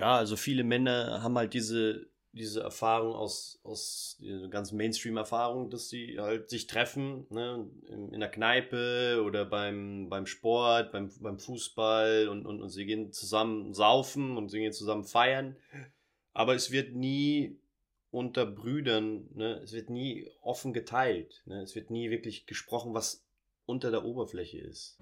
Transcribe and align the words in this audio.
Ja, 0.00 0.16
also 0.16 0.36
viele 0.36 0.64
Männer 0.64 1.22
haben 1.22 1.36
halt 1.36 1.52
diese, 1.52 2.06
diese 2.32 2.62
Erfahrung 2.62 3.14
aus, 3.14 3.60
aus 3.64 4.18
ganz 4.48 4.72
Mainstream-Erfahrung, 4.72 5.68
dass 5.68 5.90
sie 5.90 6.18
halt 6.18 6.48
sich 6.48 6.66
treffen, 6.66 7.26
ne, 7.28 7.68
in, 7.86 8.10
in 8.10 8.20
der 8.20 8.30
Kneipe 8.30 9.22
oder 9.22 9.44
beim, 9.44 10.08
beim 10.08 10.24
Sport, 10.24 10.90
beim, 10.90 11.10
beim 11.20 11.38
Fußball 11.38 12.28
und, 12.28 12.46
und, 12.46 12.62
und 12.62 12.70
sie 12.70 12.86
gehen 12.86 13.12
zusammen 13.12 13.74
saufen 13.74 14.38
und 14.38 14.48
sie 14.48 14.60
gehen 14.60 14.72
zusammen 14.72 15.04
feiern. 15.04 15.56
Aber 16.32 16.54
es 16.54 16.70
wird 16.70 16.94
nie 16.94 17.60
unter 18.10 18.46
Brüdern, 18.46 19.28
ne, 19.34 19.60
es 19.62 19.74
wird 19.74 19.90
nie 19.90 20.30
offen 20.40 20.72
geteilt. 20.72 21.42
Ne, 21.44 21.60
es 21.60 21.74
wird 21.74 21.90
nie 21.90 22.10
wirklich 22.10 22.46
gesprochen, 22.46 22.94
was 22.94 23.22
unter 23.66 23.90
der 23.90 24.06
Oberfläche 24.06 24.60
ist. 24.60 24.96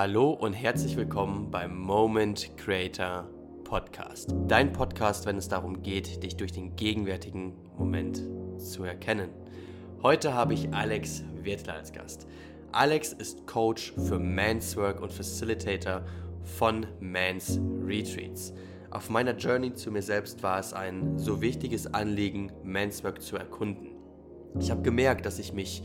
Hallo 0.00 0.30
und 0.30 0.52
herzlich 0.52 0.96
willkommen 0.96 1.50
beim 1.50 1.76
Moment 1.76 2.56
Creator 2.56 3.28
Podcast. 3.64 4.32
Dein 4.46 4.72
Podcast, 4.72 5.26
wenn 5.26 5.36
es 5.36 5.48
darum 5.48 5.82
geht, 5.82 6.22
dich 6.22 6.36
durch 6.36 6.52
den 6.52 6.76
gegenwärtigen 6.76 7.52
Moment 7.76 8.22
zu 8.58 8.84
erkennen. 8.84 9.30
Heute 10.00 10.34
habe 10.34 10.54
ich 10.54 10.72
Alex 10.72 11.24
Wirtler 11.42 11.74
als 11.74 11.92
Gast. 11.92 12.28
Alex 12.70 13.12
ist 13.12 13.44
Coach 13.48 13.92
für 13.94 14.20
Man's 14.20 14.76
Work 14.76 15.02
und 15.02 15.12
Facilitator 15.12 16.02
von 16.44 16.86
Man's 17.00 17.58
Retreats. 17.84 18.54
Auf 18.92 19.10
meiner 19.10 19.36
Journey 19.36 19.74
zu 19.74 19.90
mir 19.90 20.02
selbst 20.02 20.44
war 20.44 20.60
es 20.60 20.74
ein 20.74 21.18
so 21.18 21.40
wichtiges 21.40 21.92
Anliegen, 21.92 22.52
Man's 22.62 23.02
Work 23.02 23.20
zu 23.20 23.36
erkunden. 23.36 23.96
Ich 24.60 24.70
habe 24.70 24.82
gemerkt, 24.82 25.26
dass 25.26 25.40
ich 25.40 25.52
mich 25.52 25.82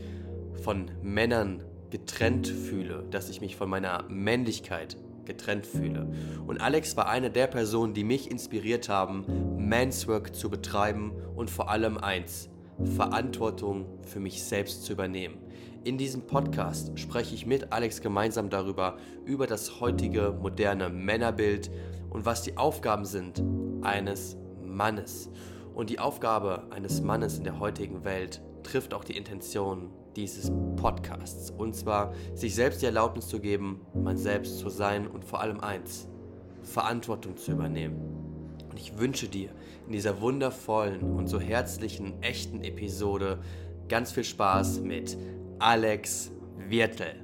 von 0.61 0.91
Männern 1.01 1.63
getrennt 1.93 2.47
fühle, 2.47 3.05
dass 3.11 3.29
ich 3.29 3.39
mich 3.39 3.55
von 3.55 3.69
meiner 3.69 4.05
Männlichkeit 4.09 4.97
getrennt 5.25 5.67
fühle. 5.67 6.11
Und 6.47 6.59
Alex 6.59 6.97
war 6.97 7.07
eine 7.07 7.29
der 7.29 7.45
Personen, 7.45 7.93
die 7.93 8.03
mich 8.03 8.31
inspiriert 8.31 8.89
haben, 8.89 9.25
Manswork 9.59 10.35
zu 10.35 10.49
betreiben 10.49 11.11
und 11.35 11.51
vor 11.51 11.69
allem 11.69 11.99
eins, 11.99 12.49
Verantwortung 12.95 13.85
für 14.01 14.19
mich 14.19 14.43
selbst 14.43 14.85
zu 14.85 14.93
übernehmen. 14.93 15.37
In 15.83 15.99
diesem 15.99 16.25
Podcast 16.25 16.97
spreche 16.97 17.35
ich 17.35 17.45
mit 17.45 17.71
Alex 17.71 18.01
gemeinsam 18.01 18.49
darüber, 18.49 18.97
über 19.23 19.45
das 19.45 19.79
heutige 19.79 20.31
moderne 20.31 20.89
Männerbild 20.89 21.69
und 22.09 22.25
was 22.25 22.41
die 22.41 22.57
Aufgaben 22.57 23.05
sind 23.05 23.43
eines 23.83 24.35
Mannes. 24.63 25.29
Und 25.75 25.91
die 25.91 25.99
Aufgabe 25.99 26.63
eines 26.71 27.01
Mannes 27.01 27.37
in 27.37 27.43
der 27.43 27.59
heutigen 27.59 28.03
Welt 28.03 28.41
trifft 28.63 28.95
auch 28.95 29.03
die 29.03 29.15
Intention 29.15 29.91
dieses 30.15 30.51
Podcasts. 30.75 31.51
Und 31.51 31.75
zwar 31.75 32.13
sich 32.33 32.55
selbst 32.55 32.81
die 32.81 32.85
Erlaubnis 32.85 33.27
zu 33.27 33.39
geben, 33.39 33.81
man 33.93 34.17
selbst 34.17 34.59
zu 34.59 34.69
sein 34.69 35.07
und 35.07 35.25
vor 35.25 35.41
allem 35.41 35.59
eins, 35.59 36.07
Verantwortung 36.61 37.37
zu 37.37 37.51
übernehmen. 37.51 38.13
Und 38.69 38.79
ich 38.79 38.97
wünsche 38.97 39.27
dir 39.27 39.49
in 39.85 39.93
dieser 39.93 40.21
wundervollen 40.21 41.01
und 41.01 41.27
so 41.27 41.39
herzlichen, 41.39 42.21
echten 42.23 42.63
Episode 42.63 43.39
ganz 43.87 44.11
viel 44.11 44.23
Spaß 44.23 44.79
mit 44.79 45.17
Alex 45.59 46.31
Wirtel. 46.57 47.23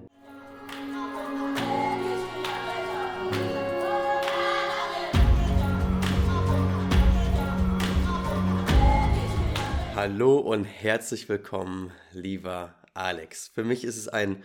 Hallo 9.96 10.38
und 10.38 10.64
herzlich 10.64 11.28
willkommen, 11.28 11.92
lieber 12.14 12.74
Alex. 12.94 13.50
Für 13.50 13.64
mich 13.64 13.84
ist 13.84 13.98
es 13.98 14.08
ein 14.08 14.44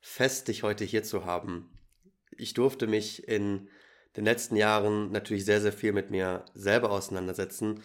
Fest, 0.00 0.48
dich 0.48 0.62
heute 0.62 0.84
hier 0.84 1.02
zu 1.02 1.24
haben. 1.24 1.70
Ich 2.36 2.54
durfte 2.54 2.86
mich 2.86 3.26
in 3.26 3.68
den 4.16 4.24
letzten 4.24 4.56
Jahren 4.56 5.10
natürlich 5.10 5.44
sehr, 5.44 5.60
sehr 5.60 5.72
viel 5.72 5.92
mit 5.92 6.10
mir 6.10 6.44
selber 6.54 6.90
auseinandersetzen. 6.90 7.82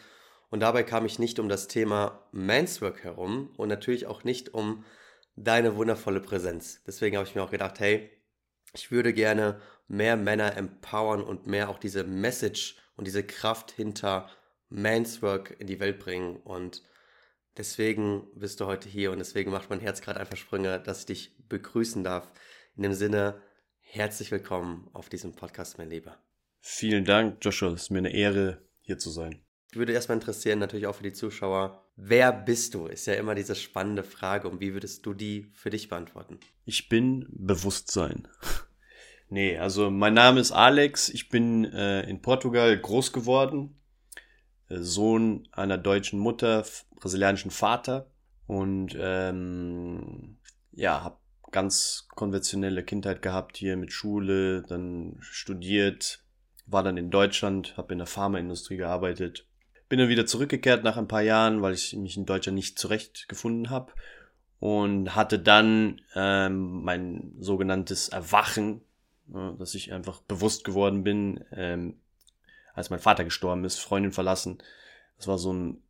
Und 0.49 0.59
dabei 0.59 0.83
kam 0.83 1.05
ich 1.05 1.19
nicht 1.19 1.39
um 1.39 1.49
das 1.49 1.67
Thema 1.67 2.27
Manswork 2.31 3.03
herum 3.03 3.51
und 3.57 3.69
natürlich 3.69 4.07
auch 4.07 4.23
nicht 4.23 4.53
um 4.53 4.83
deine 5.35 5.75
wundervolle 5.75 6.19
Präsenz. 6.19 6.81
Deswegen 6.85 7.17
habe 7.17 7.27
ich 7.27 7.35
mir 7.35 7.43
auch 7.43 7.51
gedacht, 7.51 7.79
hey, 7.79 8.09
ich 8.73 8.91
würde 8.91 9.13
gerne 9.13 9.61
mehr 9.87 10.15
Männer 10.15 10.55
empowern 10.57 11.23
und 11.23 11.47
mehr 11.47 11.69
auch 11.69 11.79
diese 11.79 12.03
Message 12.03 12.77
und 12.95 13.07
diese 13.07 13.23
Kraft 13.23 13.71
hinter 13.71 14.29
Manswork 14.69 15.55
in 15.59 15.67
die 15.67 15.79
Welt 15.79 15.99
bringen. 15.99 16.37
Und 16.37 16.83
Deswegen 17.57 18.27
bist 18.33 18.61
du 18.61 18.65
heute 18.65 18.87
hier 18.87 19.11
und 19.11 19.19
deswegen 19.19 19.51
macht 19.51 19.69
mein 19.69 19.81
Herz 19.81 20.01
gerade 20.01 20.19
einfach 20.19 20.37
Sprünge, 20.37 20.79
dass 20.79 21.01
ich 21.01 21.05
dich 21.05 21.35
begrüßen 21.49 22.01
darf. 22.01 22.31
In 22.77 22.83
dem 22.83 22.93
Sinne, 22.93 23.41
herzlich 23.81 24.31
willkommen 24.31 24.89
auf 24.93 25.09
diesem 25.09 25.33
Podcast, 25.33 25.77
mein 25.77 25.89
Lieber. 25.89 26.17
Vielen 26.61 27.03
Dank, 27.03 27.43
Joshua. 27.43 27.73
Es 27.73 27.83
ist 27.83 27.89
mir 27.89 27.97
eine 27.97 28.13
Ehre, 28.13 28.61
hier 28.79 28.97
zu 28.97 29.09
sein. 29.09 29.43
Ich 29.69 29.77
würde 29.77 29.91
erstmal 29.91 30.17
interessieren, 30.17 30.59
natürlich 30.59 30.87
auch 30.87 30.95
für 30.95 31.03
die 31.03 31.11
Zuschauer, 31.11 31.85
wer 31.97 32.31
bist 32.31 32.73
du? 32.73 32.87
Ist 32.87 33.07
ja 33.07 33.15
immer 33.15 33.35
diese 33.35 33.55
spannende 33.55 34.03
Frage 34.03 34.47
und 34.47 34.61
wie 34.61 34.73
würdest 34.73 35.05
du 35.05 35.13
die 35.13 35.51
für 35.53 35.69
dich 35.69 35.89
beantworten? 35.89 36.39
Ich 36.63 36.87
bin 36.87 37.27
Bewusstsein. 37.31 38.29
nee, 39.29 39.57
also 39.57 39.91
mein 39.91 40.13
Name 40.13 40.39
ist 40.39 40.53
Alex. 40.53 41.09
Ich 41.09 41.27
bin 41.27 41.65
äh, 41.65 42.09
in 42.09 42.21
Portugal 42.21 42.77
groß 42.77 43.11
geworden. 43.11 43.80
Sohn 44.79 45.47
einer 45.51 45.77
deutschen 45.77 46.19
Mutter, 46.19 46.65
brasilianischen 46.99 47.51
Vater. 47.51 48.07
Und 48.47 48.95
ähm, 48.99 50.37
ja, 50.71 51.03
habe 51.03 51.17
ganz 51.51 52.07
konventionelle 52.15 52.83
Kindheit 52.83 53.21
gehabt 53.21 53.57
hier 53.57 53.77
mit 53.77 53.91
Schule, 53.91 54.63
dann 54.63 55.17
studiert, 55.19 56.23
war 56.65 56.83
dann 56.83 56.97
in 56.97 57.11
Deutschland, 57.11 57.75
habe 57.77 57.93
in 57.93 57.99
der 57.99 58.07
Pharmaindustrie 58.07 58.77
gearbeitet, 58.77 59.45
bin 59.89 59.99
dann 59.99 60.09
wieder 60.09 60.25
zurückgekehrt 60.25 60.83
nach 60.83 60.97
ein 60.97 61.07
paar 61.07 61.21
Jahren, 61.21 61.61
weil 61.61 61.73
ich 61.73 61.95
mich 61.95 62.15
in 62.15 62.25
Deutschland 62.25 62.55
nicht 62.55 62.79
zurechtgefunden 62.79 63.69
habe 63.69 63.91
und 64.59 65.15
hatte 65.15 65.39
dann 65.39 66.01
ähm, 66.15 66.83
mein 66.83 67.33
sogenanntes 67.39 68.09
Erwachen, 68.09 68.81
äh, 69.33 69.57
dass 69.57 69.75
ich 69.75 69.91
einfach 69.91 70.21
bewusst 70.21 70.63
geworden 70.63 71.03
bin, 71.03 71.43
ähm, 71.51 71.99
als 72.73 72.89
mein 72.89 72.99
Vater 72.99 73.23
gestorben 73.23 73.63
ist, 73.65 73.79
Freundin 73.79 74.11
verlassen. 74.11 74.59
Das 75.17 75.27
war 75.27 75.37
so 75.37 75.53
ein, 75.53 75.83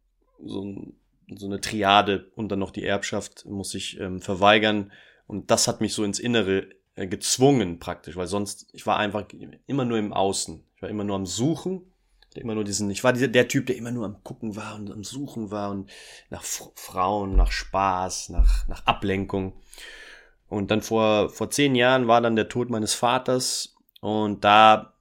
so 0.44 0.64
ein 0.64 0.96
so 1.38 1.46
eine 1.46 1.62
Triade 1.62 2.30
und 2.36 2.50
dann 2.50 2.60
noch 2.60 2.72
die 2.72 2.84
Erbschaft 2.84 3.46
muss 3.46 3.74
ich 3.74 4.00
ähm, 4.00 4.22
verweigern. 4.22 4.92
Und 5.28 5.52
das 5.52 5.68
hat 5.68 5.82
mich 5.82 5.94
so 5.94 6.04
ins 6.04 6.20
Innere 6.20 6.68
äh, 6.96 7.08
gezwungen 7.08 7.80
praktisch, 7.80 8.16
weil 8.16 8.28
sonst, 8.28 8.68
ich 8.74 8.86
war 8.86 8.98
einfach 8.98 9.26
immer 9.66 9.86
nur 9.86 9.98
im 9.98 10.14
Außen. 10.14 10.64
Ich 10.76 10.82
war 10.82 10.90
immer 10.90 11.04
nur 11.04 11.16
am 11.16 11.26
Suchen. 11.26 11.88
Immer 12.34 12.56
nur 12.56 12.64
diesen, 12.64 12.90
ich 12.90 13.04
war 13.04 13.12
dieser, 13.12 13.28
der 13.28 13.50
Typ, 13.50 13.66
der 13.66 13.76
immer 13.76 13.92
nur 13.92 14.06
am 14.06 14.24
Gucken 14.24 14.56
war 14.56 14.76
und 14.76 14.90
am 14.90 15.04
Suchen 15.04 15.52
war 15.52 15.70
und 15.70 15.90
nach 16.30 16.44
F 16.44 16.72
Frauen, 16.76 17.36
nach 17.36 17.52
Spaß, 17.52 18.30
nach, 18.30 18.68
nach 18.70 18.86
Ablenkung. 18.86 19.54
Und 20.48 20.72
dann 20.72 20.82
vor, 20.82 21.30
vor 21.30 21.50
zehn 21.50 21.76
Jahren 21.76 22.08
war 22.08 22.22
dann 22.22 22.38
der 22.38 22.48
Tod 22.48 22.70
meines 22.70 22.94
Vaters 22.94 23.76
und 24.00 24.46
da 24.46 24.94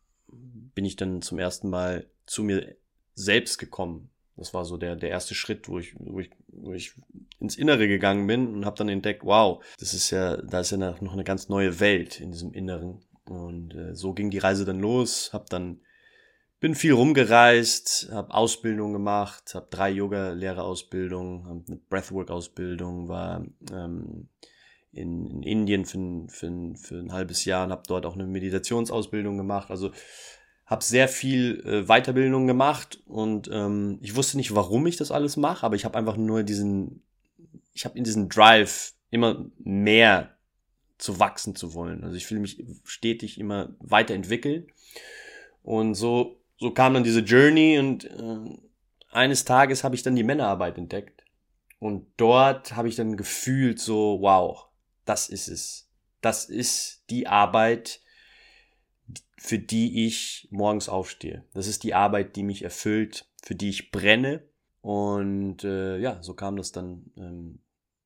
bin 0.75 0.85
ich 0.85 0.97
dann 0.97 1.23
zum 1.23 1.39
ersten 1.39 1.71
Mal 1.71 2.07
zu 2.27 2.43
mir 2.43 2.77
selbst 3.15 3.59
gekommen. 3.59 4.11
Das 4.37 4.55
war 4.55 4.65
so 4.65 4.77
der, 4.77 4.97
der 4.97 5.11
erste 5.11 5.35
Schritt, 5.35 5.69
wo 5.69 5.79
ich, 5.79 5.95
wo 5.99 6.21
ich, 6.21 6.31
wo 6.49 6.73
ich 6.73 6.95
ins 7.39 7.57
Innere 7.57 7.89
gegangen 7.89 8.27
bin 8.27 8.55
und 8.55 8.65
habe 8.65 8.77
dann 8.77 8.89
entdeckt, 8.89 9.25
wow, 9.25 9.63
das 9.79 9.93
ist 9.93 10.11
ja, 10.11 10.37
da 10.39 10.61
ist 10.61 10.71
ja 10.71 10.79
noch 10.79 11.13
eine 11.13 11.25
ganz 11.25 11.49
neue 11.49 11.79
Welt 11.81 12.21
in 12.21 12.33
diesem 12.33 12.53
Inneren. 12.53 13.03
Und 13.25 13.75
äh, 13.75 13.95
so 13.95 14.15
ging 14.15 14.31
die 14.31 14.39
Reise 14.39 14.65
dann 14.65 14.81
los, 14.81 15.33
habe 15.33 15.45
dann 15.49 15.81
bin 16.61 16.75
viel 16.75 16.93
rumgereist, 16.93 18.11
habe 18.13 18.35
Ausbildung 18.35 18.93
gemacht, 18.93 19.55
habe 19.55 19.69
drei 19.71 19.91
Yoga-Lehrerausbildungen, 19.91 21.47
habe 21.47 21.65
eine 21.67 21.77
Breathwork-Ausbildung, 21.89 23.09
war 23.09 23.47
ähm, 23.73 24.29
in, 24.93 25.27
in 25.27 25.43
Indien 25.43 25.87
für, 25.87 26.27
für, 26.29 26.75
für 26.77 26.97
ein 26.97 27.13
halbes 27.13 27.47
Jahr 27.47 27.65
und 27.65 27.73
habe 27.73 27.83
dort 27.87 28.05
auch 28.05 28.15
eine 28.15 28.27
Meditationsausbildung 28.27 29.39
gemacht. 29.39 29.71
Also 29.71 29.91
habe 30.71 30.85
sehr 30.85 31.09
viel 31.09 31.63
äh, 31.67 31.83
Weiterbildung 31.87 32.47
gemacht 32.47 33.03
und 33.07 33.51
ähm, 33.53 33.99
ich 34.01 34.15
wusste 34.15 34.37
nicht, 34.37 34.55
warum 34.55 34.87
ich 34.87 34.97
das 34.97 35.11
alles 35.11 35.37
mache, 35.37 35.67
aber 35.67 35.75
ich 35.75 35.85
habe 35.85 35.99
einfach 35.99 36.17
nur 36.17 36.45
diesen, 36.45 37.03
ich 37.75 37.85
habe 37.85 37.99
in 37.99 38.05
diesen 38.05 38.29
Drive 38.29 38.95
immer 39.11 39.47
mehr 39.59 40.37
zu 40.97 41.19
wachsen 41.19 41.57
zu 41.57 41.75
wollen. 41.75 42.05
Also 42.05 42.17
ich 42.17 42.31
will 42.31 42.39
mich 42.39 42.63
stetig 42.85 43.41
immer 43.41 43.75
weiterentwickeln 43.81 44.69
und 45.65 45.95
so 45.95 46.41
so 46.57 46.71
kam 46.71 46.95
dann 46.95 47.05
diese 47.05 47.21
Journey 47.21 47.79
und 47.79 48.05
äh, 48.05 48.59
eines 49.11 49.45
Tages 49.45 49.83
habe 49.83 49.97
ich 49.97 50.03
dann 50.03 50.15
die 50.15 50.23
Männerarbeit 50.23 50.79
entdeckt 50.79 51.25
und 51.81 52.07
dort 52.17 52.77
habe 52.77 52.87
ich 52.87 52.95
dann 52.95 53.17
gefühlt 53.17 53.81
so 53.81 54.19
wow, 54.21 54.67
das 55.05 55.29
ist 55.29 55.49
es. 55.49 55.89
Das 56.21 56.45
ist 56.45 57.03
die 57.09 57.27
Arbeit, 57.27 58.03
für 59.37 59.59
die 59.59 60.07
ich 60.07 60.49
morgens 60.51 60.89
aufstehe. 60.89 61.45
Das 61.55 61.67
ist 61.67 61.83
die 61.83 61.95
Arbeit, 61.95 62.37
die 62.37 62.43
mich 62.43 62.63
erfüllt, 62.63 63.27
für 63.43 63.55
die 63.55 63.71
ich 63.71 63.91
brenne. 63.91 64.43
Und 64.83 65.65
äh, 65.65 65.99
ja, 65.99 66.23
so 66.23 66.35
kam 66.35 66.57
das 66.57 66.73
dann. 66.73 67.11
Ähm, 67.17 67.61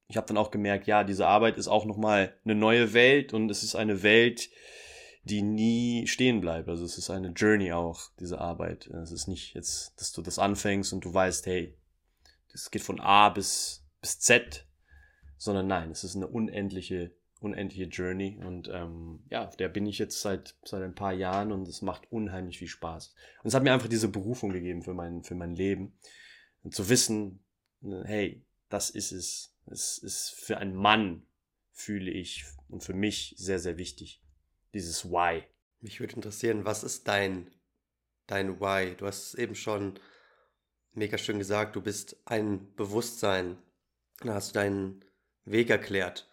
ich 0.08 0.16
habe 0.16 0.26
dann 0.26 0.36
auch 0.36 0.50
gemerkt, 0.50 0.86
ja, 0.86 1.02
diese 1.02 1.26
Arbeit 1.26 1.56
ist 1.56 1.68
auch 1.68 1.86
nochmal 1.86 2.34
eine 2.44 2.54
neue 2.54 2.92
Welt 2.92 3.32
und 3.32 3.50
es 3.50 3.62
ist 3.62 3.74
eine 3.74 4.02
Welt, 4.02 4.50
die 5.24 5.42
nie 5.42 6.06
stehen 6.06 6.40
bleibt. 6.40 6.68
Also 6.68 6.84
es 6.84 6.98
ist 6.98 7.10
eine 7.10 7.28
Journey 7.28 7.72
auch, 7.72 8.10
diese 8.20 8.40
Arbeit. 8.40 8.86
Es 8.88 9.10
ist 9.10 9.26
nicht 9.26 9.54
jetzt, 9.54 9.98
dass 10.00 10.12
du 10.12 10.20
das 10.20 10.38
anfängst 10.38 10.92
und 10.92 11.04
du 11.04 11.12
weißt, 11.12 11.46
hey, 11.46 11.74
das 12.52 12.70
geht 12.70 12.82
von 12.82 13.00
A 13.00 13.30
bis, 13.30 13.84
bis 14.00 14.20
Z, 14.20 14.66
sondern 15.38 15.66
nein, 15.66 15.90
es 15.90 16.04
ist 16.04 16.16
eine 16.16 16.28
unendliche, 16.28 17.10
unendliche 17.44 17.84
Journey 17.84 18.40
und 18.44 18.68
ähm, 18.72 19.22
ja, 19.30 19.46
der 19.46 19.68
bin 19.68 19.86
ich 19.86 19.98
jetzt 19.98 20.20
seit, 20.20 20.56
seit 20.64 20.82
ein 20.82 20.94
paar 20.94 21.12
Jahren 21.12 21.52
und 21.52 21.68
es 21.68 21.82
macht 21.82 22.10
unheimlich 22.10 22.58
viel 22.58 22.68
Spaß. 22.68 23.14
Und 23.42 23.48
es 23.48 23.54
hat 23.54 23.62
mir 23.62 23.72
einfach 23.72 23.88
diese 23.88 24.08
Berufung 24.08 24.50
gegeben 24.50 24.82
für 24.82 24.94
mein, 24.94 25.22
für 25.22 25.34
mein 25.34 25.54
Leben. 25.54 25.98
Und 26.62 26.74
zu 26.74 26.88
wissen, 26.88 27.44
hey, 28.04 28.44
das 28.68 28.90
ist 28.90 29.12
es. 29.12 29.50
Es 29.66 29.98
ist 29.98 30.30
für 30.30 30.58
einen 30.58 30.74
Mann, 30.74 31.26
fühle 31.72 32.10
ich, 32.10 32.44
und 32.68 32.84
für 32.84 32.92
mich 32.92 33.34
sehr, 33.38 33.58
sehr 33.58 33.78
wichtig 33.78 34.22
dieses 34.74 35.10
Why. 35.10 35.44
Mich 35.80 36.00
würde 36.00 36.16
interessieren, 36.16 36.64
was 36.64 36.84
ist 36.84 37.08
dein, 37.08 37.50
dein 38.26 38.60
Why? 38.60 38.94
Du 38.96 39.06
hast 39.06 39.28
es 39.28 39.34
eben 39.34 39.54
schon 39.54 39.98
mega 40.92 41.16
schön 41.18 41.38
gesagt, 41.38 41.76
du 41.76 41.80
bist 41.80 42.20
ein 42.26 42.74
Bewusstsein. 42.74 43.58
Da 44.20 44.34
hast 44.34 44.50
du 44.50 44.54
deinen 44.54 45.04
Weg 45.44 45.70
erklärt. 45.70 46.30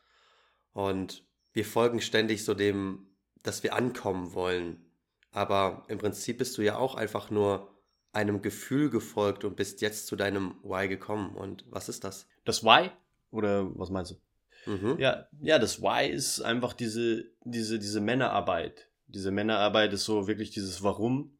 Und 0.73 1.25
wir 1.53 1.65
folgen 1.65 2.01
ständig 2.01 2.45
so 2.45 2.53
dem, 2.53 3.07
dass 3.43 3.63
wir 3.63 3.75
ankommen 3.75 4.33
wollen. 4.33 4.85
Aber 5.31 5.85
im 5.87 5.97
Prinzip 5.97 6.37
bist 6.37 6.57
du 6.57 6.61
ja 6.61 6.77
auch 6.77 6.95
einfach 6.95 7.29
nur 7.29 7.69
einem 8.13 8.41
Gefühl 8.41 8.89
gefolgt 8.89 9.45
und 9.45 9.55
bist 9.55 9.81
jetzt 9.81 10.07
zu 10.07 10.15
deinem 10.15 10.55
Why 10.63 10.87
gekommen. 10.87 11.35
Und 11.35 11.65
was 11.69 11.89
ist 11.89 12.03
das? 12.03 12.27
Das 12.43 12.63
Why? 12.63 12.89
Oder 13.31 13.71
was 13.77 13.89
meinst 13.89 14.11
du? 14.11 14.71
Mhm. 14.71 14.99
Ja, 14.99 15.27
ja, 15.41 15.59
das 15.59 15.81
Why 15.81 16.09
ist 16.09 16.41
einfach 16.41 16.73
diese, 16.73 17.25
diese, 17.43 17.79
diese 17.79 18.01
Männerarbeit. 18.01 18.89
Diese 19.07 19.31
Männerarbeit 19.31 19.93
ist 19.93 20.05
so 20.05 20.27
wirklich 20.27 20.51
dieses 20.51 20.83
Warum. 20.83 21.37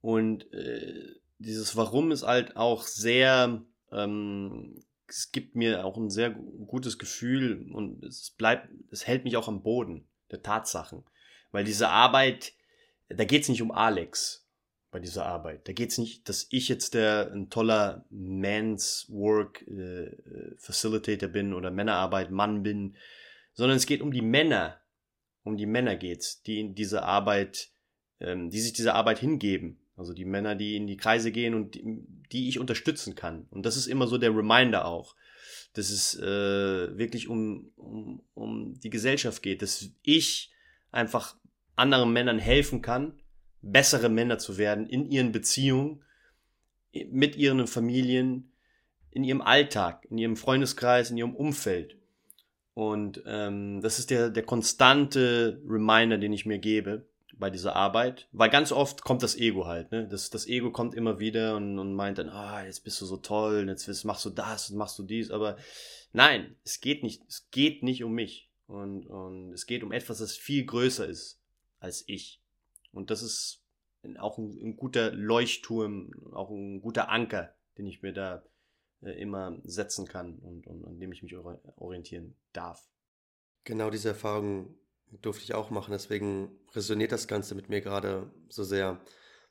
Und 0.00 0.52
äh, 0.52 1.14
dieses 1.38 1.76
Warum 1.76 2.10
ist 2.10 2.24
halt 2.24 2.56
auch 2.56 2.82
sehr, 2.82 3.62
ähm, 3.90 4.82
es 5.12 5.30
gibt 5.30 5.54
mir 5.54 5.84
auch 5.84 5.98
ein 5.98 6.10
sehr 6.10 6.30
gutes 6.30 6.98
Gefühl 6.98 7.70
und 7.72 8.02
es 8.02 8.30
bleibt, 8.30 8.68
es 8.90 9.06
hält 9.06 9.24
mich 9.24 9.36
auch 9.36 9.46
am 9.46 9.62
Boden 9.62 10.08
der 10.30 10.42
Tatsachen. 10.42 11.04
Weil 11.50 11.64
diese 11.64 11.90
Arbeit, 11.90 12.54
da 13.08 13.24
geht 13.24 13.42
es 13.42 13.50
nicht 13.50 13.60
um 13.60 13.72
Alex 13.72 14.48
bei 14.90 15.00
dieser 15.00 15.26
Arbeit. 15.26 15.68
Da 15.68 15.74
geht 15.74 15.90
es 15.90 15.98
nicht, 15.98 16.28
dass 16.30 16.46
ich 16.50 16.68
jetzt 16.68 16.94
der 16.94 17.30
ein 17.30 17.50
toller 17.50 18.06
Man's 18.08 19.06
Work 19.10 19.66
äh, 19.68 20.16
Facilitator 20.56 21.28
bin 21.28 21.52
oder 21.52 21.70
Männerarbeit 21.70 22.30
Mann 22.30 22.62
bin, 22.62 22.96
sondern 23.52 23.76
es 23.76 23.86
geht 23.86 24.00
um 24.00 24.12
die 24.12 24.22
Männer. 24.22 24.80
Um 25.44 25.56
die 25.56 25.66
Männer 25.66 25.96
geht's, 25.96 26.42
die 26.42 26.58
in 26.60 26.74
diese 26.74 27.02
Arbeit, 27.02 27.70
ähm, 28.20 28.48
die 28.48 28.60
sich 28.60 28.72
dieser 28.72 28.94
Arbeit 28.94 29.18
hingeben. 29.18 29.78
Also 30.02 30.14
die 30.14 30.24
Männer, 30.24 30.56
die 30.56 30.74
in 30.74 30.88
die 30.88 30.96
Kreise 30.96 31.30
gehen 31.30 31.54
und 31.54 31.76
die, 31.76 32.02
die 32.32 32.48
ich 32.48 32.58
unterstützen 32.58 33.14
kann. 33.14 33.46
Und 33.50 33.64
das 33.64 33.76
ist 33.76 33.86
immer 33.86 34.08
so 34.08 34.18
der 34.18 34.34
Reminder 34.34 34.84
auch, 34.84 35.14
dass 35.74 35.90
es 35.90 36.18
äh, 36.18 36.98
wirklich 36.98 37.28
um, 37.28 37.70
um, 37.76 38.20
um 38.34 38.74
die 38.80 38.90
Gesellschaft 38.90 39.44
geht, 39.44 39.62
dass 39.62 39.88
ich 40.02 40.50
einfach 40.90 41.36
anderen 41.76 42.12
Männern 42.12 42.40
helfen 42.40 42.82
kann, 42.82 43.20
bessere 43.60 44.08
Männer 44.08 44.38
zu 44.38 44.58
werden 44.58 44.86
in 44.86 45.08
ihren 45.08 45.30
Beziehungen, 45.30 46.02
mit 47.10 47.36
ihren 47.36 47.64
Familien, 47.68 48.50
in 49.12 49.22
ihrem 49.22 49.40
Alltag, 49.40 50.04
in 50.10 50.18
ihrem 50.18 50.36
Freundeskreis, 50.36 51.12
in 51.12 51.16
ihrem 51.16 51.36
Umfeld. 51.36 51.96
Und 52.74 53.22
ähm, 53.24 53.80
das 53.82 54.00
ist 54.00 54.10
der, 54.10 54.30
der 54.30 54.42
konstante 54.42 55.62
Reminder, 55.64 56.18
den 56.18 56.32
ich 56.32 56.44
mir 56.44 56.58
gebe 56.58 57.06
bei 57.32 57.50
dieser 57.50 57.76
Arbeit. 57.76 58.28
Weil 58.32 58.50
ganz 58.50 58.72
oft 58.72 59.02
kommt 59.02 59.22
das 59.22 59.36
Ego 59.36 59.66
halt. 59.66 59.90
Ne? 59.90 60.06
Das, 60.08 60.30
das 60.30 60.46
Ego 60.46 60.70
kommt 60.70 60.94
immer 60.94 61.18
wieder 61.18 61.56
und, 61.56 61.78
und 61.78 61.94
meint 61.94 62.18
dann, 62.18 62.28
ah, 62.28 62.64
jetzt 62.64 62.84
bist 62.84 63.00
du 63.00 63.06
so 63.06 63.16
toll, 63.16 63.66
jetzt 63.68 64.04
machst 64.04 64.24
du 64.24 64.30
das 64.30 64.70
und 64.70 64.76
machst 64.76 64.98
du 64.98 65.02
dies. 65.02 65.30
Aber 65.30 65.56
nein, 66.12 66.56
es 66.64 66.80
geht 66.80 67.02
nicht, 67.02 67.22
es 67.28 67.50
geht 67.50 67.82
nicht 67.82 68.04
um 68.04 68.12
mich. 68.12 68.50
Und, 68.66 69.06
und 69.06 69.52
es 69.52 69.66
geht 69.66 69.82
um 69.82 69.92
etwas, 69.92 70.18
das 70.18 70.36
viel 70.36 70.64
größer 70.64 71.06
ist 71.06 71.40
als 71.78 72.04
ich. 72.06 72.40
Und 72.92 73.10
das 73.10 73.22
ist 73.22 73.62
auch 74.18 74.38
ein, 74.38 74.58
ein 74.62 74.76
guter 74.76 75.12
Leuchtturm, 75.12 76.12
auch 76.32 76.50
ein 76.50 76.80
guter 76.80 77.08
Anker, 77.10 77.54
den 77.76 77.86
ich 77.86 78.02
mir 78.02 78.12
da 78.12 78.42
äh, 79.02 79.10
immer 79.20 79.58
setzen 79.64 80.06
kann 80.06 80.38
und, 80.38 80.66
und 80.66 80.84
an 80.84 80.98
dem 81.00 81.12
ich 81.12 81.22
mich 81.22 81.36
orientieren 81.36 82.36
darf. 82.52 82.88
Genau 83.64 83.90
diese 83.90 84.10
Erfahrung 84.10 84.74
durfte 85.20 85.44
ich 85.44 85.54
auch 85.54 85.70
machen, 85.70 85.92
deswegen 85.92 86.50
resoniert 86.74 87.12
das 87.12 87.28
Ganze 87.28 87.54
mit 87.54 87.68
mir 87.68 87.80
gerade 87.80 88.30
so 88.48 88.64
sehr. 88.64 89.00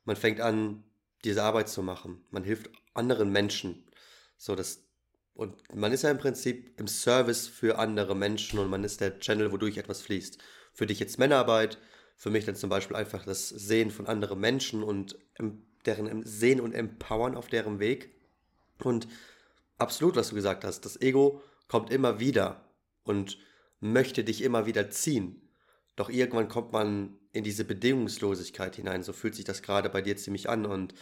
Man 0.06 0.16
fängt 0.16 0.42
an, 0.42 0.84
diese 1.24 1.44
Arbeit 1.44 1.70
zu 1.70 1.84
machen. 1.84 2.24
Man 2.32 2.44
hilft 2.44 2.70
anderen 2.94 3.32
Menschen. 3.32 3.86
So, 4.38 4.56
das, 4.56 4.84
und 5.34 5.56
man 5.76 5.92
ist 5.92 6.02
ja 6.02 6.10
im 6.10 6.18
Prinzip 6.18 6.80
im 6.80 6.88
Service 6.88 7.48
für 7.48 7.78
andere 7.78 8.16
Menschen 8.16 8.60
und 8.60 8.70
man 8.70 8.84
ist 8.84 9.02
der 9.02 9.20
Channel, 9.20 9.52
wodurch 9.52 9.78
etwas 9.78 10.02
fließt. 10.02 10.40
Für 10.74 10.88
dich 10.88 11.00
jetzt 11.00 11.20
Männerarbeit, 11.20 11.78
für 12.16 12.30
mich 12.30 12.46
dann 12.46 12.56
zum 12.56 12.70
Beispiel 12.70 12.96
einfach 12.96 13.26
das 13.26 13.50
Sehen 13.50 13.92
von 13.92 14.08
anderen 14.08 14.40
Menschen 14.40 14.84
und 14.84 15.18
deren 15.86 16.24
Sehen 16.26 16.60
und 16.60 16.74
Empowern 16.74 17.36
auf 17.36 17.48
deren 17.48 17.80
Weg. 17.80 18.16
Und 18.84 19.08
absolut, 19.78 20.16
was 20.16 20.30
du 20.30 20.36
gesagt 20.36 20.64
hast, 20.64 20.86
das 20.86 21.00
Ego 21.02 21.42
kommt 21.68 21.92
immer 21.92 22.20
wieder 22.20 22.66
und 23.04 23.38
möchte 23.80 24.24
dich 24.24 24.42
immer 24.44 24.66
wieder 24.66 24.90
ziehen. 24.90 25.51
Doch 25.96 26.10
irgendwann 26.10 26.48
kommt 26.48 26.72
man 26.72 27.18
in 27.34 27.44
diese 27.44 27.66
Bedingungslosigkeit 27.66 28.76
hinein. 28.76 29.04
So 29.04 29.14
fühlt 29.14 29.36
sich 29.36 29.46
das 29.46 29.62
gerade 29.62 29.90
bei 29.90 30.02
dir 30.02 30.18
ziemlich 30.18 30.50
an. 30.50 30.66
Und 30.66 30.94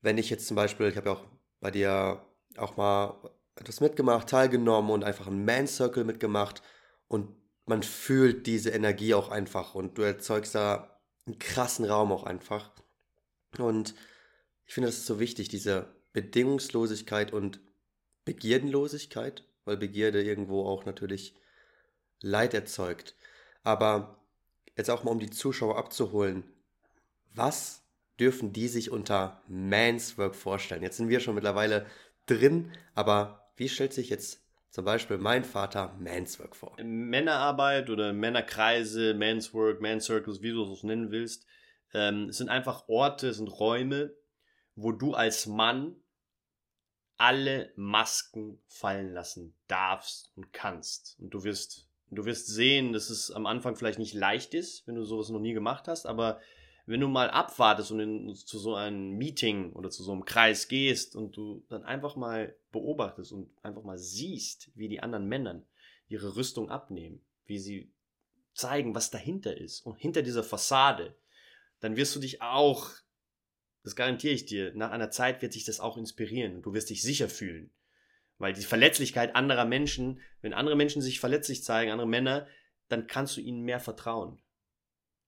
wenn 0.00 0.18
ich 0.18 0.30
jetzt 0.30 0.46
zum 0.46 0.56
Beispiel, 0.56 0.86
ich 0.86 0.96
habe 0.96 1.10
ja 1.10 1.14
auch 1.14 1.24
bei 1.60 1.70
dir 1.70 2.24
auch 2.56 2.76
mal 2.76 3.30
etwas 3.56 3.80
mitgemacht, 3.80 4.28
teilgenommen 4.28 4.90
und 4.90 5.04
einfach 5.04 5.26
einen 5.26 5.44
Man 5.44 5.66
Circle 5.66 6.04
mitgemacht 6.04 6.62
und 7.08 7.34
man 7.64 7.82
fühlt 7.82 8.46
diese 8.46 8.70
Energie 8.70 9.14
auch 9.14 9.30
einfach 9.30 9.74
und 9.74 9.98
du 9.98 10.02
erzeugst 10.02 10.54
da 10.54 11.00
einen 11.26 11.38
krassen 11.38 11.84
Raum 11.84 12.12
auch 12.12 12.22
einfach. 12.24 12.70
Und 13.58 13.94
ich 14.66 14.74
finde, 14.74 14.88
das 14.88 14.98
ist 14.98 15.06
so 15.06 15.18
wichtig, 15.18 15.48
diese 15.48 15.88
Bedingungslosigkeit 16.12 17.32
und 17.32 17.60
Begierdenlosigkeit, 18.24 19.44
weil 19.64 19.76
Begierde 19.76 20.22
irgendwo 20.22 20.64
auch 20.64 20.84
natürlich 20.84 21.34
Leid 22.20 22.54
erzeugt. 22.54 23.15
Aber 23.66 24.16
jetzt 24.76 24.90
auch 24.90 25.02
mal, 25.02 25.10
um 25.10 25.18
die 25.18 25.28
Zuschauer 25.28 25.76
abzuholen, 25.76 26.44
was 27.34 27.84
dürfen 28.20 28.52
die 28.52 28.68
sich 28.68 28.92
unter 28.92 29.42
Man's 29.48 30.16
Work 30.18 30.36
vorstellen? 30.36 30.84
Jetzt 30.84 30.98
sind 30.98 31.08
wir 31.08 31.18
schon 31.18 31.34
mittlerweile 31.34 31.84
drin, 32.26 32.70
aber 32.94 33.50
wie 33.56 33.68
stellt 33.68 33.92
sich 33.92 34.08
jetzt 34.08 34.40
zum 34.70 34.84
Beispiel 34.84 35.18
mein 35.18 35.42
Vater 35.42 35.96
Manswork 35.98 36.54
vor. 36.54 36.76
Männerarbeit 36.80 37.90
oder 37.90 38.12
Männerkreise, 38.12 39.14
Manswork, 39.14 39.80
Mancircles, 39.80 40.42
wie 40.42 40.52
du 40.52 40.72
es 40.72 40.84
nennen 40.84 41.10
willst, 41.10 41.44
ähm, 41.92 42.30
sind 42.30 42.48
einfach 42.48 42.88
Orte, 42.88 43.34
sind 43.34 43.48
Räume, 43.48 44.14
wo 44.76 44.92
du 44.92 45.14
als 45.14 45.46
Mann 45.46 45.96
alle 47.16 47.72
Masken 47.74 48.60
fallen 48.68 49.12
lassen 49.12 49.56
darfst 49.66 50.30
und 50.36 50.52
kannst. 50.52 51.16
Und 51.18 51.30
du 51.30 51.42
wirst, 51.42 51.88
du 52.10 52.24
wirst 52.24 52.46
sehen, 52.46 52.92
dass 52.92 53.10
es 53.10 53.30
am 53.30 53.46
Anfang 53.46 53.76
vielleicht 53.76 53.98
nicht 53.98 54.14
leicht 54.14 54.54
ist, 54.54 54.86
wenn 54.86 54.94
du 54.94 55.04
sowas 55.04 55.28
noch 55.28 55.40
nie 55.40 55.52
gemacht 55.52 55.88
hast, 55.88 56.06
aber 56.06 56.40
wenn 56.86 57.00
du 57.00 57.08
mal 57.08 57.30
abwartest 57.30 57.90
und 57.90 58.00
in, 58.00 58.34
zu 58.34 58.58
so 58.58 58.76
einem 58.76 59.16
Meeting 59.16 59.72
oder 59.72 59.90
zu 59.90 60.04
so 60.04 60.12
einem 60.12 60.24
Kreis 60.24 60.68
gehst 60.68 61.16
und 61.16 61.36
du 61.36 61.64
dann 61.68 61.82
einfach 61.82 62.14
mal 62.14 62.56
beobachtest 62.70 63.32
und 63.32 63.50
einfach 63.62 63.82
mal 63.82 63.98
siehst, 63.98 64.70
wie 64.76 64.88
die 64.88 65.00
anderen 65.00 65.26
Männer 65.26 65.62
ihre 66.08 66.36
Rüstung 66.36 66.70
abnehmen, 66.70 67.20
wie 67.46 67.58
sie 67.58 67.92
zeigen, 68.54 68.94
was 68.94 69.10
dahinter 69.10 69.56
ist 69.56 69.84
und 69.84 69.96
hinter 69.96 70.22
dieser 70.22 70.44
Fassade, 70.44 71.16
dann 71.80 71.96
wirst 71.96 72.14
du 72.14 72.20
dich 72.20 72.40
auch, 72.40 72.90
das 73.82 73.96
garantiere 73.96 74.34
ich 74.34 74.46
dir, 74.46 74.72
nach 74.74 74.92
einer 74.92 75.10
Zeit 75.10 75.42
wird 75.42 75.52
sich 75.52 75.64
das 75.64 75.80
auch 75.80 75.96
inspirieren 75.96 76.56
und 76.56 76.62
du 76.62 76.72
wirst 76.72 76.90
dich 76.90 77.02
sicher 77.02 77.28
fühlen. 77.28 77.70
Weil 78.38 78.52
die 78.52 78.62
Verletzlichkeit 78.62 79.34
anderer 79.34 79.64
Menschen, 79.64 80.20
wenn 80.42 80.52
andere 80.52 80.76
Menschen 80.76 81.02
sich 81.02 81.20
verletzlich 81.20 81.64
zeigen, 81.64 81.90
andere 81.90 82.08
Männer, 82.08 82.46
dann 82.88 83.06
kannst 83.06 83.36
du 83.36 83.40
ihnen 83.40 83.62
mehr 83.62 83.80
vertrauen. 83.80 84.40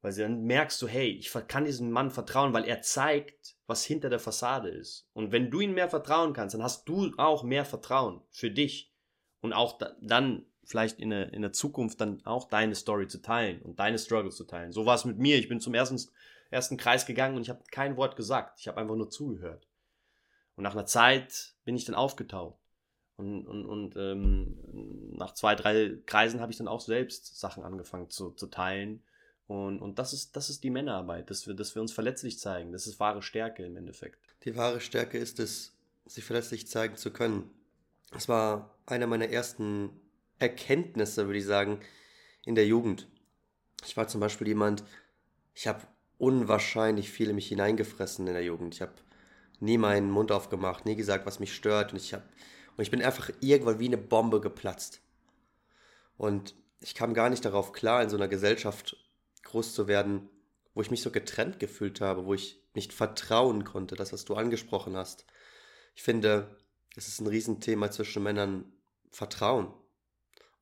Weil 0.00 0.14
dann 0.14 0.44
merkst 0.44 0.80
du, 0.80 0.86
hey, 0.86 1.10
ich 1.10 1.32
kann 1.48 1.64
diesem 1.64 1.90
Mann 1.90 2.10
vertrauen, 2.10 2.52
weil 2.52 2.64
er 2.64 2.82
zeigt, 2.82 3.56
was 3.66 3.84
hinter 3.84 4.10
der 4.10 4.20
Fassade 4.20 4.68
ist. 4.68 5.08
Und 5.12 5.32
wenn 5.32 5.50
du 5.50 5.60
ihm 5.60 5.74
mehr 5.74 5.88
vertrauen 5.88 6.32
kannst, 6.34 6.54
dann 6.54 6.62
hast 6.62 6.88
du 6.88 7.12
auch 7.16 7.42
mehr 7.42 7.64
Vertrauen 7.64 8.22
für 8.30 8.50
dich. 8.50 8.92
Und 9.40 9.52
auch 9.52 9.78
da, 9.78 9.96
dann 10.00 10.46
vielleicht 10.64 11.00
in 11.00 11.10
der, 11.10 11.32
in 11.32 11.42
der 11.42 11.52
Zukunft 11.52 12.00
dann 12.00 12.24
auch 12.24 12.48
deine 12.48 12.74
Story 12.74 13.08
zu 13.08 13.22
teilen 13.22 13.60
und 13.62 13.80
deine 13.80 13.98
Struggles 13.98 14.36
zu 14.36 14.44
teilen. 14.44 14.70
So 14.70 14.86
war 14.86 14.94
es 14.94 15.04
mit 15.04 15.18
mir. 15.18 15.36
Ich 15.36 15.48
bin 15.48 15.60
zum 15.60 15.74
ersten, 15.74 15.98
ersten 16.50 16.76
Kreis 16.76 17.06
gegangen 17.06 17.36
und 17.36 17.42
ich 17.42 17.50
habe 17.50 17.64
kein 17.70 17.96
Wort 17.96 18.16
gesagt. 18.16 18.60
Ich 18.60 18.68
habe 18.68 18.78
einfach 18.78 18.94
nur 18.94 19.10
zugehört. 19.10 19.66
Und 20.54 20.64
nach 20.64 20.74
einer 20.74 20.86
Zeit 20.86 21.54
bin 21.64 21.74
ich 21.74 21.86
dann 21.86 21.94
aufgetaucht. 21.94 22.58
Und, 23.18 23.48
und, 23.48 23.66
und 23.66 23.96
ähm, 23.96 24.56
nach 25.16 25.34
zwei, 25.34 25.56
drei 25.56 25.98
Kreisen 26.06 26.40
habe 26.40 26.52
ich 26.52 26.58
dann 26.58 26.68
auch 26.68 26.80
selbst 26.80 27.38
Sachen 27.38 27.64
angefangen 27.64 28.08
zu, 28.10 28.30
zu 28.30 28.46
teilen. 28.46 29.02
Und, 29.48 29.80
und 29.80 29.98
das, 29.98 30.12
ist, 30.12 30.37
das 30.37 30.50
ist 30.50 30.62
die 30.62 30.70
Männerarbeit, 30.70 31.28
dass 31.28 31.48
wir, 31.48 31.54
dass 31.54 31.75
wir 31.75 31.82
uns 31.82 31.92
verletzlich 31.92 32.38
zeigen. 32.38 32.70
Das 32.70 32.87
ist 32.87 33.00
wahre 33.00 33.20
Stärke 33.20 33.64
im 33.64 33.76
Endeffekt. 33.76 34.20
Die 34.44 34.56
wahre 34.56 34.80
Stärke 34.80 35.18
ist 35.18 35.40
es, 35.40 35.76
sich 36.06 36.22
verletzlich 36.22 36.68
zeigen 36.68 36.96
zu 36.96 37.12
können. 37.12 37.50
Das 38.12 38.28
war 38.28 38.78
einer 38.87 39.08
meiner 39.08 39.28
ersten 39.28 39.90
Erkenntnisse, 40.38 41.26
würde 41.26 41.40
ich 41.40 41.44
sagen, 41.44 41.80
in 42.44 42.54
der 42.54 42.66
Jugend. 42.66 43.08
Ich 43.84 43.96
war 43.96 44.06
zum 44.06 44.20
Beispiel 44.20 44.46
jemand, 44.46 44.84
ich 45.54 45.66
habe 45.66 45.82
unwahrscheinlich 46.18 47.10
viel 47.10 47.30
in 47.30 47.34
mich 47.34 47.48
hineingefressen 47.48 48.28
in 48.28 48.34
der 48.34 48.44
Jugend. 48.44 48.76
Ich 48.76 48.80
habe 48.80 48.92
nie 49.58 49.76
meinen 49.76 50.10
Mund 50.10 50.30
aufgemacht, 50.30 50.87
nie 50.87 50.94
gesagt, 50.94 51.26
was 51.26 51.40
mich 51.40 51.52
stört. 51.52 51.92
Und 51.92 51.98
ich, 51.98 52.14
hab, 52.14 52.22
und 52.78 52.85
ich 52.85 52.92
bin 52.92 53.02
einfach 53.02 53.30
irgendwann 53.40 53.80
wie 53.80 53.87
eine 53.87 53.99
Bombe 53.99 54.40
geplatzt. 54.40 55.00
Und 56.16 56.54
ich 56.78 56.94
kam 56.94 57.12
gar 57.12 57.28
nicht 57.28 57.44
darauf 57.44 57.73
klar, 57.73 58.04
in 58.04 58.08
so 58.08 58.16
einer 58.16 58.28
Gesellschaft 58.28 58.97
groß 59.42 59.75
zu 59.75 59.88
werden, 59.88 60.30
wo 60.75 60.82
ich 60.82 60.92
mich 60.92 61.02
so 61.02 61.11
getrennt 61.11 61.58
gefühlt 61.58 62.00
habe, 62.00 62.25
wo 62.25 62.35
ich 62.35 62.62
nicht 62.75 62.92
vertrauen 62.92 63.64
konnte, 63.64 63.97
das, 63.97 64.12
was 64.12 64.25
du 64.25 64.37
angesprochen 64.37 64.97
hast. 64.97 65.26
Ich 65.97 66.04
finde, 66.04 66.56
es 66.94 67.08
ist 67.08 67.20
ein 67.20 67.26
Riesenthema 67.26 67.90
zwischen 67.90 68.23
Männern 68.23 68.73
Vertrauen. 69.11 69.75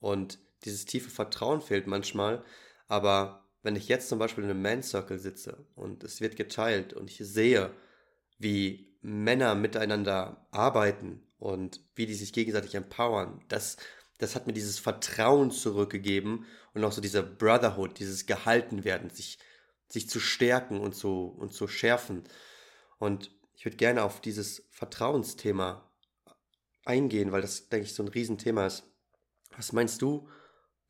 Und 0.01 0.39
dieses 0.65 0.87
tiefe 0.87 1.11
Vertrauen 1.11 1.61
fehlt 1.61 1.87
manchmal, 1.87 2.43
aber 2.89 3.47
wenn 3.63 3.77
ich 3.77 3.89
jetzt 3.89 4.09
zum 4.09 4.19
Beispiel 4.19 4.45
in 4.45 4.49
einem 4.49 4.63
Man 4.63 4.83
Circle 4.83 5.19
sitze 5.19 5.67
und 5.75 6.03
es 6.03 6.23
wird 6.23 6.37
geteilt 6.37 6.95
und 6.95 7.11
ich 7.11 7.19
sehe, 7.19 7.75
wie 8.39 8.97
Männer 9.03 9.55
miteinander 9.55 10.47
arbeiten 10.51 11.26
und 11.39 11.81
wie 11.95 12.07
die 12.07 12.15
sich 12.15 12.33
gegenseitig 12.33 12.75
empowern, 12.75 13.45
das, 13.49 13.77
das 14.19 14.35
hat 14.35 14.47
mir 14.47 14.53
dieses 14.53 14.79
Vertrauen 14.79 15.51
zurückgegeben 15.51 16.47
und 16.75 16.85
auch 16.85 16.93
so 16.93 17.01
dieser 17.01 17.23
Brotherhood, 17.23 17.99
dieses 17.99 18.27
Gehaltenwerden, 18.27 19.11
sich, 19.11 19.39
sich 19.89 20.09
zu 20.09 20.21
stärken 20.21 20.81
und 20.81 20.95
zu, 20.95 21.35
und 21.39 21.53
zu 21.53 21.69
schärfen. 21.69 22.25
Und 22.99 23.31
ich 23.55 23.65
würde 23.65 23.77
gerne 23.77 24.03
auf 24.03 24.21
dieses 24.21 24.67
Vertrauensthema 24.71 25.91
eingehen, 26.85 27.33
weil 27.33 27.43
das, 27.43 27.69
denke 27.69 27.87
ich, 27.87 27.95
so 27.95 28.03
ein 28.03 28.09
Riesenthema 28.09 28.67
ist. 28.67 28.85
Was 29.57 29.73
meinst 29.73 30.03
du, 30.03 30.29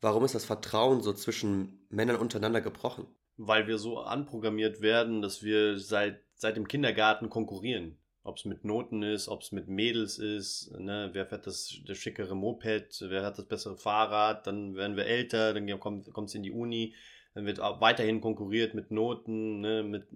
warum 0.01 0.23
ist 0.25 0.35
das 0.35 0.45
Vertrauen 0.45 1.01
so 1.01 1.13
zwischen 1.13 1.85
Männern 1.89 2.17
untereinander 2.17 2.61
gebrochen? 2.61 3.07
Weil 3.37 3.67
wir 3.67 3.77
so 3.77 3.99
anprogrammiert 3.99 4.81
werden, 4.81 5.21
dass 5.21 5.43
wir 5.43 5.79
seit, 5.79 6.23
seit 6.35 6.57
dem 6.57 6.67
Kindergarten 6.67 7.29
konkurrieren. 7.29 7.97
Ob 8.27 8.35
es 8.35 8.43
mit 8.43 8.65
Noten 8.65 9.03
ist, 9.03 9.29
ob 9.29 9.41
es 9.41 9.53
mit 9.53 9.69
Mädels 9.69 10.19
ist, 10.19 10.77
ne? 10.77 11.11
wer 11.13 11.25
fährt 11.25 11.47
das, 11.47 11.79
das 11.87 11.97
schickere 11.97 12.35
Moped, 12.35 13.05
wer 13.07 13.23
hat 13.23 13.37
das 13.37 13.45
bessere 13.45 13.77
Fahrrad, 13.77 14.45
dann 14.45 14.75
werden 14.75 14.97
wir 14.97 15.05
älter, 15.05 15.53
dann 15.53 15.79
kommt 15.79 16.09
es 16.09 16.35
in 16.35 16.43
die 16.43 16.51
Uni, 16.51 16.93
dann 17.33 17.45
wird 17.45 17.61
auch 17.61 17.79
weiterhin 17.79 18.19
konkurriert 18.19 18.73
mit 18.73 18.91
Noten, 18.91 19.61
ne? 19.61 19.81
mit, 19.81 20.07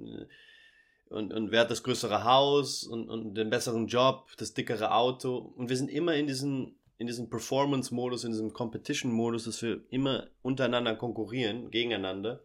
und, 1.08 1.34
und 1.34 1.52
wer 1.52 1.62
hat 1.62 1.72
das 1.72 1.84
größere 1.84 2.26
Haus 2.26 2.84
und, 2.84 3.10
und 3.10 3.34
den 3.36 3.50
besseren 3.50 3.88
Job, 3.88 4.28
das 4.38 4.54
dickere 4.54 4.94
Auto. 4.94 5.54
Und 5.56 5.70
wir 5.70 5.78
sind 5.78 5.90
immer 5.90 6.14
in 6.16 6.28
diesem, 6.28 6.76
in 6.98 7.08
diesem 7.08 7.30
Performance-Modus, 7.30 8.26
in 8.26 8.32
diesem 8.32 8.52
Competition-Modus, 8.52 9.46
dass 9.46 9.62
wir 9.62 9.82
immer 9.90 10.28
untereinander 10.42 10.96
konkurrieren, 10.98 11.72
gegeneinander. 11.72 12.42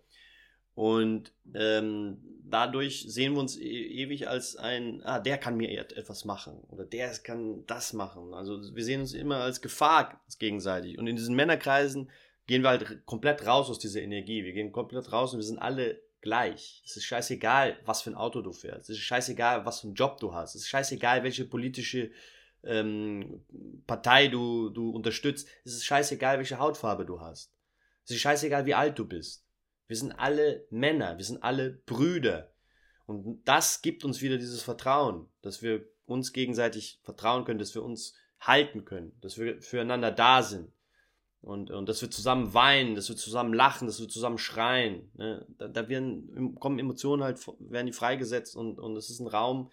Und 0.77 1.33
ähm, 1.55 2.19
dadurch 2.45 3.07
sehen 3.09 3.33
wir 3.33 3.41
uns 3.41 3.57
e 3.57 3.63
ewig 3.65 4.29
als 4.29 4.57
ein, 4.57 5.03
ah, 5.05 5.19
der 5.19 5.39
kann 5.39 5.57
mir 5.57 5.71
etwas 5.71 6.27
machen 6.27 6.61
oder 6.69 6.85
der 6.85 7.11
kann 7.25 7.65
das 7.67 7.95
machen. 7.95 8.35
Also 8.35 8.61
wir 8.75 8.85
sehen 8.85 9.01
uns 9.01 9.15
immer 9.15 9.39
als 9.39 9.63
Gefahr 9.63 10.21
gegenseitig. 10.39 10.99
Und 10.99 11.07
in 11.07 11.17
diesen 11.17 11.35
Männerkreisen 11.35 12.11
gehen 12.47 12.63
wir 12.63 12.69
halt 12.69 13.07
komplett 13.07 13.47
raus 13.47 13.71
aus 13.71 13.79
dieser 13.79 14.03
Energie. 14.03 14.45
Wir 14.45 14.53
gehen 14.53 14.71
komplett 14.71 15.11
raus 15.13 15.33
und 15.33 15.39
wir 15.39 15.45
sind 15.47 15.59
alle 15.59 15.99
gleich. 16.21 16.83
Es 16.85 16.99
ist 16.99 17.05
scheißegal, 17.05 17.79
was 17.87 18.03
für 18.03 18.11
ein 18.11 18.15
Auto 18.15 18.43
du 18.43 18.53
fährst. 18.53 18.91
Es 18.91 18.99
ist 18.99 19.05
scheißegal, 19.05 19.65
was 19.65 19.81
für 19.81 19.87
einen 19.87 19.95
Job 19.97 20.21
du 20.21 20.35
hast. 20.35 20.55
Es 20.55 20.63
ist 20.63 20.69
scheißegal, 20.69 21.23
welche 21.23 21.47
politische 21.47 22.11
ähm, 22.65 23.43
Partei 23.87 24.29
du, 24.29 24.69
du 24.69 24.91
unterstützt. 24.91 25.49
Es 25.65 25.73
ist 25.73 25.87
scheißegal, 25.87 26.37
welche 26.37 26.59
Hautfarbe 26.59 27.07
du 27.07 27.19
hast. 27.19 27.51
Es 28.05 28.11
ist 28.11 28.21
scheißegal, 28.21 28.67
wie 28.67 28.75
alt 28.75 28.99
du 28.99 29.07
bist. 29.07 29.46
Wir 29.87 29.97
sind 29.97 30.13
alle 30.13 30.67
Männer, 30.71 31.17
wir 31.17 31.25
sind 31.25 31.43
alle 31.43 31.71
Brüder. 31.71 32.53
Und 33.07 33.43
das 33.45 33.83
gibt 33.83 34.05
uns 34.05 34.21
wieder 34.21 34.37
dieses 34.37 34.63
Vertrauen, 34.63 35.29
dass 35.43 35.63
wir 35.63 35.85
uns 36.07 36.33
gegenseitig 36.33 37.01
vertrauen 37.03 37.45
können, 37.45 37.59
dass 37.59 37.75
wir 37.75 37.83
uns 37.83 38.15
halten 38.41 38.85
können, 38.85 39.17
dass 39.21 39.39
wir 39.39 39.61
füreinander 39.63 40.11
da 40.11 40.43
sind. 40.43 40.73
Und, 41.41 41.71
und 41.71 41.89
dass 41.89 42.03
wir 42.03 42.11
zusammen 42.11 42.55
weinen, 42.55 42.97
dass 42.97 43.09
wir 43.09 43.17
zusammen 43.17 43.55
lachen, 43.55 43.87
dass 43.87 44.01
wir 44.01 44.09
zusammen 44.09 44.39
schreien. 44.39 45.13
Ne? 45.15 45.47
Da, 45.59 45.69
da 45.69 45.89
werden, 45.89 46.57
kommen 46.57 46.81
Emotionen 46.81 47.23
halt, 47.23 47.39
werden 47.61 47.87
die 47.87 47.93
freigesetzt 47.93 48.57
und, 48.57 48.81
und 48.81 48.97
es 48.97 49.11
ist 49.11 49.21
ein 49.21 49.29
Raum, 49.29 49.71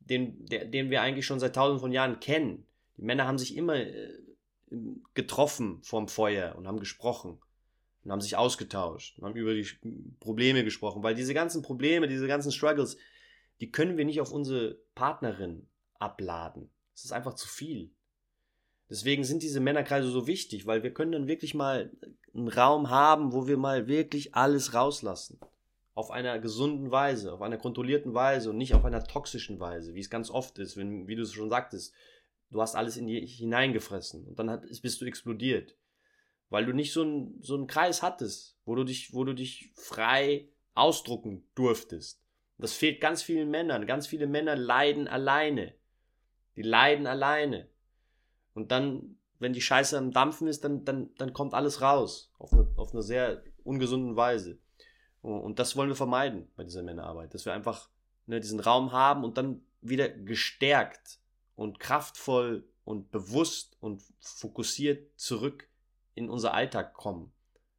den, 0.00 0.44
der, 0.44 0.66
den 0.66 0.90
wir 0.90 1.00
eigentlich 1.00 1.24
schon 1.24 1.40
seit 1.40 1.54
tausenden 1.54 1.80
von 1.80 1.92
Jahren 1.92 2.20
kennen. 2.20 2.66
Die 2.98 3.02
Männer 3.02 3.26
haben 3.26 3.38
sich 3.38 3.56
immer 3.56 3.76
äh, 3.76 4.12
getroffen 5.14 5.82
vorm 5.82 6.08
Feuer 6.08 6.56
und 6.56 6.66
haben 6.66 6.78
gesprochen 6.78 7.40
und 8.04 8.12
haben 8.12 8.20
sich 8.20 8.36
ausgetauscht 8.36 9.18
und 9.18 9.24
haben 9.24 9.36
über 9.36 9.54
die 9.54 9.66
Probleme 10.20 10.64
gesprochen, 10.64 11.02
weil 11.02 11.14
diese 11.14 11.34
ganzen 11.34 11.62
Probleme, 11.62 12.06
diese 12.06 12.26
ganzen 12.26 12.52
Struggles, 12.52 12.96
die 13.60 13.70
können 13.70 13.96
wir 13.96 14.04
nicht 14.04 14.20
auf 14.20 14.32
unsere 14.32 14.78
Partnerin 14.94 15.66
abladen. 15.98 16.70
Es 16.94 17.04
ist 17.04 17.12
einfach 17.12 17.34
zu 17.34 17.48
viel. 17.48 17.90
Deswegen 18.90 19.24
sind 19.24 19.42
diese 19.42 19.60
Männerkreise 19.60 20.08
so 20.08 20.26
wichtig, 20.26 20.66
weil 20.66 20.82
wir 20.82 20.92
können 20.92 21.12
dann 21.12 21.28
wirklich 21.28 21.54
mal 21.54 21.90
einen 22.34 22.48
Raum 22.48 22.90
haben, 22.90 23.32
wo 23.32 23.46
wir 23.46 23.56
mal 23.56 23.86
wirklich 23.88 24.34
alles 24.34 24.74
rauslassen 24.74 25.40
auf 25.94 26.10
einer 26.10 26.38
gesunden 26.40 26.90
Weise, 26.90 27.32
auf 27.32 27.40
einer 27.40 27.56
kontrollierten 27.56 28.14
Weise 28.14 28.50
und 28.50 28.58
nicht 28.58 28.74
auf 28.74 28.84
einer 28.84 29.04
toxischen 29.04 29.60
Weise, 29.60 29.94
wie 29.94 30.00
es 30.00 30.10
ganz 30.10 30.28
oft 30.28 30.58
ist, 30.58 30.76
wenn, 30.76 31.06
wie 31.06 31.14
du 31.14 31.22
es 31.22 31.32
schon 31.32 31.48
sagtest, 31.48 31.94
du 32.50 32.60
hast 32.60 32.74
alles 32.74 32.96
in 32.96 33.06
dir 33.06 33.20
hineingefressen 33.20 34.26
und 34.26 34.38
dann 34.38 34.60
bist 34.82 35.00
du 35.00 35.04
explodiert, 35.04 35.76
weil 36.54 36.66
du 36.66 36.72
nicht 36.72 36.92
so, 36.92 37.02
ein, 37.02 37.36
so 37.42 37.56
einen 37.56 37.66
Kreis 37.66 38.00
hattest, 38.00 38.56
wo 38.64 38.76
du 38.76 38.84
dich, 38.84 39.12
wo 39.12 39.24
du 39.24 39.34
dich 39.34 39.72
frei 39.74 40.48
ausdrucken 40.74 41.44
durftest. 41.56 42.22
Das 42.58 42.74
fehlt 42.74 43.00
ganz 43.00 43.24
vielen 43.24 43.50
Männern. 43.50 43.88
Ganz 43.88 44.06
viele 44.06 44.28
Männer 44.28 44.54
leiden 44.54 45.08
alleine. 45.08 45.74
Die 46.54 46.62
leiden 46.62 47.08
alleine. 47.08 47.68
Und 48.54 48.70
dann, 48.70 49.18
wenn 49.40 49.52
die 49.52 49.60
Scheiße 49.60 49.98
am 49.98 50.12
Dampfen 50.12 50.46
ist, 50.46 50.62
dann, 50.62 50.84
dann, 50.84 51.12
dann 51.16 51.32
kommt 51.32 51.54
alles 51.54 51.80
raus. 51.80 52.32
Auf 52.38 52.52
eine, 52.52 52.68
auf 52.76 52.92
eine 52.92 53.02
sehr 53.02 53.42
ungesunden 53.64 54.14
Weise. 54.14 54.60
Und 55.22 55.58
das 55.58 55.74
wollen 55.74 55.88
wir 55.88 55.96
vermeiden 55.96 56.46
bei 56.54 56.62
dieser 56.62 56.84
Männerarbeit, 56.84 57.34
dass 57.34 57.46
wir 57.46 57.52
einfach 57.52 57.88
ne, 58.26 58.38
diesen 58.38 58.60
Raum 58.60 58.92
haben 58.92 59.24
und 59.24 59.38
dann 59.38 59.66
wieder 59.80 60.08
gestärkt 60.08 61.18
und 61.56 61.80
kraftvoll 61.80 62.64
und 62.84 63.10
bewusst 63.10 63.76
und 63.80 64.04
fokussiert 64.20 65.18
zurück 65.18 65.68
in 66.14 66.30
unser 66.30 66.54
Alltag 66.54 66.94
kommen 66.94 67.32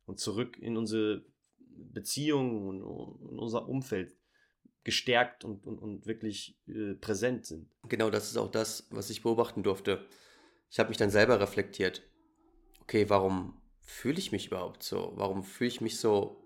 und 0.05 0.19
zurück 0.19 0.57
in 0.57 0.77
unsere 0.77 1.25
Beziehungen 1.57 2.83
und 2.83 3.37
unser 3.37 3.67
Umfeld 3.67 4.15
gestärkt 4.83 5.43
und, 5.43 5.65
und, 5.65 5.79
und 5.79 6.05
wirklich 6.05 6.57
äh, 6.67 6.93
präsent 6.93 7.45
sind. 7.45 7.69
Genau, 7.89 8.09
das 8.09 8.29
ist 8.29 8.37
auch 8.37 8.51
das, 8.51 8.87
was 8.91 9.09
ich 9.09 9.23
beobachten 9.23 9.63
durfte. 9.63 10.05
Ich 10.69 10.79
habe 10.79 10.89
mich 10.89 10.97
dann 10.97 11.09
selber 11.09 11.39
reflektiert. 11.39 12.03
Okay, 12.81 13.09
warum 13.09 13.59
fühle 13.81 14.19
ich 14.19 14.31
mich 14.31 14.47
überhaupt 14.47 14.83
so? 14.83 15.13
Warum 15.15 15.43
fühle 15.43 15.69
ich 15.69 15.81
mich 15.81 15.99
so 15.99 16.43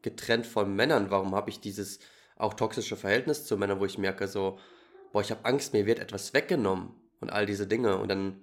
getrennt 0.00 0.46
von 0.46 0.74
Männern? 0.74 1.10
Warum 1.10 1.34
habe 1.34 1.50
ich 1.50 1.60
dieses 1.60 2.00
auch 2.36 2.54
toxische 2.54 2.96
Verhältnis 2.96 3.44
zu 3.44 3.56
Männern, 3.56 3.78
wo 3.78 3.84
ich 3.84 3.98
merke 3.98 4.26
so, 4.26 4.58
boah, 5.12 5.20
ich 5.20 5.30
habe 5.30 5.44
Angst, 5.44 5.74
mir 5.74 5.86
wird 5.86 5.98
etwas 5.98 6.32
weggenommen 6.32 6.94
und 7.20 7.30
all 7.30 7.46
diese 7.46 7.66
Dinge. 7.66 7.98
Und 7.98 8.08
dann 8.08 8.40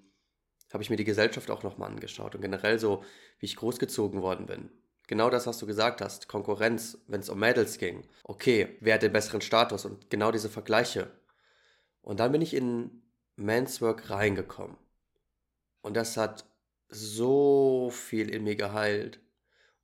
habe 0.73 0.83
ich 0.83 0.89
mir 0.89 0.95
die 0.95 1.03
Gesellschaft 1.03 1.49
auch 1.49 1.63
nochmal 1.63 1.89
angeschaut 1.89 2.35
und 2.35 2.41
generell 2.41 2.79
so, 2.79 3.03
wie 3.39 3.45
ich 3.45 3.55
großgezogen 3.55 4.21
worden 4.21 4.45
bin. 4.45 4.69
Genau 5.07 5.31
das, 5.31 5.47
was 5.47 5.57
du 5.57 5.65
gesagt 5.65 6.01
hast, 6.01 6.27
Konkurrenz, 6.27 6.99
wenn 7.07 7.21
es 7.21 7.29
um 7.29 7.39
Mädels 7.39 7.79
ging. 7.79 8.07
Okay, 8.23 8.77
wer 8.79 8.93
hat 8.93 9.01
den 9.01 9.11
besseren 9.11 9.41
Status 9.41 9.85
und 9.85 10.11
genau 10.11 10.31
diese 10.31 10.49
Vergleiche. 10.49 11.09
Und 12.03 12.19
dann 12.19 12.31
bin 12.31 12.41
ich 12.41 12.53
in 12.53 13.01
Men's 13.35 13.81
Work 13.81 14.11
reingekommen. 14.11 14.77
Und 15.81 15.95
das 15.95 16.15
hat 16.17 16.45
so 16.89 17.89
viel 17.91 18.29
in 18.29 18.43
mir 18.43 18.55
geheilt 18.55 19.19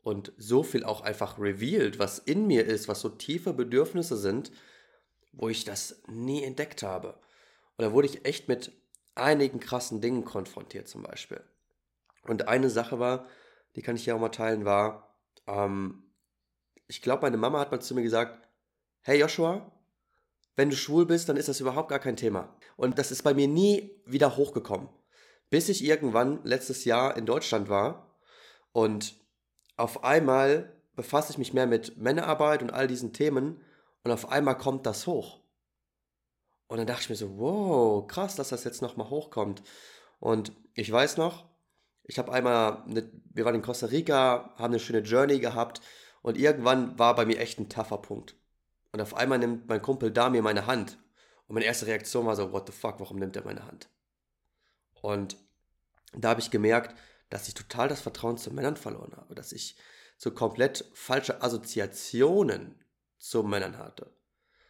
und 0.04 0.34
so 0.38 0.62
viel 0.62 0.84
auch 0.84 1.02
einfach 1.02 1.40
revealed, 1.40 1.98
was 1.98 2.20
in 2.20 2.46
mir 2.46 2.66
ist, 2.66 2.88
was 2.88 3.02
so 3.02 3.10
tiefe 3.10 3.54
Bedürfnisse 3.54 4.18
sind, 4.18 4.52
wo 5.32 5.50
ich 5.50 5.66
das 5.66 6.04
nie 6.08 6.44
entdeckt 6.44 6.84
habe. 6.84 7.20
Und 7.78 7.86
da 7.86 7.92
wurde 7.92 8.08
ich 8.08 8.26
echt 8.26 8.48
mit 8.48 8.72
einigen 9.16 9.60
krassen 9.60 10.02
Dingen 10.02 10.26
konfrontiert 10.26 10.88
zum 10.88 11.04
Beispiel. 11.04 11.44
Und 12.24 12.48
eine 12.48 12.70
Sache 12.70 13.00
war, 13.00 13.28
die 13.76 13.82
kann 13.82 13.96
ich 13.96 14.04
hier 14.04 14.16
auch 14.16 14.20
mal 14.20 14.30
teilen, 14.30 14.66
war, 14.66 15.16
ähm, 15.48 16.04
ich 16.88 17.02
glaube, 17.02 17.24
meine 17.24 17.38
Mama 17.38 17.60
hat 17.60 17.72
mal 17.72 17.80
zu 17.80 17.96
mir 17.96 18.04
gesagt, 18.04 18.48
hey 19.02 19.20
Joshua, 19.20 19.72
wenn 20.56 20.70
du 20.70 20.76
schwul 20.76 21.06
bist, 21.06 21.28
dann 21.28 21.38
ist 21.38 21.50
das 21.50 21.60
überhaupt 21.60 21.90
gar 21.90 22.00
kein 22.00 22.16
Thema. 22.16 22.56
Und 22.78 22.98
das 22.98 23.12
ist 23.12 23.24
bei 23.24 23.34
mir 23.34 23.48
nie 23.48 23.92
wieder 24.06 24.38
hochgekommen. 24.38 24.90
Bis 25.50 25.70
ich 25.70 25.84
irgendwann 25.84 26.44
letztes 26.44 26.86
Jahr 26.86 27.18
in 27.18 27.26
Deutschland 27.26 27.70
war 27.70 28.18
und 28.72 29.16
auf 29.78 30.04
einmal 30.04 30.74
befasse 30.96 31.32
ich 31.32 31.38
mich 31.38 31.54
mehr 31.54 31.68
mit 31.68 31.98
Männerarbeit 31.98 32.62
und 32.62 32.72
all 32.72 32.88
diesen 32.88 33.14
Themen 33.14 33.62
und 34.04 34.12
auf 34.12 34.30
einmal 34.30 34.58
kommt 34.58 34.86
das 34.86 35.08
hoch. 35.08 35.42
Und 36.68 36.78
dann 36.78 36.88
dachte 36.88 37.04
ich 37.04 37.10
mir 37.10 37.16
so, 37.16 37.38
wow, 37.38 38.08
krass, 38.08 38.36
dass 38.36 38.50
das 38.50 38.64
jetzt 38.64 38.82
nochmal 38.82 39.10
hochkommt. 39.10 39.62
Und 40.20 40.52
ich 40.74 40.92
weiß 40.92 41.18
noch, 41.18 41.46
ich 42.04 42.18
habe 42.20 42.32
einmal, 42.32 42.84
eine, 42.88 43.10
wir 43.34 43.46
waren 43.46 43.56
in 43.56 43.62
Costa 43.62 43.88
Rica, 43.88 44.54
haben 44.58 44.74
eine 44.74 44.80
schöne 44.80 45.00
Journey 45.00 45.40
gehabt 45.40 45.82
und 46.22 46.38
irgendwann 46.38 46.98
war 46.98 47.16
bei 47.16 47.26
mir 47.26 47.40
echt 47.40 47.60
ein 47.60 47.70
tougher 47.70 48.02
Punkt. 48.02 48.36
Und 48.92 49.02
auf 49.02 49.14
einmal 49.16 49.40
nimmt 49.40 49.68
mein 49.68 49.82
Kumpel 49.82 50.12
da 50.12 50.30
mir 50.30 50.42
meine 50.42 50.68
Hand. 50.68 50.98
Und 51.48 51.56
meine 51.56 51.66
erste 51.66 51.88
Reaktion 51.88 52.26
war 52.26 52.36
so, 52.36 52.52
what 52.52 52.68
the 52.68 52.74
fuck, 52.74 53.00
warum 53.00 53.18
nimmt 53.18 53.36
er 53.36 53.44
meine 53.44 53.66
Hand? 53.66 53.90
Und 55.02 55.38
da 56.14 56.30
habe 56.30 56.42
ich 56.42 56.50
gemerkt, 56.50 56.96
dass 57.30 57.48
ich 57.48 57.54
total 57.54 57.90
das 57.90 58.02
Vertrauen 58.02 58.38
zu 58.38 58.52
Männern 58.52 58.78
verloren 58.78 59.16
habe, 59.18 59.36
dass 59.36 59.52
ich 59.52 59.78
so 60.18 60.32
komplett 60.32 60.86
falsche 60.94 61.42
Assoziationen 61.42 62.80
zu 63.18 63.44
Männern 63.44 63.78
hatte. 63.78 64.12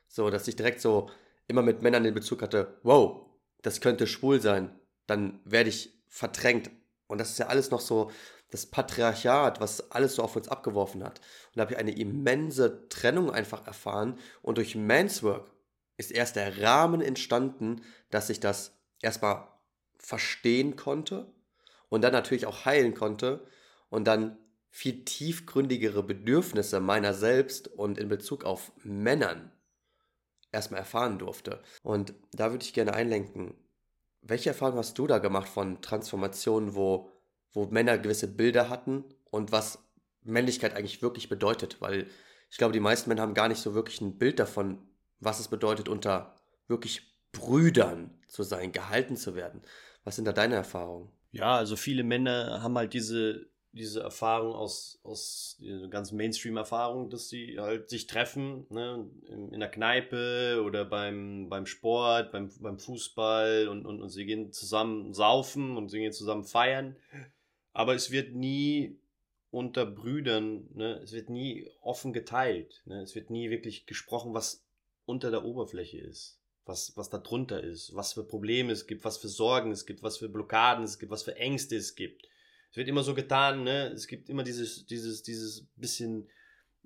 So, 0.08 0.30
dass 0.30 0.48
ich 0.48 0.56
direkt 0.56 0.82
so 0.82 1.10
immer 1.48 1.62
mit 1.62 1.82
Männern 1.82 2.04
den 2.04 2.14
Bezug 2.14 2.42
hatte, 2.42 2.80
wow, 2.84 3.26
das 3.62 3.82
könnte 3.82 4.08
schwul 4.08 4.42
sein, 4.42 4.78
dann 5.08 5.40
werde 5.46 5.70
ich 5.70 5.94
verdrängt. 6.08 6.72
Und 7.08 7.20
das 7.20 7.32
ist 7.32 7.40
ja 7.40 7.48
alles 7.48 7.72
noch 7.72 7.82
so 7.82 8.12
das 8.52 8.66
Patriarchat, 8.66 9.60
was 9.60 9.92
alles 9.92 10.16
so 10.16 10.24
auf 10.24 10.36
uns 10.36 10.48
abgeworfen 10.48 11.04
hat. 11.04 11.20
Und 11.20 11.58
da 11.58 11.62
habe 11.62 11.74
ich 11.74 11.80
eine 11.80 11.98
immense 11.98 12.88
Trennung 12.90 13.32
einfach 13.32 13.66
erfahren. 13.68 14.18
Und 14.42 14.58
durch 14.58 14.76
Manswork 14.76 15.52
ist 15.98 16.12
erst 16.12 16.36
der 16.36 16.62
Rahmen 16.62 17.02
entstanden, 17.02 17.82
dass 18.12 18.30
ich 18.30 18.40
das 18.40 18.78
erstmal 19.02 19.48
verstehen 19.98 20.76
konnte 20.76 21.32
und 21.90 22.02
dann 22.02 22.14
natürlich 22.14 22.46
auch 22.46 22.66
heilen 22.66 22.94
konnte 22.94 23.46
und 23.90 24.06
dann 24.06 24.38
viel 24.70 25.06
tiefgründigere 25.06 26.04
Bedürfnisse 26.04 26.80
meiner 26.80 27.14
selbst 27.14 27.68
und 27.68 27.98
in 27.98 28.10
Bezug 28.10 28.44
auf 28.44 28.72
Männern 28.84 29.52
erstmal 30.56 30.80
erfahren 30.80 31.20
durfte. 31.20 31.62
Und 31.84 32.14
da 32.34 32.52
würde 32.52 32.66
ich 32.66 32.74
gerne 32.74 32.94
einlenken. 32.94 33.54
Welche 34.22 34.50
Erfahrungen 34.50 34.80
hast 34.80 34.98
du 34.98 35.06
da 35.06 35.20
gemacht 35.20 35.48
von 35.48 35.82
Transformationen, 35.82 36.74
wo, 36.76 37.12
wo 37.52 37.66
Männer 37.68 37.98
gewisse 37.98 38.28
Bilder 38.28 38.70
hatten 38.70 39.04
und 39.30 39.52
was 39.52 39.80
Männlichkeit 40.24 40.76
eigentlich 40.76 41.02
wirklich 41.02 41.30
bedeutet? 41.30 41.82
Weil 41.82 42.08
ich 42.50 42.58
glaube, 42.58 42.74
die 42.74 42.80
meisten 42.80 43.10
Männer 43.10 43.22
haben 43.22 43.34
gar 43.34 43.48
nicht 43.48 43.62
so 43.62 43.76
wirklich 43.76 44.02
ein 44.02 44.18
Bild 44.18 44.40
davon, 44.40 44.80
was 45.20 45.40
es 45.40 45.48
bedeutet, 45.48 45.90
unter 45.90 46.34
wirklich 46.68 47.16
Brüdern 47.32 48.20
zu 48.28 48.44
sein, 48.44 48.72
gehalten 48.72 49.18
zu 49.18 49.36
werden. 49.36 49.62
Was 50.04 50.16
sind 50.16 50.26
da 50.26 50.34
deine 50.34 50.56
Erfahrungen? 50.56 51.12
Ja, 51.32 51.56
also 51.58 51.76
viele 51.76 52.04
Männer 52.04 52.64
haben 52.64 52.78
halt 52.78 52.94
diese, 52.94 53.50
diese 53.76 54.00
Erfahrung 54.00 54.54
aus, 54.54 55.00
aus 55.04 55.58
dieser 55.60 55.90
ganzen 55.90 56.18
Mainstream-Erfahrung, 56.18 57.10
dass 57.10 57.30
sie 57.30 57.60
halt 57.60 57.90
sich 57.90 58.08
treffen, 58.08 58.66
ne, 58.70 59.10
in, 59.28 59.52
in 59.52 59.60
der 59.60 59.70
Kneipe 59.70 60.64
oder 60.66 60.86
beim, 60.86 61.50
beim 61.50 61.66
Sport, 61.66 62.32
beim, 62.32 62.50
beim 62.60 62.80
Fußball 62.80 63.68
und, 63.68 63.86
und, 63.86 64.02
und 64.02 64.10
sie 64.10 64.26
gehen 64.26 64.52
zusammen 64.52 65.14
saufen 65.14 65.78
und 65.78 65.90
sie 65.90 66.00
gehen 66.00 66.14
zusammen 66.14 66.46
feiern. 66.46 66.96
Aber 67.74 67.94
es 67.94 68.12
wird 68.12 68.34
nie 68.34 68.98
unter 69.52 69.86
Brüdern, 69.86 70.70
ne, 70.74 71.02
es 71.04 71.12
wird 71.12 71.30
nie 71.30 71.70
offen 71.82 72.14
geteilt. 72.14 72.82
Ne, 72.86 73.02
es 73.02 73.14
wird 73.14 73.30
nie 73.30 73.50
wirklich 73.50 73.86
gesprochen, 73.86 74.34
was 74.34 74.66
unter 75.06 75.30
der 75.32 75.44
Oberfläche 75.44 76.00
ist 76.00 76.40
was, 76.66 76.94
was 76.96 77.10
da 77.10 77.20
drunter 77.20 77.64
ist, 77.64 77.96
was 77.96 78.14
für 78.14 78.24
Probleme 78.24 78.74
es 78.74 78.88
gibt, 78.88 79.06
was 79.06 79.18
für 79.18 79.28
Sorgen 79.28 79.72
es 79.72 79.86
gibt, 79.86 80.02
was 80.02 80.18
für 80.18 80.30
Blockaden 80.30 80.84
es 80.84 80.98
gibt, 81.00 81.12
was 81.12 81.24
für 81.24 81.36
Ängste 81.36 81.76
es 81.76 81.96
gibt. 81.96 82.28
Es 82.76 82.78
wird 82.78 82.90
immer 82.90 83.04
so 83.04 83.14
getan, 83.14 83.64
ne? 83.64 83.94
Es 83.94 84.06
gibt 84.06 84.28
immer 84.28 84.44
dieses, 84.44 84.86
dieses, 84.86 85.24
dieses 85.24 85.66
bisschen, 85.78 86.28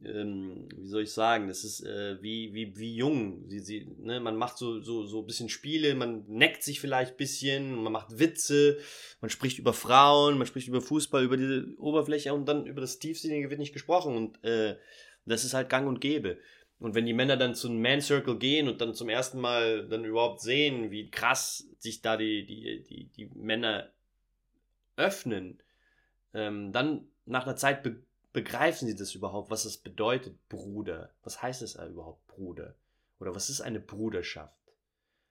ähm, 0.04 0.70
wie 0.78 0.86
soll 0.86 1.02
ich 1.02 1.12
sagen, 1.12 1.48
das 1.48 1.64
ist 1.64 1.82
äh, 1.84 2.22
wie, 2.22 2.54
wie, 2.54 2.78
wie 2.78 2.96
jung. 2.96 3.50
Sie, 3.50 3.60
sie, 3.60 3.88
ne? 3.98 4.20
Man 4.20 4.36
macht 4.36 4.60
so, 4.60 4.82
so, 4.82 5.08
so 5.08 5.22
ein 5.22 5.26
bisschen 5.26 5.50
Spiele, 5.50 5.96
man 5.96 6.26
neckt 6.28 6.62
sich 6.62 6.80
vielleicht 6.80 7.14
ein 7.14 7.18
bisschen, 7.18 7.74
man 7.82 7.92
macht 7.92 8.20
Witze, 8.20 8.78
man 9.20 9.32
spricht 9.32 9.58
über 9.58 9.74
Frauen, 9.74 10.38
man 10.38 10.46
spricht 10.46 10.68
über 10.68 10.80
Fußball, 10.80 11.24
über 11.24 11.38
diese 11.38 11.66
Oberfläche 11.80 12.36
und 12.36 12.46
dann 12.46 12.68
über 12.68 12.82
das 12.82 13.00
Tiefsinnige 13.00 13.50
wird 13.50 13.60
nicht 13.60 13.74
gesprochen. 13.74 14.16
Und 14.16 14.44
äh, 14.44 14.78
das 15.26 15.44
ist 15.44 15.56
halt 15.56 15.70
gang 15.70 15.88
und 15.88 16.02
gäbe. 16.02 16.38
Und 16.78 16.94
wenn 16.94 17.08
die 17.08 17.14
Männer 17.14 17.36
dann 17.36 17.56
zu 17.56 17.68
einem 17.68 17.82
Man 17.82 18.02
Circle 18.02 18.38
gehen 18.38 18.68
und 18.68 18.80
dann 18.80 18.94
zum 18.94 19.10
ersten 19.10 19.40
Mal 19.40 19.88
dann 19.88 20.06
überhaupt 20.06 20.42
sehen, 20.42 20.92
wie 20.92 21.10
krass 21.10 21.68
sich 21.80 22.04
da 22.04 22.16
die, 22.16 22.46
die, 22.46 22.84
die, 22.84 23.06
die 23.06 23.26
Männer 23.34 23.92
öffnen, 24.96 25.58
ähm, 26.34 26.72
dann 26.72 27.08
nach 27.26 27.46
einer 27.46 27.56
Zeit 27.56 27.84
be 27.84 28.02
begreifen 28.32 28.88
sie 28.88 28.96
das 28.96 29.16
überhaupt, 29.16 29.50
was 29.50 29.66
es 29.66 29.78
bedeutet, 29.78 30.38
Bruder. 30.50 31.10
Was 31.24 31.42
heißt 31.42 31.64
es 31.64 31.74
überhaupt, 31.76 32.28
Bruder? 32.28 32.76
Oder 33.20 33.34
was 33.34 33.50
ist 33.50 33.60
eine 33.60 33.80
Bruderschaft? 33.80 34.56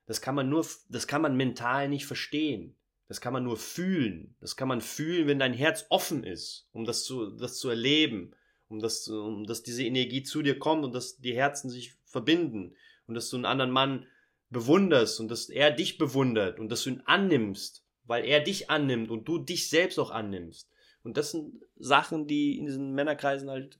Das 0.06 0.20
kann 0.20 0.34
man 0.34 0.48
nur, 0.48 0.66
das 0.88 1.06
kann 1.06 1.22
man 1.22 1.36
mental 1.36 1.88
nicht 1.88 2.06
verstehen. 2.06 2.74
Das 3.06 3.20
kann 3.20 3.32
man 3.32 3.44
nur 3.44 3.56
fühlen. 3.56 4.34
Das 4.40 4.56
kann 4.56 4.66
man 4.66 4.80
fühlen, 4.80 5.28
wenn 5.28 5.38
dein 5.38 5.54
Herz 5.54 5.86
offen 5.90 6.24
ist, 6.24 6.66
um 6.72 6.84
das 6.84 7.04
zu, 7.04 7.30
das 7.30 7.58
zu 7.58 7.68
erleben 7.68 8.34
um 8.68 8.80
dass, 8.80 9.08
um 9.08 9.46
dass 9.46 9.62
diese 9.62 9.84
Energie 9.84 10.22
zu 10.22 10.42
dir 10.42 10.58
kommt 10.58 10.84
und 10.84 10.94
dass 10.94 11.18
die 11.18 11.34
Herzen 11.34 11.70
sich 11.70 11.94
verbinden 12.04 12.74
und 13.06 13.14
dass 13.14 13.30
du 13.30 13.36
einen 13.36 13.46
anderen 13.46 13.70
Mann 13.70 14.06
bewunderst 14.50 15.20
und 15.20 15.30
dass 15.30 15.48
er 15.48 15.70
dich 15.70 15.98
bewundert 15.98 16.58
und 16.58 16.70
dass 16.70 16.84
du 16.84 16.90
ihn 16.90 17.02
annimmst, 17.04 17.84
weil 18.04 18.24
er 18.24 18.40
dich 18.40 18.70
annimmt 18.70 19.10
und 19.10 19.26
du 19.26 19.38
dich 19.38 19.68
selbst 19.68 19.98
auch 19.98 20.10
annimmst. 20.10 20.70
Und 21.02 21.16
das 21.16 21.30
sind 21.30 21.62
Sachen, 21.78 22.26
die 22.26 22.58
in 22.58 22.66
diesen 22.66 22.94
Männerkreisen 22.94 23.50
halt 23.50 23.78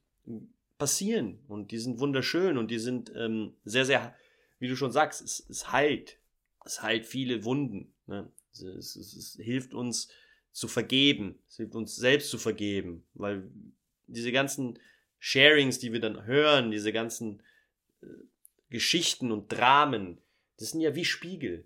passieren 0.78 1.40
und 1.48 1.72
die 1.72 1.78
sind 1.78 1.98
wunderschön 1.98 2.56
und 2.56 2.70
die 2.70 2.78
sind 2.78 3.12
ähm, 3.16 3.54
sehr, 3.64 3.84
sehr, 3.84 4.14
wie 4.60 4.68
du 4.68 4.76
schon 4.76 4.92
sagst, 4.92 5.20
es, 5.20 5.44
es 5.48 5.72
heilt. 5.72 6.18
Es 6.64 6.82
heilt 6.82 7.06
viele 7.06 7.44
Wunden. 7.44 7.92
Ne? 8.06 8.30
Es, 8.52 8.62
es, 8.96 8.96
es 8.96 9.38
hilft 9.40 9.74
uns 9.74 10.08
zu 10.52 10.68
vergeben. 10.68 11.38
Es 11.48 11.56
hilft 11.56 11.74
uns 11.74 11.96
selbst 11.96 12.30
zu 12.30 12.38
vergeben, 12.38 13.04
weil 13.14 13.50
diese 14.06 14.32
ganzen 14.32 14.78
Sharings, 15.18 15.78
die 15.78 15.92
wir 15.92 16.00
dann 16.00 16.24
hören, 16.26 16.70
diese 16.70 16.92
ganzen 16.92 17.42
äh, 18.02 18.06
Geschichten 18.70 19.32
und 19.32 19.48
Dramen, 19.48 20.18
das 20.58 20.70
sind 20.70 20.80
ja 20.80 20.94
wie 20.94 21.04
Spiegel. 21.04 21.64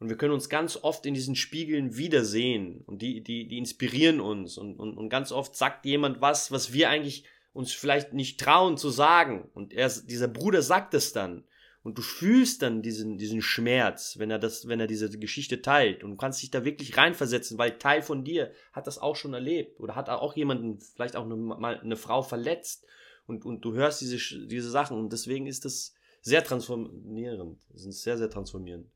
Und 0.00 0.08
wir 0.08 0.16
können 0.16 0.34
uns 0.34 0.48
ganz 0.48 0.76
oft 0.76 1.06
in 1.06 1.14
diesen 1.14 1.34
Spiegeln 1.34 1.96
wiedersehen 1.96 2.82
und 2.86 3.02
die, 3.02 3.20
die, 3.20 3.48
die 3.48 3.58
inspirieren 3.58 4.20
uns. 4.20 4.56
Und, 4.56 4.78
und, 4.78 4.96
und 4.96 5.08
ganz 5.08 5.32
oft 5.32 5.56
sagt 5.56 5.84
jemand 5.84 6.20
was, 6.20 6.52
was 6.52 6.72
wir 6.72 6.88
eigentlich 6.88 7.24
uns 7.52 7.72
vielleicht 7.72 8.12
nicht 8.12 8.38
trauen 8.38 8.76
zu 8.76 8.90
sagen. 8.90 9.50
Und 9.54 9.72
er, 9.72 9.88
dieser 9.88 10.28
Bruder 10.28 10.62
sagt 10.62 10.94
es 10.94 11.12
dann. 11.12 11.44
Und 11.82 11.98
du 11.98 12.02
fühlst 12.02 12.62
dann 12.62 12.82
diesen, 12.82 13.18
diesen 13.18 13.40
Schmerz, 13.40 14.18
wenn 14.18 14.30
er 14.30 14.38
das, 14.38 14.68
wenn 14.68 14.78
er 14.78 14.86
diese 14.86 15.10
Geschichte 15.18 15.62
teilt. 15.62 16.04
Und 16.04 16.10
du 16.10 16.16
kannst 16.16 16.42
dich 16.42 16.50
da 16.50 16.64
wirklich 16.64 16.96
reinversetzen, 16.96 17.58
weil 17.58 17.78
Teil 17.78 18.02
von 18.02 18.24
dir 18.24 18.52
hat 18.72 18.86
das 18.86 18.98
auch 18.98 19.16
schon 19.16 19.34
erlebt. 19.34 19.80
Oder 19.80 19.96
hat 19.96 20.08
auch 20.10 20.36
jemanden, 20.36 20.80
vielleicht 20.80 21.16
auch 21.16 21.24
eine, 21.24 21.34
mal 21.34 21.80
eine 21.80 21.96
Frau 21.96 22.22
verletzt. 22.22 22.86
Und, 23.26 23.44
und 23.44 23.64
du 23.64 23.72
hörst 23.72 24.00
diese, 24.00 24.46
diese 24.46 24.70
Sachen. 24.70 24.96
Und 24.96 25.12
deswegen 25.12 25.46
ist 25.46 25.64
das 25.64 25.94
sehr 26.20 26.44
transformierend. 26.44 27.58
Das 27.72 27.84
ist 27.84 28.02
sehr, 28.02 28.18
sehr 28.18 28.30
transformierend. 28.30 28.86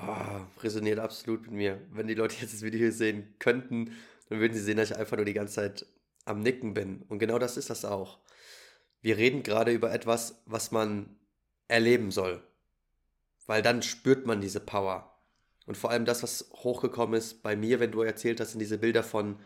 Oh, 0.00 0.62
resoniert 0.62 0.98
absolut 0.98 1.42
mit 1.42 1.52
mir. 1.52 1.80
Wenn 1.90 2.06
die 2.06 2.14
Leute 2.14 2.36
jetzt 2.40 2.54
das 2.54 2.62
Video 2.62 2.90
sehen 2.90 3.34
könnten, 3.38 3.96
dann 4.28 4.40
würden 4.40 4.54
sie 4.54 4.62
sehen, 4.62 4.76
dass 4.76 4.90
ich 4.90 4.96
einfach 4.96 5.16
nur 5.16 5.26
die 5.26 5.34
ganze 5.34 5.54
Zeit 5.54 5.86
am 6.24 6.40
Nicken 6.40 6.74
bin. 6.74 7.02
Und 7.08 7.18
genau 7.18 7.38
das 7.38 7.56
ist 7.56 7.70
das 7.70 7.84
auch. 7.84 8.18
Wir 9.00 9.16
reden 9.16 9.42
gerade 9.42 9.72
über 9.72 9.92
etwas, 9.92 10.42
was 10.46 10.70
man 10.70 11.16
erleben 11.66 12.10
soll. 12.10 12.42
Weil 13.46 13.62
dann 13.62 13.82
spürt 13.82 14.26
man 14.26 14.40
diese 14.40 14.60
Power. 14.60 15.14
Und 15.66 15.76
vor 15.76 15.90
allem 15.90 16.04
das, 16.04 16.22
was 16.22 16.50
hochgekommen 16.52 17.18
ist 17.18 17.42
bei 17.42 17.56
mir, 17.56 17.80
wenn 17.80 17.92
du 17.92 18.02
erzählt 18.02 18.40
hast, 18.40 18.52
sind 18.52 18.60
diese 18.60 18.78
Bilder 18.78 19.02
von, 19.02 19.36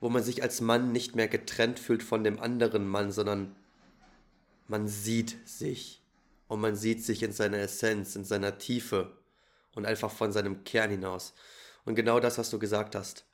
wo 0.00 0.08
man 0.08 0.22
sich 0.22 0.42
als 0.42 0.60
Mann 0.60 0.92
nicht 0.92 1.16
mehr 1.16 1.28
getrennt 1.28 1.78
fühlt 1.78 2.02
von 2.02 2.22
dem 2.22 2.38
anderen 2.38 2.86
Mann, 2.86 3.12
sondern 3.12 3.56
man 4.68 4.88
sieht 4.88 5.36
sich. 5.48 6.02
Und 6.48 6.60
man 6.60 6.76
sieht 6.76 7.02
sich 7.02 7.22
in 7.22 7.32
seiner 7.32 7.58
Essenz, 7.58 8.14
in 8.16 8.24
seiner 8.24 8.58
Tiefe 8.58 9.16
und 9.74 9.86
einfach 9.86 10.10
von 10.10 10.32
seinem 10.32 10.64
Kern 10.64 10.90
hinaus. 10.90 11.34
Und 11.84 11.94
genau 11.94 12.20
das, 12.20 12.38
was 12.38 12.50
du 12.50 12.58
gesagt 12.58 12.94
hast. 12.94 13.26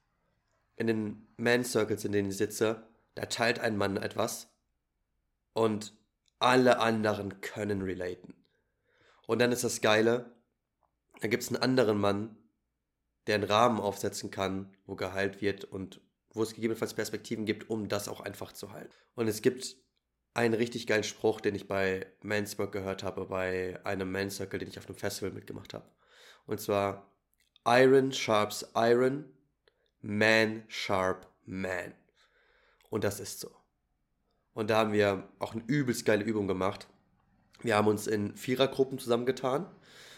In 0.77 0.87
den 0.87 1.27
Man 1.37 1.65
Circles, 1.65 2.05
in 2.05 2.13
denen 2.13 2.31
ich 2.31 2.37
sitze, 2.37 2.87
da 3.15 3.27
teilt 3.27 3.59
ein 3.59 3.77
Mann 3.77 3.97
etwas 3.97 4.49
und 5.53 5.93
alle 6.39 6.79
anderen 6.79 7.41
können 7.41 7.83
relaten. 7.83 8.35
Und 9.27 9.41
dann 9.41 9.53
ist 9.53 9.65
das 9.65 9.81
Geile, 9.81 10.33
da 11.21 11.29
gibt 11.29 11.43
es 11.43 11.51
einen 11.51 11.63
anderen 11.63 11.99
Mann, 11.99 12.37
der 13.27 13.35
einen 13.37 13.45
Rahmen 13.45 13.79
aufsetzen 13.79 14.31
kann, 14.31 14.75
wo 14.87 14.97
geheilt 14.97 15.43
wird 15.43 15.65
und 15.65 16.01
wo 16.33 16.43
es 16.43 16.55
gegebenenfalls 16.55 16.95
Perspektiven 16.95 17.45
gibt, 17.45 17.69
um 17.69 17.89
das 17.89 18.09
auch 18.09 18.21
einfach 18.21 18.53
zu 18.53 18.73
heilen. 18.73 18.89
Und 19.15 19.29
es 19.29 19.43
gibt 19.43 19.77
einen 20.33 20.55
richtig 20.55 20.87
geilen 20.87 21.05
Spruch, 21.05 21.41
den 21.41 21.55
ich 21.55 21.69
bei 21.69 22.07
Mansburg 22.23 22.73
gehört 22.73 23.03
habe, 23.03 23.27
bei 23.27 23.79
einem 23.85 24.11
Man 24.11 24.31
Circle, 24.31 24.61
den 24.61 24.69
ich 24.69 24.79
auf 24.79 24.87
einem 24.87 24.97
Festival 24.97 25.33
mitgemacht 25.33 25.75
habe. 25.75 25.85
Und 26.51 26.61
zwar, 26.61 27.07
Iron 27.65 28.11
sharps 28.11 28.67
Iron, 28.75 29.25
Man 30.03 30.65
sharp 30.67 31.29
Man. 31.47 31.95
Und 32.89 33.05
das 33.05 33.21
ist 33.21 33.39
so. 33.39 33.53
Und 34.53 34.69
da 34.69 34.79
haben 34.79 34.93
wir 34.93 35.29
auch 35.39 35.53
eine 35.53 35.63
übelst 35.69 36.05
geile 36.05 36.25
Übung 36.25 36.49
gemacht. 36.49 36.89
Wir 37.63 37.77
haben 37.77 37.87
uns 37.87 38.09
in 38.09 38.35
Vierergruppen 38.35 38.99
zusammengetan 38.99 39.65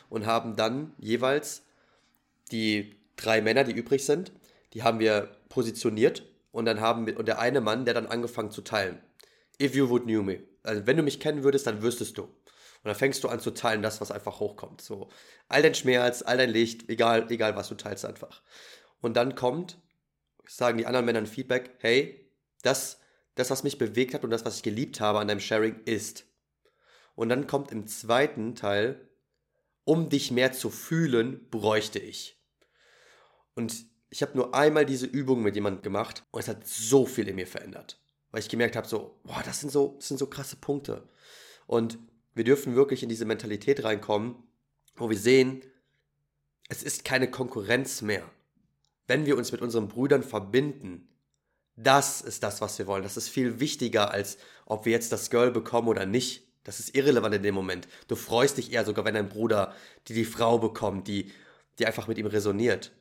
und 0.09 0.25
haben 0.25 0.57
dann 0.57 0.95
jeweils 0.97 1.67
die 2.51 2.97
drei 3.17 3.43
Männer, 3.43 3.65
die 3.65 3.73
übrig 3.73 4.07
sind, 4.07 4.33
die 4.73 4.83
haben 4.83 5.01
wir 5.01 5.37
positioniert 5.51 6.25
und 6.51 6.65
dann 6.65 6.81
haben 6.81 7.07
wir, 7.07 7.19
und 7.19 7.29
der 7.29 7.41
eine 7.41 7.61
Mann, 7.61 7.85
der 7.85 7.93
dann 7.93 8.07
angefangen 8.07 8.51
zu 8.51 8.63
teilen. 8.63 9.03
If 9.61 9.75
you 9.75 9.91
would 9.91 10.05
knew 10.05 10.23
me. 10.23 10.43
Also 10.63 10.87
wenn 10.87 10.97
du 10.97 11.03
mich 11.03 11.21
kennen 11.21 11.43
würdest, 11.43 11.67
dann 11.67 11.83
wüsstest 11.83 12.17
du. 12.17 12.31
Und 12.83 12.89
dann 12.89 12.97
fängst 12.97 13.23
du 13.23 13.29
an 13.29 13.39
zu 13.39 13.53
teilen, 13.53 13.83
das, 13.83 14.01
was 14.01 14.11
einfach 14.11 14.41
hochkommt. 14.41 14.81
So, 14.81 15.09
all 15.49 15.63
dein 15.63 15.75
Schmerz, 15.75 16.23
all 16.23 16.37
dein 16.37 16.51
Licht, 16.51 16.89
egal, 16.89 17.31
egal 17.31 17.55
was 17.55 17.69
du 17.69 17.77
teilst 17.77 18.05
einfach. 18.05 18.43
Und 19.01 19.17
dann 19.17 19.37
kommt, 19.37 19.79
sagen 20.49 20.79
die 20.79 20.87
anderen 20.87 21.07
Männer 21.07 21.21
ein 21.21 21.27
Feedback, 21.27 21.77
hey, 21.79 22.29
das, 22.63 22.99
das, 23.37 23.51
was 23.51 23.63
mich 23.63 23.79
bewegt 23.79 24.15
hat 24.15 24.25
und 24.25 24.31
das, 24.31 24.45
was 24.45 24.57
ich 24.57 24.63
geliebt 24.65 25.01
habe 25.01 25.21
an 25.21 25.29
deinem 25.29 25.41
Sharing, 25.41 25.81
ist. 25.85 26.25
Und 27.15 27.29
dann 27.29 27.47
kommt 27.47 27.71
im 27.71 27.87
zweiten 27.87 28.57
Teil, 28.57 29.09
um 29.85 30.09
dich 30.09 30.33
mehr 30.33 30.53
zu 30.53 30.71
fühlen, 30.71 31.49
bräuchte 31.51 32.01
ich. 32.01 32.41
Und 33.55 33.87
ich 34.11 34.23
habe 34.23 34.37
nur 34.37 34.55
einmal 34.55 34.87
diese 34.87 35.07
Übung 35.07 35.43
mit 35.43 35.55
jemandem 35.55 35.83
gemacht 35.83 36.25
und 36.33 36.41
es 36.41 36.49
hat 36.49 36.67
so 36.67 37.07
viel 37.07 37.29
in 37.29 37.37
mir 37.37 37.47
verändert. 37.47 38.01
Weil 38.31 38.41
ich 38.41 38.49
gemerkt 38.49 38.77
habe, 38.77 38.89
so, 38.89 39.21
boah, 39.25 39.43
das 39.45 39.61
sind 39.61 39.71
so, 39.71 39.95
das 39.99 40.09
sind 40.09 40.19
so 40.19 40.27
krasse 40.27 40.57
Punkte. 40.57 41.09
Und 41.67 41.99
wir 42.35 42.45
dürfen 42.45 42.75
wirklich 42.75 43.03
in 43.03 43.09
diese 43.09 43.25
Mentalität 43.25 43.85
reinkommen, 43.85 44.37
wo 44.97 45.11
wir 45.11 45.19
sehen, 45.19 45.63
es 46.69 46.83
ist 46.83 47.05
keine 47.05 47.31
Konkurrenz 47.31 48.03
mehr. 48.03 48.29
Wenn 49.07 49.27
wir 49.27 49.37
uns 49.37 49.53
mit 49.53 49.61
unseren 49.61 49.89
Brüdern 49.89 50.23
verbinden, 50.23 51.09
das 51.77 52.21
ist 52.21 52.43
das, 52.43 52.61
was 52.61 52.79
wir 52.79 52.87
wollen. 52.87 53.03
Das 53.03 53.17
ist 53.17 53.29
viel 53.29 53.61
wichtiger, 53.61 54.11
als 54.11 54.39
ob 54.67 54.85
wir 54.85 54.93
jetzt 54.93 55.13
das 55.13 55.31
Girl 55.31 55.51
bekommen 55.51 55.89
oder 55.89 56.07
nicht. 56.07 56.47
Das 56.65 56.79
ist 56.79 56.95
irrelevant 56.95 57.35
in 57.35 57.43
dem 57.43 57.55
Moment. 57.55 57.89
Du 58.09 58.15
freust 58.15 58.57
dich 58.57 58.73
eher 58.73 58.85
sogar, 58.85 59.05
wenn 59.05 59.15
dein 59.15 59.29
Bruder 59.29 59.75
die, 60.09 60.15
die 60.15 60.25
Frau 60.25 60.59
bekommt, 60.59 61.09
die, 61.09 61.33
die 61.79 61.87
einfach 61.87 62.07
mit 62.07 62.19
ihm 62.19 62.27
resoniert. 62.27 62.93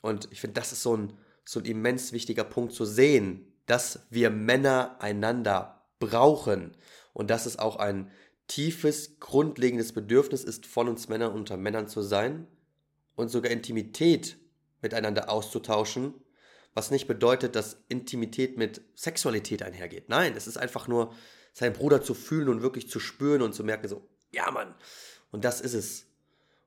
Und 0.00 0.28
ich 0.32 0.40
finde, 0.40 0.54
das 0.60 0.72
ist 0.72 0.82
so 0.82 0.96
ein, 0.96 1.12
so 1.44 1.60
ein 1.60 1.66
immens 1.66 2.12
wichtiger 2.12 2.44
Punkt 2.44 2.72
zu 2.72 2.84
sehen, 2.84 3.52
dass 3.66 4.00
wir 4.10 4.30
Männer 4.30 4.96
einander 5.00 5.86
brauchen. 5.98 6.72
Und 7.12 7.30
dass 7.30 7.46
es 7.46 7.58
auch 7.58 7.76
ein 7.76 8.10
tiefes, 8.46 9.18
grundlegendes 9.20 9.92
Bedürfnis 9.92 10.44
ist, 10.44 10.66
von 10.66 10.88
uns 10.88 11.08
Männern 11.08 11.32
unter 11.32 11.56
Männern 11.56 11.88
zu 11.88 12.02
sein 12.02 12.46
und 13.16 13.28
sogar 13.28 13.50
Intimität 13.50 14.36
miteinander 14.82 15.30
auszutauschen, 15.30 16.14
was 16.74 16.90
nicht 16.90 17.06
bedeutet, 17.06 17.56
dass 17.56 17.82
Intimität 17.88 18.58
mit 18.58 18.82
Sexualität 18.94 19.62
einhergeht. 19.62 20.08
Nein, 20.08 20.34
es 20.36 20.46
ist 20.46 20.56
einfach 20.56 20.88
nur, 20.88 21.14
seinen 21.52 21.72
Bruder 21.72 22.02
zu 22.02 22.14
fühlen 22.14 22.48
und 22.48 22.62
wirklich 22.62 22.90
zu 22.90 22.98
spüren 22.98 23.40
und 23.40 23.54
zu 23.54 23.64
merken, 23.64 23.88
so, 23.88 24.08
ja 24.32 24.50
Mann, 24.50 24.74
und 25.30 25.44
das 25.44 25.60
ist 25.60 25.74
es. 25.74 26.06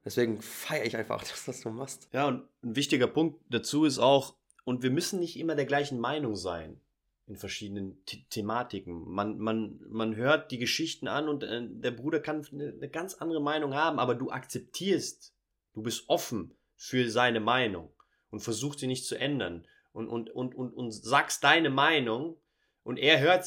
Deswegen 0.06 0.42
feiere 0.42 0.86
ich 0.86 0.96
einfach, 0.96 1.22
dass 1.30 1.46
das 1.46 1.62
du 1.62 1.70
machst. 1.70 2.08
Ja, 2.14 2.28
und 2.28 2.48
ein 2.64 2.76
wichtiger 2.76 3.08
Punkt 3.08 3.40
dazu 3.50 3.86
ist 3.86 4.00
auch, 4.00 4.36
und 4.64 4.84
wir 4.84 4.92
müssen 4.92 5.20
nicht 5.20 5.38
immer 5.38 5.56
der 5.56 5.66
gleichen 5.66 6.00
Meinung 6.00 6.36
sein 6.36 6.80
in 7.28 7.36
verschiedenen 7.36 8.02
The 8.08 8.24
Thematiken. 8.30 9.04
Man, 9.10 9.38
man, 9.38 9.80
man 9.90 10.16
hört 10.16 10.52
die 10.52 10.58
Geschichten 10.58 11.08
an 11.08 11.28
und 11.28 11.44
äh, 11.44 11.62
der 11.64 11.92
Bruder 11.92 12.20
kann 12.20 12.48
eine, 12.52 12.70
eine 12.70 12.90
ganz 12.90 13.16
andere 13.16 13.42
Meinung 13.42 13.76
haben, 13.76 14.00
aber 14.00 14.16
du 14.16 14.32
akzeptierst, 14.32 15.34
du 15.74 15.84
bist 15.84 16.06
offen 16.08 16.56
für 16.76 17.10
seine 17.10 17.42
Meinung 17.42 17.92
und 18.30 18.40
versuchst 18.40 18.80
sie 18.80 18.88
nicht 18.88 19.06
zu 19.06 19.16
ändern 19.16 19.68
und, 19.92 20.08
und, 20.08 20.30
und, 20.30 20.56
und, 20.56 20.74
und 20.74 20.92
sagst 20.92 21.44
deine 21.44 21.70
Meinung 21.70 22.38
und 22.84 22.98
er 22.98 23.20
hört 23.20 23.46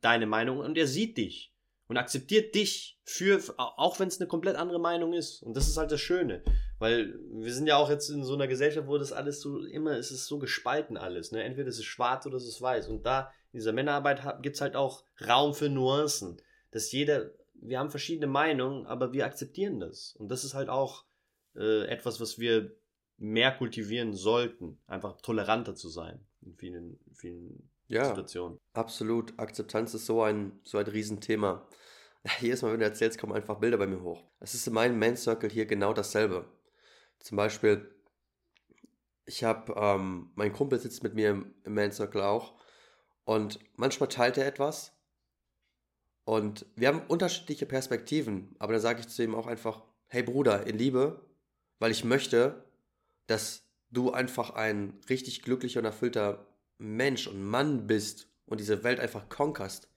deine 0.00 0.26
Meinung 0.26 0.58
und 0.58 0.76
er 0.76 0.88
sieht 0.88 1.16
dich 1.16 1.54
und 1.86 1.96
akzeptiert 1.96 2.54
dich 2.54 2.98
für, 3.04 3.40
auch 3.56 4.00
wenn 4.00 4.08
es 4.08 4.20
eine 4.20 4.28
komplett 4.28 4.56
andere 4.56 4.80
Meinung 4.80 5.12
ist. 5.12 5.42
Und 5.42 5.56
das 5.56 5.68
ist 5.68 5.76
halt 5.76 5.90
das 5.90 6.00
Schöne. 6.00 6.42
Weil 6.80 7.14
wir 7.30 7.52
sind 7.52 7.66
ja 7.66 7.76
auch 7.76 7.90
jetzt 7.90 8.08
in 8.08 8.24
so 8.24 8.32
einer 8.32 8.48
Gesellschaft, 8.48 8.88
wo 8.88 8.96
das 8.96 9.12
alles 9.12 9.42
so, 9.42 9.58
immer 9.66 9.98
ist 9.98 10.10
es 10.10 10.26
so 10.26 10.38
gespalten 10.38 10.96
alles. 10.96 11.30
Ne? 11.30 11.44
Entweder 11.44 11.68
ist 11.68 11.78
es 11.78 11.84
schwarz 11.84 12.24
oder 12.24 12.38
ist 12.38 12.48
es 12.48 12.62
weiß. 12.62 12.88
Und 12.88 13.04
da 13.04 13.30
in 13.52 13.58
dieser 13.58 13.74
Männerarbeit 13.74 14.42
gibt 14.42 14.56
es 14.56 14.62
halt 14.62 14.76
auch 14.76 15.04
Raum 15.28 15.52
für 15.52 15.68
Nuancen. 15.68 16.40
Dass 16.70 16.90
jeder, 16.90 17.32
wir 17.52 17.78
haben 17.78 17.90
verschiedene 17.90 18.28
Meinungen, 18.28 18.86
aber 18.86 19.12
wir 19.12 19.26
akzeptieren 19.26 19.78
das. 19.78 20.16
Und 20.16 20.30
das 20.30 20.42
ist 20.42 20.54
halt 20.54 20.70
auch 20.70 21.04
äh, 21.54 21.84
etwas, 21.84 22.18
was 22.18 22.38
wir 22.38 22.74
mehr 23.18 23.52
kultivieren 23.52 24.14
sollten. 24.14 24.78
Einfach 24.86 25.20
toleranter 25.20 25.74
zu 25.74 25.90
sein 25.90 26.24
in 26.40 26.54
vielen, 26.54 26.98
vielen 27.12 27.68
ja, 27.88 28.06
Situationen. 28.06 28.58
Absolut. 28.72 29.38
Akzeptanz 29.38 29.92
ist 29.92 30.06
so 30.06 30.22
ein, 30.22 30.58
so 30.62 30.78
ein 30.78 30.86
Riesenthema. 30.86 31.68
Jedes 32.40 32.62
Mal, 32.62 32.72
wenn 32.72 32.80
du 32.80 32.86
erzählst, 32.86 33.18
kommen 33.18 33.34
einfach 33.34 33.58
Bilder 33.58 33.76
bei 33.76 33.86
mir 33.86 34.02
hoch. 34.02 34.24
Es 34.38 34.54
ist 34.54 34.66
in 34.66 34.72
meinem 34.72 34.98
Man 34.98 35.18
Circle 35.18 35.50
hier 35.50 35.66
genau 35.66 35.92
dasselbe. 35.92 36.46
Zum 37.20 37.36
Beispiel, 37.36 37.94
ich 39.24 39.44
habe, 39.44 39.72
ähm, 39.76 40.30
mein 40.34 40.52
Kumpel 40.52 40.80
sitzt 40.80 41.02
mit 41.02 41.14
mir 41.14 41.30
im, 41.30 41.54
im 41.64 41.74
Man 41.74 41.92
Circle 41.92 42.22
auch 42.22 42.54
und 43.24 43.60
manchmal 43.76 44.08
teilt 44.08 44.38
er 44.38 44.46
etwas 44.46 44.92
und 46.24 46.66
wir 46.76 46.88
haben 46.88 47.02
unterschiedliche 47.08 47.66
Perspektiven, 47.66 48.54
aber 48.58 48.72
da 48.72 48.80
sage 48.80 49.00
ich 49.00 49.08
zu 49.08 49.22
ihm 49.22 49.34
auch 49.34 49.46
einfach, 49.46 49.84
hey 50.06 50.22
Bruder, 50.22 50.66
in 50.66 50.78
Liebe, 50.78 51.24
weil 51.78 51.90
ich 51.90 52.04
möchte, 52.04 52.64
dass 53.26 53.64
du 53.90 54.12
einfach 54.12 54.50
ein 54.50 54.98
richtig 55.08 55.42
glücklicher 55.42 55.80
und 55.80 55.86
erfüllter 55.86 56.46
Mensch 56.78 57.26
und 57.26 57.42
Mann 57.42 57.86
bist 57.86 58.28
und 58.46 58.60
diese 58.60 58.82
Welt 58.84 59.00
einfach 59.00 59.28
conkerst. 59.28 59.88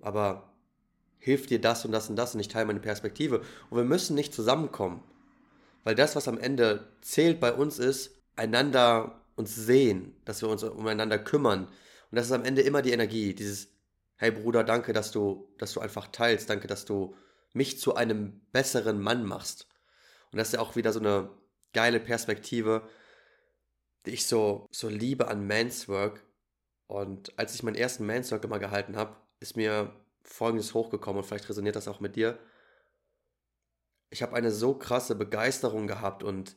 Aber 0.00 0.52
hilft 1.18 1.50
dir 1.50 1.60
das 1.60 1.84
und 1.84 1.92
das 1.92 2.08
und 2.08 2.16
das 2.16 2.34
und 2.34 2.40
ich 2.40 2.48
teile 2.48 2.66
meine 2.66 2.80
Perspektive. 2.80 3.42
Und 3.70 3.76
wir 3.76 3.84
müssen 3.84 4.14
nicht 4.14 4.34
zusammenkommen. 4.34 5.02
Weil 5.88 5.94
das, 5.94 6.16
was 6.16 6.28
am 6.28 6.36
Ende 6.36 6.86
zählt 7.00 7.40
bei 7.40 7.50
uns 7.50 7.78
ist, 7.78 8.10
einander 8.36 9.22
uns 9.36 9.54
sehen, 9.54 10.14
dass 10.26 10.42
wir 10.42 10.50
uns 10.50 10.62
umeinander 10.62 11.18
kümmern. 11.18 11.64
Und 11.64 12.14
das 12.14 12.26
ist 12.26 12.32
am 12.32 12.44
Ende 12.44 12.60
immer 12.60 12.82
die 12.82 12.92
Energie, 12.92 13.32
dieses, 13.32 13.68
hey 14.16 14.30
Bruder, 14.30 14.64
danke, 14.64 14.92
dass 14.92 15.12
du, 15.12 15.48
dass 15.56 15.72
du 15.72 15.80
einfach 15.80 16.08
teilst, 16.08 16.50
danke, 16.50 16.66
dass 16.66 16.84
du 16.84 17.14
mich 17.54 17.80
zu 17.80 17.94
einem 17.94 18.38
besseren 18.52 19.00
Mann 19.00 19.24
machst. 19.24 19.66
Und 20.30 20.36
das 20.36 20.48
ist 20.48 20.54
ja 20.56 20.60
auch 20.60 20.76
wieder 20.76 20.92
so 20.92 21.00
eine 21.00 21.30
geile 21.72 22.00
Perspektive, 22.00 22.86
die 24.04 24.10
ich 24.10 24.26
so, 24.26 24.66
so 24.70 24.90
liebe 24.90 25.28
an 25.28 25.46
Man's 25.46 25.88
Work. 25.88 26.22
Und 26.86 27.32
als 27.38 27.54
ich 27.54 27.62
meinen 27.62 27.76
ersten 27.76 28.04
Man's 28.04 28.30
Work 28.30 28.44
immer 28.44 28.58
gehalten 28.58 28.94
habe, 28.94 29.16
ist 29.40 29.56
mir 29.56 29.96
folgendes 30.22 30.74
hochgekommen 30.74 31.22
und 31.22 31.26
vielleicht 31.26 31.48
resoniert 31.48 31.76
das 31.76 31.88
auch 31.88 32.00
mit 32.00 32.14
dir 32.14 32.38
ich 34.10 34.22
habe 34.22 34.34
eine 34.36 34.50
so 34.50 34.74
krasse 34.74 35.14
Begeisterung 35.14 35.86
gehabt 35.86 36.22
und 36.22 36.56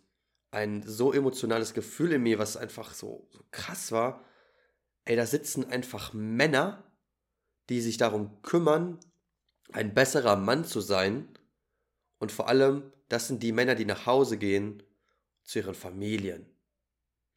ein 0.51 0.83
so 0.83 1.13
emotionales 1.13 1.73
Gefühl 1.73 2.13
in 2.13 2.23
mir, 2.23 2.39
was 2.39 2.57
einfach 2.57 2.93
so, 2.93 3.27
so 3.31 3.43
krass 3.51 3.91
war. 3.91 4.25
Ey, 5.05 5.15
da 5.15 5.25
sitzen 5.25 5.65
einfach 5.65 6.13
Männer, 6.13 6.83
die 7.69 7.81
sich 7.81 7.97
darum 7.97 8.41
kümmern, 8.41 8.99
ein 9.71 9.93
besserer 9.93 10.35
Mann 10.35 10.65
zu 10.65 10.81
sein. 10.81 11.29
Und 12.19 12.31
vor 12.31 12.49
allem, 12.49 12.91
das 13.07 13.27
sind 13.27 13.41
die 13.43 13.53
Männer, 13.53 13.75
die 13.75 13.85
nach 13.85 14.05
Hause 14.05 14.37
gehen 14.37 14.83
zu 15.43 15.59
ihren 15.59 15.75
Familien, 15.75 16.45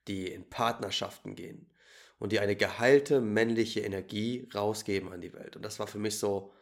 die 0.08 0.30
in 0.30 0.48
Partnerschaften 0.48 1.34
gehen 1.34 1.70
und 2.18 2.32
die 2.32 2.40
eine 2.40 2.56
geheilte 2.56 3.20
männliche 3.20 3.80
Energie 3.80 4.48
rausgeben 4.54 5.12
an 5.12 5.20
die 5.20 5.32
Welt. 5.32 5.56
Und 5.56 5.62
das 5.62 5.78
war 5.78 5.86
für 5.86 5.98
mich 5.98 6.18
so, 6.18 6.52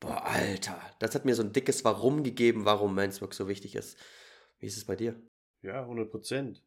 Boah, 0.00 0.24
Alter, 0.26 0.78
das 0.98 1.14
hat 1.14 1.24
mir 1.24 1.34
so 1.34 1.42
ein 1.42 1.52
dickes 1.52 1.84
Warum 1.84 2.22
gegeben, 2.22 2.64
warum 2.64 2.94
Manswork 2.94 3.32
so 3.32 3.48
wichtig 3.48 3.74
ist. 3.76 3.98
Wie 4.58 4.66
ist 4.66 4.76
es 4.76 4.84
bei 4.84 4.96
dir? 4.96 5.20
Ja, 5.62 5.82
100 5.82 6.10
Prozent. 6.10 6.62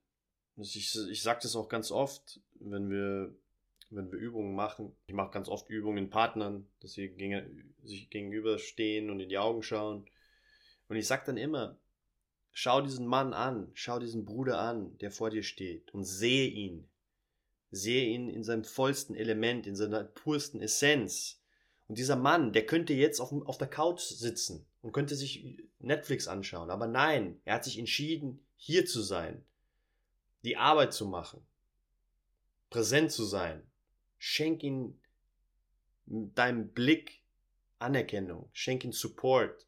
Ich, 0.57 0.95
ich 0.95 1.21
sage 1.21 1.39
das 1.43 1.55
auch 1.55 1.69
ganz 1.69 1.91
oft, 1.91 2.41
wenn 2.59 2.89
wir, 2.89 3.33
wenn 3.91 4.11
wir 4.11 4.19
Übungen 4.19 4.55
machen. 4.55 4.95
Ich 5.07 5.13
mache 5.13 5.31
ganz 5.31 5.47
oft 5.47 5.69
Übungen 5.69 6.05
in 6.05 6.09
Partnern, 6.09 6.67
dass 6.81 6.93
sie 6.93 7.09
gegen, 7.09 7.73
sich 7.83 8.09
gegenüberstehen 8.09 9.09
und 9.09 9.19
in 9.19 9.29
die 9.29 9.37
Augen 9.37 9.63
schauen. 9.63 10.09
Und 10.87 10.97
ich 10.97 11.07
sage 11.07 11.23
dann 11.27 11.37
immer, 11.37 11.79
schau 12.51 12.81
diesen 12.81 13.05
Mann 13.05 13.33
an, 13.33 13.69
schau 13.73 13.99
diesen 13.99 14.25
Bruder 14.25 14.59
an, 14.59 14.97
der 14.97 15.11
vor 15.11 15.29
dir 15.29 15.43
steht 15.43 15.93
und 15.93 16.03
sehe 16.03 16.47
ihn. 16.47 16.89
Sehe 17.71 18.07
ihn 18.07 18.27
in 18.27 18.43
seinem 18.43 18.63
vollsten 18.63 19.15
Element, 19.15 19.67
in 19.67 19.75
seiner 19.75 20.03
pursten 20.03 20.59
Essenz 20.59 21.38
und 21.89 21.97
dieser 21.97 22.15
Mann, 22.15 22.53
der 22.53 22.67
könnte 22.67 22.93
jetzt 22.93 23.19
auf, 23.19 23.33
auf 23.47 23.57
der 23.57 23.67
Couch 23.67 24.01
sitzen 24.01 24.65
und 24.83 24.91
könnte 24.91 25.15
sich 25.15 25.57
Netflix 25.79 26.27
anschauen. 26.27 26.69
Aber 26.69 26.85
nein, 26.85 27.41
er 27.45 27.55
hat 27.55 27.63
sich 27.63 27.79
entschieden, 27.79 28.45
hier 28.55 28.85
zu 28.85 29.01
sein, 29.01 29.43
die 30.43 30.55
Arbeit 30.55 30.93
zu 30.93 31.07
machen, 31.07 31.41
präsent 32.69 33.11
zu 33.11 33.25
sein. 33.25 33.63
Schenk 34.19 34.61
ihm 34.61 34.99
deinem 36.05 36.69
Blick 36.69 37.23
Anerkennung, 37.79 38.49
schenk 38.53 38.83
ihm 38.83 38.93
Support. 38.93 39.65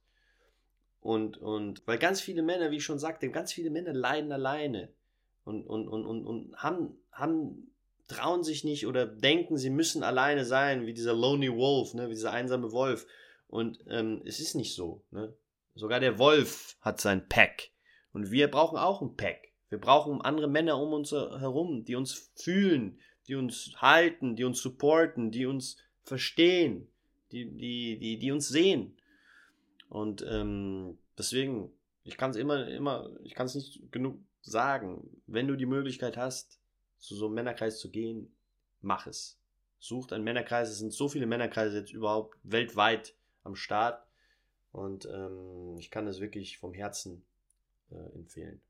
Und, 0.99 1.37
und 1.37 1.81
weil 1.87 1.97
ganz 1.97 2.21
viele 2.21 2.43
Männer, 2.43 2.69
wie 2.69 2.77
ich 2.77 2.83
schon 2.83 2.99
sagte, 2.99 3.31
ganz 3.31 3.51
viele 3.51 3.71
Männer 3.71 3.93
leiden 3.93 4.31
alleine 4.31 4.93
und, 5.43 5.65
und, 5.65 5.87
und, 5.87 6.05
und, 6.05 6.25
und 6.27 6.55
haben, 6.57 6.99
haben, 7.11 7.70
trauen 8.11 8.43
sich 8.43 8.63
nicht 8.63 8.85
oder 8.85 9.05
denken, 9.05 9.57
sie 9.57 9.69
müssen 9.69 10.03
alleine 10.03 10.45
sein, 10.45 10.85
wie 10.85 10.93
dieser 10.93 11.13
Lonely 11.13 11.55
Wolf, 11.55 11.93
ne, 11.93 12.09
wie 12.09 12.13
dieser 12.13 12.31
einsame 12.31 12.71
Wolf. 12.71 13.07
Und 13.47 13.79
ähm, 13.89 14.21
es 14.25 14.39
ist 14.39 14.55
nicht 14.55 14.75
so. 14.75 15.03
Ne? 15.11 15.33
Sogar 15.75 15.99
der 15.99 16.19
Wolf 16.19 16.77
hat 16.81 16.99
sein 16.99 17.27
Pack. 17.27 17.69
Und 18.13 18.31
wir 18.31 18.49
brauchen 18.49 18.77
auch 18.77 19.01
ein 19.01 19.15
Pack. 19.15 19.51
Wir 19.69 19.79
brauchen 19.79 20.21
andere 20.21 20.49
Männer 20.49 20.77
um 20.77 20.91
uns 20.91 21.11
herum, 21.11 21.85
die 21.85 21.95
uns 21.95 22.31
fühlen, 22.35 22.99
die 23.27 23.35
uns 23.35 23.73
halten, 23.77 24.35
die 24.35 24.43
uns 24.43 24.61
supporten, 24.61 25.31
die 25.31 25.45
uns 25.45 25.77
verstehen, 26.03 26.89
die, 27.31 27.45
die, 27.45 27.97
die, 27.97 28.19
die 28.19 28.31
uns 28.31 28.49
sehen. 28.49 28.97
Und 29.87 30.25
ähm, 30.29 30.97
deswegen, 31.17 31.71
ich 32.03 32.17
kann 32.17 32.31
es 32.31 32.37
immer, 32.37 32.67
immer, 32.67 33.09
ich 33.23 33.33
kann 33.33 33.45
es 33.45 33.55
nicht 33.55 33.91
genug 33.91 34.19
sagen. 34.41 35.21
Wenn 35.27 35.47
du 35.47 35.55
die 35.55 35.65
Möglichkeit 35.65 36.17
hast, 36.17 36.60
zu 37.01 37.15
so 37.15 37.25
einem 37.25 37.35
Männerkreis 37.35 37.79
zu 37.79 37.89
gehen, 37.89 38.31
mach 38.81 39.07
es. 39.07 39.37
Sucht 39.79 40.13
einen 40.13 40.23
Männerkreis. 40.23 40.69
Es 40.69 40.77
sind 40.77 40.93
so 40.93 41.09
viele 41.09 41.25
Männerkreise 41.25 41.79
jetzt 41.79 41.91
überhaupt 41.91 42.37
weltweit 42.43 43.15
am 43.43 43.55
Start. 43.55 44.05
Und 44.71 45.05
ähm, 45.05 45.75
ich 45.77 45.91
kann 45.91 46.07
es 46.07 46.21
wirklich 46.21 46.59
vom 46.59 46.73
Herzen 46.73 47.23
äh, 47.91 48.15
empfehlen. 48.15 48.61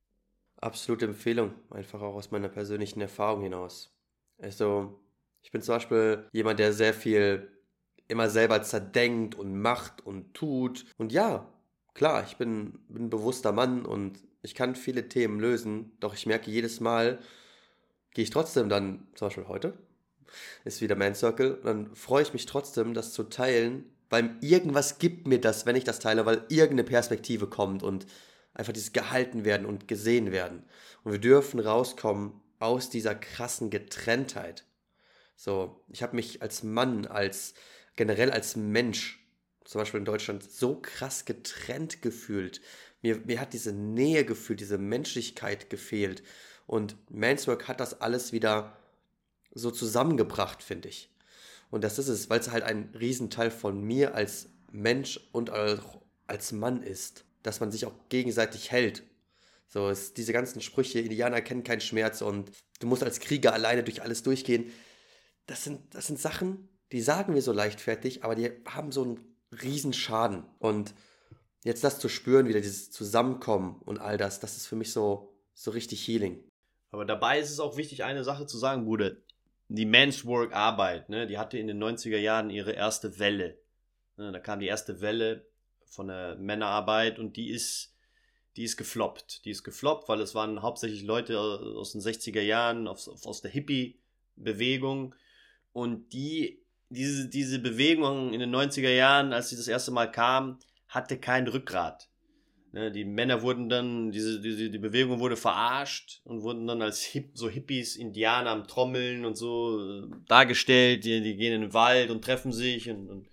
Absolute 0.55 1.05
Empfehlung, 1.05 1.53
einfach 1.69 2.01
auch 2.01 2.15
aus 2.15 2.31
meiner 2.31 2.49
persönlichen 2.49 3.01
Erfahrung 3.01 3.43
hinaus. 3.43 3.93
Also, 4.39 4.99
ich 5.43 5.51
bin 5.51 5.61
zum 5.61 5.75
Beispiel 5.75 6.27
jemand, 6.31 6.59
der 6.59 6.71
sehr 6.73 6.93
viel 6.93 7.51
immer 8.07 8.29
selber 8.29 8.61
zerdenkt 8.61 9.35
und 9.35 9.59
macht 9.59 10.05
und 10.05 10.33
tut. 10.33 10.85
Und 10.97 11.11
ja, 11.11 11.51
klar, 11.93 12.23
ich 12.25 12.37
bin, 12.37 12.79
bin 12.87 13.05
ein 13.05 13.09
bewusster 13.09 13.51
Mann 13.51 13.85
und 13.85 14.19
ich 14.43 14.55
kann 14.55 14.75
viele 14.75 15.07
Themen 15.07 15.39
lösen, 15.39 15.91
doch 15.99 16.13
ich 16.13 16.25
merke 16.25 16.51
jedes 16.51 16.79
Mal, 16.79 17.19
gehe 18.13 18.23
ich 18.23 18.29
trotzdem 18.29 18.69
dann, 18.69 19.07
zum 19.15 19.27
Beispiel 19.27 19.47
heute, 19.47 19.77
ist 20.63 20.81
wieder 20.81 20.95
Man 20.95 21.15
Circle, 21.15 21.59
dann 21.63 21.95
freue 21.95 22.23
ich 22.23 22.33
mich 22.33 22.45
trotzdem, 22.45 22.93
das 22.93 23.13
zu 23.13 23.23
teilen, 23.23 23.85
weil 24.09 24.35
irgendwas 24.41 24.99
gibt 24.99 25.27
mir 25.27 25.39
das, 25.39 25.65
wenn 25.65 25.75
ich 25.75 25.83
das 25.83 25.99
teile, 25.99 26.25
weil 26.25 26.45
irgendeine 26.49 26.83
Perspektive 26.83 27.47
kommt 27.47 27.83
und 27.83 28.05
einfach 28.53 28.73
dieses 28.73 28.93
gehalten 28.93 29.45
werden 29.45 29.65
und 29.65 29.87
gesehen 29.87 30.31
werden. 30.31 30.63
Und 31.03 31.13
wir 31.13 31.19
dürfen 31.19 31.59
rauskommen 31.59 32.33
aus 32.59 32.89
dieser 32.89 33.15
krassen 33.15 33.69
Getrenntheit. 33.69 34.65
So, 35.35 35.83
ich 35.87 36.03
habe 36.03 36.15
mich 36.15 36.41
als 36.41 36.61
Mann, 36.63 37.07
als 37.07 37.53
generell 37.95 38.31
als 38.31 38.55
Mensch, 38.55 39.25
zum 39.63 39.79
Beispiel 39.79 39.99
in 39.99 40.05
Deutschland, 40.05 40.43
so 40.43 40.79
krass 40.79 41.25
getrennt 41.25 42.01
gefühlt. 42.01 42.61
Mir, 43.01 43.17
mir 43.25 43.39
hat 43.39 43.53
diese 43.53 43.71
Nähe 43.71 44.25
gefühlt, 44.25 44.59
diese 44.59 44.77
Menschlichkeit 44.77 45.69
gefehlt. 45.69 46.21
Und 46.71 46.95
Manswork 47.09 47.67
hat 47.67 47.79
das 47.79 47.99
alles 47.99 48.31
wieder 48.31 48.77
so 49.53 49.71
zusammengebracht, 49.71 50.63
finde 50.63 50.87
ich. 50.89 51.09
Und 51.69 51.83
das 51.83 51.99
ist 51.99 52.07
es, 52.07 52.29
weil 52.29 52.39
es 52.39 52.51
halt 52.51 52.63
ein 52.63 52.93
Riesenteil 52.97 53.51
von 53.51 53.81
mir 53.81 54.15
als 54.15 54.49
Mensch 54.71 55.19
und 55.31 55.49
auch 55.49 56.01
als 56.27 56.51
Mann 56.51 56.81
ist 56.81 57.25
dass 57.43 57.59
man 57.59 57.71
sich 57.71 57.85
auch 57.85 57.93
gegenseitig 58.09 58.71
hält. 58.71 59.03
So, 59.67 59.89
es, 59.89 60.13
diese 60.13 60.33
ganzen 60.33 60.61
Sprüche, 60.61 60.99
Indianer 60.99 61.41
kennen 61.41 61.63
keinen 61.63 61.81
Schmerz 61.81 62.21
und 62.21 62.51
du 62.79 62.87
musst 62.87 63.03
als 63.03 63.19
Krieger 63.19 63.53
alleine 63.53 63.83
durch 63.83 64.01
alles 64.01 64.23
durchgehen. 64.23 64.71
Das 65.47 65.63
sind, 65.63 65.95
das 65.95 66.07
sind 66.07 66.19
Sachen, 66.19 66.69
die 66.91 67.01
sagen 67.01 67.33
wir 67.33 67.41
so 67.41 67.53
leichtfertig, 67.53 68.23
aber 68.23 68.35
die 68.35 68.51
haben 68.65 68.91
so 68.91 69.03
einen 69.03 69.19
riesen 69.63 69.93
Schaden. 69.93 70.43
Und 70.59 70.93
jetzt 71.63 71.83
das 71.83 71.99
zu 71.99 72.09
spüren, 72.09 72.47
wieder 72.47 72.59
dieses 72.59 72.91
Zusammenkommen 72.91 73.81
und 73.85 73.99
all 73.99 74.17
das, 74.17 74.39
das 74.39 74.57
ist 74.57 74.67
für 74.67 74.75
mich 74.75 74.91
so, 74.91 75.33
so 75.53 75.71
richtig 75.71 76.05
Healing. 76.05 76.43
Aber 76.91 77.05
dabei 77.05 77.39
ist 77.39 77.49
es 77.49 77.59
auch 77.59 77.77
wichtig, 77.77 78.03
eine 78.03 78.23
Sache 78.23 78.45
zu 78.45 78.57
sagen, 78.57 78.85
Bruder. 78.85 79.15
Die 79.69 79.85
Men's 79.85 80.25
Work 80.25 80.53
Arbeit, 80.53 81.07
ne, 81.09 81.25
die 81.27 81.37
hatte 81.37 81.57
in 81.57 81.67
den 81.67 81.81
90er 81.81 82.17
Jahren 82.17 82.49
ihre 82.49 82.73
erste 82.73 83.17
Welle. 83.19 83.57
Ne, 84.17 84.33
da 84.33 84.39
kam 84.39 84.59
die 84.59 84.67
erste 84.67 84.99
Welle 84.99 85.47
von 85.85 86.07
der 86.07 86.35
Männerarbeit 86.35 87.19
und 87.19 87.37
die 87.37 87.49
ist, 87.49 87.95
die 88.57 88.63
ist 88.63 88.75
gefloppt. 88.75 89.45
Die 89.45 89.51
ist 89.51 89.63
gefloppt, 89.63 90.09
weil 90.09 90.19
es 90.19 90.35
waren 90.35 90.61
hauptsächlich 90.61 91.03
Leute 91.03 91.39
aus 91.39 91.93
den 91.93 92.01
60er 92.01 92.41
Jahren, 92.41 92.89
aus, 92.89 93.07
aus 93.07 93.41
der 93.41 93.51
Hippie-Bewegung 93.51 95.15
und 95.71 96.11
die, 96.11 96.61
diese, 96.89 97.29
diese 97.29 97.59
Bewegung 97.59 98.33
in 98.33 98.41
den 98.41 98.53
90er 98.53 98.89
Jahren, 98.89 99.31
als 99.31 99.49
sie 99.49 99.55
das 99.55 99.69
erste 99.69 99.91
Mal 99.91 100.11
kam, 100.11 100.59
hatte 100.89 101.17
kein 101.17 101.47
Rückgrat. 101.47 102.09
Ne, 102.73 102.91
die 102.91 103.03
Männer 103.03 103.41
wurden 103.41 103.67
dann, 103.67 104.11
diese, 104.11 104.39
diese, 104.39 104.69
die 104.69 104.77
Bewegung 104.77 105.19
wurde 105.19 105.35
verarscht 105.35 106.21
und 106.23 106.41
wurden 106.41 106.67
dann 106.67 106.81
als 106.81 107.03
Hip, 107.03 107.31
so 107.33 107.49
Hippies, 107.49 107.97
Indianer 107.97 108.51
am 108.51 108.67
Trommeln 108.67 109.25
und 109.25 109.35
so 109.35 109.79
äh, 109.79 110.07
dargestellt. 110.27 111.03
Die, 111.03 111.21
die 111.21 111.35
gehen 111.35 111.53
in 111.53 111.61
den 111.61 111.73
Wald 111.73 112.11
und 112.11 112.23
treffen 112.23 112.53
sich 112.53 112.89
und, 112.89 113.09
und 113.09 113.27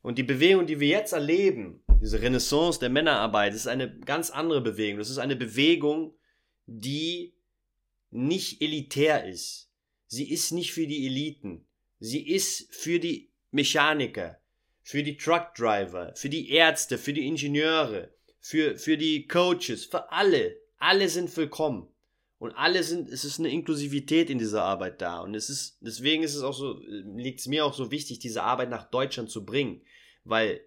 und 0.00 0.16
die 0.16 0.22
Bewegung, 0.22 0.66
die 0.66 0.80
wir 0.80 0.88
jetzt 0.88 1.12
erleben, 1.12 1.82
diese 2.00 2.22
Renaissance 2.22 2.78
der 2.78 2.88
Männerarbeit, 2.88 3.54
ist 3.54 3.66
eine 3.66 3.98
ganz 4.00 4.30
andere 4.30 4.60
Bewegung. 4.60 4.98
Das 4.98 5.10
ist 5.10 5.18
eine 5.18 5.36
Bewegung, 5.36 6.14
die 6.66 7.34
nicht 8.10 8.62
elitär 8.62 9.26
ist. 9.26 9.70
Sie 10.06 10.30
ist 10.30 10.52
nicht 10.52 10.72
für 10.72 10.86
die 10.86 11.06
Eliten. 11.06 11.66
Sie 11.98 12.26
ist 12.26 12.72
für 12.74 13.00
die 13.00 13.32
Mechaniker, 13.50 14.40
für 14.82 15.02
die 15.02 15.16
Truckdriver, 15.16 16.14
für 16.14 16.28
die 16.28 16.50
Ärzte, 16.50 16.96
für 16.96 17.12
die 17.12 17.26
Ingenieure, 17.26 18.14
für, 18.40 18.76
für 18.76 18.96
die 18.96 19.26
Coaches, 19.26 19.84
für 19.84 20.10
alle. 20.12 20.56
Alle 20.78 21.08
sind 21.08 21.34
willkommen. 21.36 21.88
Und 22.38 22.52
alle 22.52 22.84
sind, 22.84 23.08
es 23.08 23.24
ist 23.24 23.40
eine 23.40 23.50
Inklusivität 23.50 24.30
in 24.30 24.38
dieser 24.38 24.62
Arbeit 24.62 25.02
da. 25.02 25.20
Und 25.20 25.34
es 25.34 25.50
ist, 25.50 25.78
deswegen 25.80 26.22
ist 26.22 26.36
es 26.36 26.42
auch 26.42 26.54
so, 26.54 26.80
liegt 26.86 27.40
es 27.40 27.48
mir 27.48 27.64
auch 27.64 27.74
so 27.74 27.90
wichtig, 27.90 28.20
diese 28.20 28.44
Arbeit 28.44 28.70
nach 28.70 28.88
Deutschland 28.90 29.28
zu 29.28 29.44
bringen. 29.44 29.82
Weil 30.22 30.60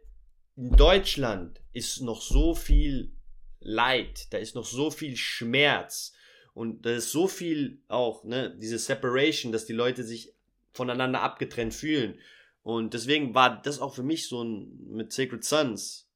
in 0.58 0.72
Deutschland 0.72 1.62
ist 1.72 2.02
noch 2.02 2.22
so 2.22 2.56
viel 2.56 3.14
Leid, 3.62 4.34
da 4.34 4.38
ist 4.38 4.56
noch 4.56 4.66
so 4.66 4.92
viel 4.92 5.16
Schmerz 5.16 6.14
und 6.54 6.86
da 6.86 6.92
ist 6.96 7.12
so 7.12 7.28
viel 7.28 7.82
auch, 7.88 8.24
ne, 8.24 8.58
diese 8.60 8.80
Separation, 8.80 9.52
dass 9.52 9.66
die 9.66 9.74
Leute 9.74 10.04
sich 10.04 10.34
voneinander 10.72 11.22
abgetrennt 11.22 11.74
fühlen. 11.74 12.20
Und 12.64 12.94
deswegen 12.94 13.34
war 13.34 13.62
das 13.62 13.80
auch 13.80 13.96
für 13.96 14.04
mich 14.04 14.28
so 14.28 14.44
ein, 14.44 14.78
mit 14.90 15.14
Sacred 15.14 15.44
Sons, 15.44 16.11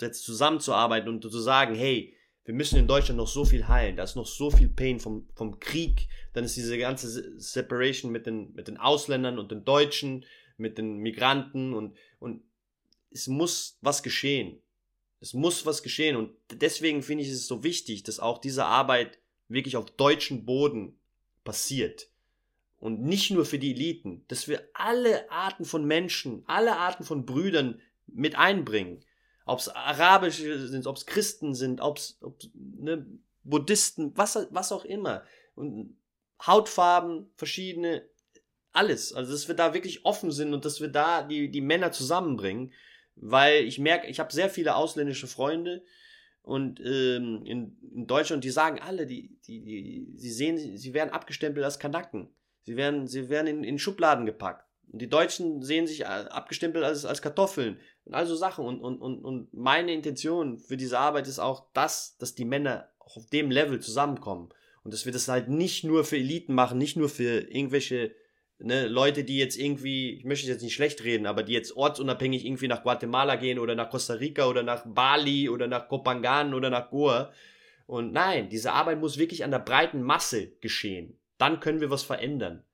jetzt 0.00 0.24
zusammenzuarbeiten 0.24 1.08
und 1.08 1.22
zu 1.22 1.40
sagen, 1.40 1.74
hey, 1.74 2.14
wir 2.44 2.54
müssen 2.54 2.78
in 2.78 2.88
Deutschland 2.88 3.18
noch 3.18 3.28
so 3.28 3.44
viel 3.44 3.68
heilen, 3.68 3.96
da 3.96 4.02
ist 4.02 4.16
noch 4.16 4.26
so 4.26 4.50
viel 4.50 4.68
Pain 4.68 4.98
vom, 4.98 5.28
vom 5.34 5.60
Krieg, 5.60 6.08
dann 6.32 6.44
ist 6.44 6.56
diese 6.56 6.76
ganze 6.76 7.40
Separation 7.40 8.10
mit 8.10 8.26
den, 8.26 8.52
mit 8.54 8.68
den 8.68 8.78
Ausländern 8.78 9.38
und 9.38 9.52
den 9.52 9.64
Deutschen, 9.64 10.24
mit 10.56 10.78
den 10.78 10.98
Migranten 10.98 11.72
und, 11.72 11.96
und 12.18 12.42
es 13.10 13.28
muss 13.28 13.78
was 13.80 14.02
geschehen. 14.02 14.58
Es 15.20 15.34
muss 15.34 15.66
was 15.66 15.84
geschehen 15.84 16.16
und 16.16 16.32
deswegen 16.50 17.02
finde 17.02 17.22
ich 17.22 17.30
es 17.30 17.46
so 17.46 17.62
wichtig, 17.62 18.02
dass 18.02 18.18
auch 18.18 18.38
diese 18.38 18.64
Arbeit 18.64 19.18
wirklich 19.48 19.76
auf 19.76 19.90
deutschem 19.92 20.44
Boden 20.44 20.98
passiert. 21.44 22.08
Und 22.78 23.02
nicht 23.02 23.30
nur 23.30 23.44
für 23.44 23.60
die 23.60 23.70
Eliten, 23.70 24.24
dass 24.26 24.48
wir 24.48 24.68
alle 24.74 25.30
Arten 25.30 25.64
von 25.64 25.84
Menschen, 25.84 26.42
alle 26.46 26.76
Arten 26.76 27.04
von 27.04 27.24
Brüdern 27.24 27.80
mit 28.08 28.34
einbringen 28.34 29.04
ob 29.46 29.58
es 29.58 29.68
Arabische 29.68 30.66
sind, 30.68 30.86
ob 30.86 30.96
es 30.96 31.06
Christen 31.06 31.54
sind, 31.54 31.80
ob 31.80 31.98
es 31.98 32.18
ne, 32.54 33.06
Buddhisten, 33.44 34.16
was, 34.16 34.46
was 34.50 34.72
auch 34.72 34.84
immer. 34.84 35.24
Und 35.54 35.96
Hautfarben, 36.46 37.30
verschiedene, 37.36 38.08
alles. 38.72 39.12
Also, 39.12 39.32
dass 39.32 39.48
wir 39.48 39.54
da 39.54 39.74
wirklich 39.74 40.04
offen 40.04 40.30
sind 40.30 40.54
und 40.54 40.64
dass 40.64 40.80
wir 40.80 40.88
da 40.88 41.22
die, 41.22 41.50
die 41.50 41.60
Männer 41.60 41.92
zusammenbringen. 41.92 42.72
Weil 43.14 43.64
ich 43.64 43.78
merke, 43.78 44.06
ich 44.06 44.20
habe 44.20 44.32
sehr 44.32 44.48
viele 44.48 44.74
ausländische 44.74 45.26
Freunde 45.26 45.84
und 46.42 46.80
ähm, 46.80 47.44
in, 47.44 47.78
in 47.94 48.06
Deutschland, 48.06 48.42
die 48.42 48.50
sagen 48.50 48.80
alle, 48.80 49.06
die, 49.06 49.38
die, 49.46 49.62
die, 49.62 50.12
sie 50.16 50.30
sehen, 50.30 50.76
sie 50.76 50.92
werden 50.92 51.10
abgestempelt 51.10 51.64
als 51.64 51.78
Kanaken. 51.78 52.34
Sie 52.64 52.76
werden, 52.76 53.06
sie 53.06 53.28
werden 53.28 53.46
in, 53.46 53.64
in 53.64 53.78
Schubladen 53.78 54.26
gepackt. 54.26 54.66
Und 54.90 55.00
die 55.00 55.08
Deutschen 55.08 55.62
sehen 55.62 55.86
sich 55.86 56.06
abgestempelt 56.06 56.84
als, 56.84 57.04
als 57.04 57.22
Kartoffeln 57.22 57.78
und 58.04 58.14
also 58.14 58.34
Sachen. 58.34 58.64
Und, 58.64 58.80
und, 58.80 59.00
und, 59.00 59.24
und 59.24 59.54
meine 59.54 59.92
Intention 59.92 60.58
für 60.58 60.76
diese 60.76 60.98
Arbeit 60.98 61.26
ist 61.28 61.38
auch 61.38 61.66
das, 61.72 62.16
dass 62.18 62.34
die 62.34 62.44
Männer 62.44 62.88
auf 62.98 63.26
dem 63.26 63.50
Level 63.50 63.80
zusammenkommen. 63.80 64.50
Und 64.84 64.92
dass 64.92 65.06
wir 65.06 65.12
das 65.12 65.28
halt 65.28 65.48
nicht 65.48 65.84
nur 65.84 66.04
für 66.04 66.16
Eliten 66.16 66.54
machen, 66.54 66.78
nicht 66.78 66.96
nur 66.96 67.08
für 67.08 67.40
irgendwelche 67.50 68.14
ne, 68.58 68.86
Leute, 68.88 69.24
die 69.24 69.38
jetzt 69.38 69.56
irgendwie, 69.56 70.14
ich 70.14 70.24
möchte 70.24 70.48
jetzt 70.48 70.62
nicht 70.62 70.74
schlecht 70.74 71.04
reden, 71.04 71.26
aber 71.26 71.42
die 71.42 71.52
jetzt 71.52 71.76
ortsunabhängig 71.76 72.44
irgendwie 72.44 72.68
nach 72.68 72.82
Guatemala 72.82 73.36
gehen 73.36 73.58
oder 73.58 73.74
nach 73.74 73.90
Costa 73.90 74.14
Rica 74.14 74.46
oder 74.46 74.62
nach 74.62 74.84
Bali 74.86 75.48
oder 75.48 75.66
nach 75.66 75.88
Kopangan 75.88 76.54
oder 76.54 76.70
nach 76.70 76.90
Goa. 76.90 77.32
Und 77.86 78.12
nein, 78.12 78.48
diese 78.48 78.72
Arbeit 78.72 79.00
muss 79.00 79.18
wirklich 79.18 79.44
an 79.44 79.50
der 79.50 79.58
breiten 79.58 80.02
Masse 80.02 80.52
geschehen. 80.60 81.18
Dann 81.38 81.60
können 81.60 81.80
wir 81.80 81.90
was 81.90 82.02
verändern. 82.02 82.64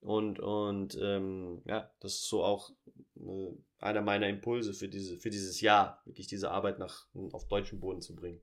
Und, 0.00 0.40
und 0.40 0.98
ähm, 1.00 1.62
ja, 1.66 1.90
das 2.00 2.14
ist 2.14 2.28
so 2.28 2.42
auch 2.42 2.70
eine 3.16 3.56
einer 3.80 4.02
meiner 4.02 4.28
Impulse 4.28 4.74
für, 4.74 4.88
diese, 4.88 5.18
für 5.18 5.30
dieses 5.30 5.60
Jahr, 5.60 6.02
wirklich 6.04 6.26
diese 6.26 6.50
Arbeit 6.50 6.78
nach, 6.78 7.06
auf 7.32 7.48
deutschen 7.48 7.80
Boden 7.80 8.02
zu 8.02 8.14
bringen. 8.14 8.40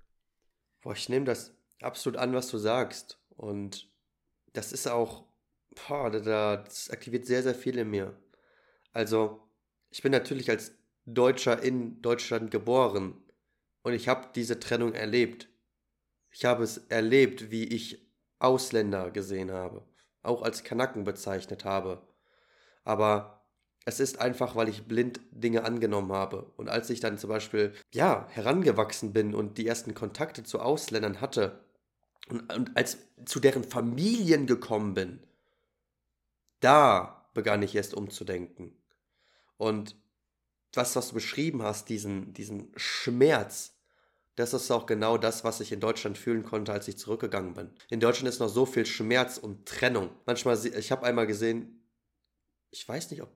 Boah, 0.82 0.94
ich 0.94 1.10
nehme 1.10 1.26
das 1.26 1.56
absolut 1.82 2.18
an, 2.18 2.34
was 2.34 2.50
du 2.50 2.58
sagst. 2.58 3.20
Und 3.30 3.92
das 4.54 4.74
ist 4.74 4.88
auch, 4.88 5.26
boah, 5.88 6.10
das 6.10 6.90
aktiviert 6.90 7.26
sehr, 7.26 7.44
sehr 7.44 7.56
viel 7.56 7.78
in 7.78 7.90
mir. 7.90 8.20
Also, 8.94 9.48
ich 9.92 10.02
bin 10.02 10.12
natürlich 10.12 10.50
als 10.50 10.76
Deutscher 11.06 11.62
in 11.62 12.02
Deutschland 12.02 12.52
geboren 12.52 13.24
und 13.84 13.94
ich 13.94 14.08
habe 14.08 14.30
diese 14.36 14.60
Trennung 14.60 14.94
erlebt. 14.94 15.48
Ich 16.32 16.46
habe 16.46 16.64
es 16.64 16.78
erlebt, 16.90 17.52
wie 17.52 17.64
ich 17.64 18.06
Ausländer 18.40 19.12
gesehen 19.12 19.52
habe, 19.52 19.88
auch 20.28 20.42
als 20.42 20.64
Kanaken 20.64 21.04
bezeichnet 21.04 21.66
habe. 21.66 22.02
Aber 22.84 23.38
es 23.86 24.00
ist 24.00 24.20
einfach, 24.20 24.56
weil 24.56 24.68
ich 24.68 24.86
blind 24.86 25.22
Dinge 25.32 25.64
angenommen 25.64 26.12
habe. 26.12 26.52
Und 26.58 26.68
als 26.68 26.90
ich 26.90 27.00
dann 27.00 27.18
zum 27.18 27.30
Beispiel, 27.30 27.74
ja, 27.94 28.28
herangewachsen 28.30 29.14
bin 29.14 29.34
und 29.34 29.58
die 29.58 29.66
ersten 29.66 29.94
Kontakte 29.94 30.44
zu 30.44 30.60
Ausländern 30.60 31.22
hatte 31.22 31.64
und, 32.30 32.54
und 32.54 32.76
als 32.76 32.98
zu 33.26 33.40
deren 33.40 33.64
Familien 33.64 34.46
gekommen 34.46 34.94
bin, 34.94 35.24
da 36.60 37.30
begann 37.34 37.62
ich 37.62 37.76
erst 37.76 37.94
umzudenken. 37.94 38.76
Und 39.56 39.96
das, 40.72 40.96
was 40.96 41.10
du 41.10 41.16
beschrieben 41.16 41.64
hast, 41.64 41.88
diesen, 41.88 42.34
diesen 42.34 42.72
Schmerz, 42.76 43.77
das 44.38 44.54
ist 44.54 44.70
auch 44.70 44.86
genau 44.86 45.18
das, 45.18 45.44
was 45.44 45.62
ich 45.62 45.72
in 45.72 45.80
Deutschland 45.80 46.16
fühlen 46.16 46.44
konnte, 46.44 46.72
als 46.72 46.88
ich 46.88 46.98
zurückgegangen 46.98 47.56
bin. 47.56 47.72
In 47.90 48.00
Deutschland 48.00 48.30
ist 48.30 48.40
noch 48.40 48.50
so 48.50 48.68
viel 48.68 48.86
Schmerz 48.86 49.40
und 49.40 49.68
Trennung. 49.68 50.12
Manchmal, 50.28 50.64
ich 50.64 50.92
habe 50.92 51.06
einmal 51.08 51.26
gesehen, 51.26 51.84
ich 52.70 52.88
weiß 52.88 53.10
nicht, 53.10 53.24
ob 53.24 53.36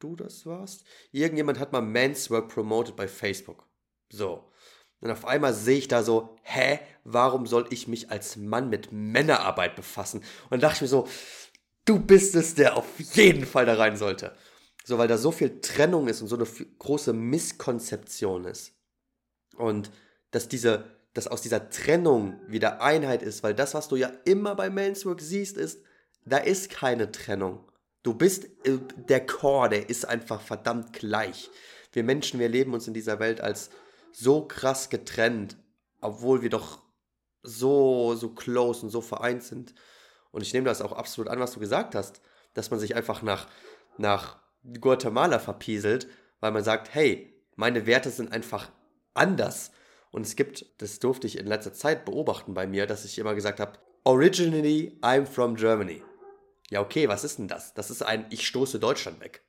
du 0.00 0.16
das 0.16 0.44
warst. 0.44 0.84
Irgendjemand 1.12 1.60
hat 1.60 1.72
mal 1.72 1.80
Men's 1.80 2.28
Work 2.28 2.48
promoted 2.48 2.96
bei 2.96 3.06
Facebook. 3.06 3.68
So. 4.10 4.50
Und 4.98 5.12
auf 5.12 5.24
einmal 5.24 5.54
sehe 5.54 5.78
ich 5.78 5.86
da 5.86 6.02
so, 6.02 6.36
hä, 6.42 6.80
warum 7.04 7.46
soll 7.46 7.66
ich 7.70 7.86
mich 7.86 8.10
als 8.10 8.34
Mann 8.34 8.68
mit 8.68 8.90
Männerarbeit 8.90 9.76
befassen? 9.76 10.24
Und 10.50 10.64
dachte 10.64 10.76
ich 10.76 10.82
mir 10.82 10.88
so, 10.88 11.06
du 11.84 12.00
bist 12.00 12.34
es, 12.34 12.56
der 12.56 12.76
auf 12.76 12.98
jeden 12.98 13.46
Fall 13.46 13.64
da 13.64 13.74
rein 13.74 13.96
sollte. 13.96 14.36
So, 14.84 14.98
weil 14.98 15.06
da 15.06 15.18
so 15.18 15.30
viel 15.30 15.60
Trennung 15.60 16.08
ist 16.08 16.20
und 16.20 16.26
so 16.26 16.34
eine 16.34 16.46
große 16.80 17.12
Misskonzeption 17.12 18.44
ist. 18.44 18.74
Und 19.54 19.92
dass 20.32 20.48
diese, 20.48 20.84
dass 21.14 21.28
aus 21.28 21.42
dieser 21.42 21.70
Trennung 21.70 22.40
wieder 22.48 22.82
Einheit 22.82 23.22
ist, 23.22 23.44
weil 23.44 23.54
das, 23.54 23.74
was 23.74 23.88
du 23.88 23.96
ja 23.96 24.10
immer 24.24 24.56
bei 24.56 24.68
Men's 24.68 25.06
siehst, 25.18 25.56
ist, 25.56 25.80
da 26.24 26.38
ist 26.38 26.70
keine 26.70 27.12
Trennung. 27.12 27.64
Du 28.02 28.14
bist, 28.14 28.44
äh, 28.66 28.78
der 29.08 29.24
Core, 29.24 29.68
der 29.68 29.88
ist 29.88 30.04
einfach 30.04 30.40
verdammt 30.40 30.92
gleich. 30.92 31.50
Wir 31.92 32.02
Menschen, 32.02 32.40
wir 32.40 32.48
leben 32.48 32.74
uns 32.74 32.88
in 32.88 32.94
dieser 32.94 33.20
Welt 33.20 33.40
als 33.40 33.70
so 34.10 34.46
krass 34.46 34.90
getrennt, 34.90 35.56
obwohl 36.00 36.42
wir 36.42 36.50
doch 36.50 36.82
so, 37.42 38.14
so 38.14 38.30
close 38.30 38.82
und 38.82 38.90
so 38.90 39.00
vereint 39.00 39.42
sind. 39.42 39.74
Und 40.30 40.42
ich 40.42 40.52
nehme 40.52 40.66
das 40.66 40.80
auch 40.80 40.92
absolut 40.92 41.30
an, 41.30 41.40
was 41.40 41.52
du 41.52 41.60
gesagt 41.60 41.94
hast, 41.94 42.20
dass 42.54 42.70
man 42.70 42.80
sich 42.80 42.96
einfach 42.96 43.22
nach, 43.22 43.48
nach 43.98 44.38
Guatemala 44.80 45.38
verpieselt, 45.38 46.08
weil 46.40 46.52
man 46.52 46.64
sagt, 46.64 46.94
hey, 46.94 47.32
meine 47.56 47.86
Werte 47.86 48.10
sind 48.10 48.32
einfach 48.32 48.70
anders. 49.14 49.72
Und 50.12 50.24
es 50.24 50.36
gibt, 50.36 50.66
das 50.78 51.00
durfte 51.00 51.26
ich 51.26 51.36
in 51.36 51.46
letzter 51.46 51.72
Zeit 51.72 52.04
beobachten 52.04 52.54
bei 52.54 52.68
mir, 52.68 52.86
dass 52.86 53.04
ich 53.04 53.18
immer 53.18 53.34
gesagt 53.34 53.58
habe, 53.58 53.80
originally 54.04 54.96
I'm 55.00 55.26
from 55.26 55.56
Germany. 55.56 56.02
Ja, 56.70 56.80
okay, 56.80 57.08
was 57.08 57.24
ist 57.24 57.38
denn 57.38 57.48
das? 57.48 57.74
Das 57.74 57.90
ist 57.90 58.02
ein, 58.02 58.26
ich 58.30 58.46
stoße 58.46 58.78
Deutschland 58.78 59.18
weg. 59.20 59.42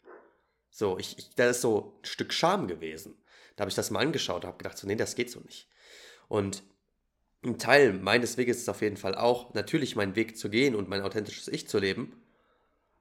So, 0.71 0.97
ich, 0.97 1.19
ich 1.19 1.36
das 1.36 1.58
ist 1.58 1.62
so 1.62 1.99
ein 2.02 2.06
Stück 2.06 2.34
Scham 2.34 2.67
gewesen. 2.67 3.15
Da 3.56 3.62
habe 3.62 3.69
ich 3.69 3.76
das 3.76 3.91
mal 3.91 3.99
angeschaut 3.99 4.43
und 4.43 4.47
habe 4.47 4.58
gedacht, 4.58 4.78
so, 4.78 4.88
nee, 4.88 4.95
das 4.95 5.13
geht 5.13 5.30
so 5.30 5.39
nicht. 5.41 5.69
Und 6.28 6.63
ein 7.45 7.60
Teil 7.60 7.93
meines 7.93 8.38
Weges 8.38 8.58
ist 8.58 8.69
auf 8.69 8.82
jeden 8.82 8.97
Fall 8.97 9.13
auch, 9.13 9.54
natürlich 9.54 9.95
meinen 9.95 10.15
Weg 10.15 10.38
zu 10.38 10.49
gehen 10.49 10.76
und 10.76 10.89
mein 10.89 11.02
authentisches 11.02 11.47
Ich 11.49 11.67
zu 11.67 11.78
leben 11.78 12.23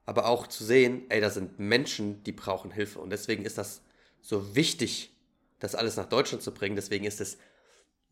aber 0.05 0.27
auch 0.27 0.47
zu 0.47 0.65
sehen, 0.65 1.05
ey, 1.09 1.21
da 1.21 1.31
sind 1.31 1.59
Menschen, 1.59 2.23
die 2.25 2.33
brauchen 2.33 2.71
Hilfe. 2.71 2.99
Und 2.99 3.11
deswegen 3.11 3.45
ist 3.45 3.59
das 3.59 3.83
so 4.21 4.55
wichtig, 4.55 5.15
das 5.59 5.75
alles 5.75 5.97
nach 5.97 6.09
Deutschland 6.09 6.43
zu 6.43 6.53
bringen. 6.53 6.77
Deswegen 6.77 7.05
ist 7.05 7.21
es 7.21 7.39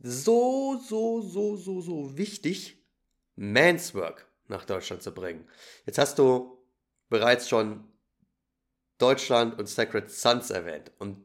so, 0.03 0.81
so, 0.83 1.21
so, 1.21 1.57
so, 1.57 1.81
so 1.81 2.17
wichtig, 2.17 2.79
Man's 3.37 3.95
Work 3.95 4.27
nach 4.49 4.65
Deutschland 4.65 5.03
zu 5.03 5.13
bringen. 5.13 5.49
Jetzt 5.87 5.99
hast 5.99 6.19
du 6.19 6.59
bereits 7.09 7.49
schon 7.49 7.85
Deutschland 8.99 9.59
und 9.59 9.69
Sacred 9.69 10.11
Sons 10.11 10.51
erwähnt. 10.51 10.93
Und 10.99 11.25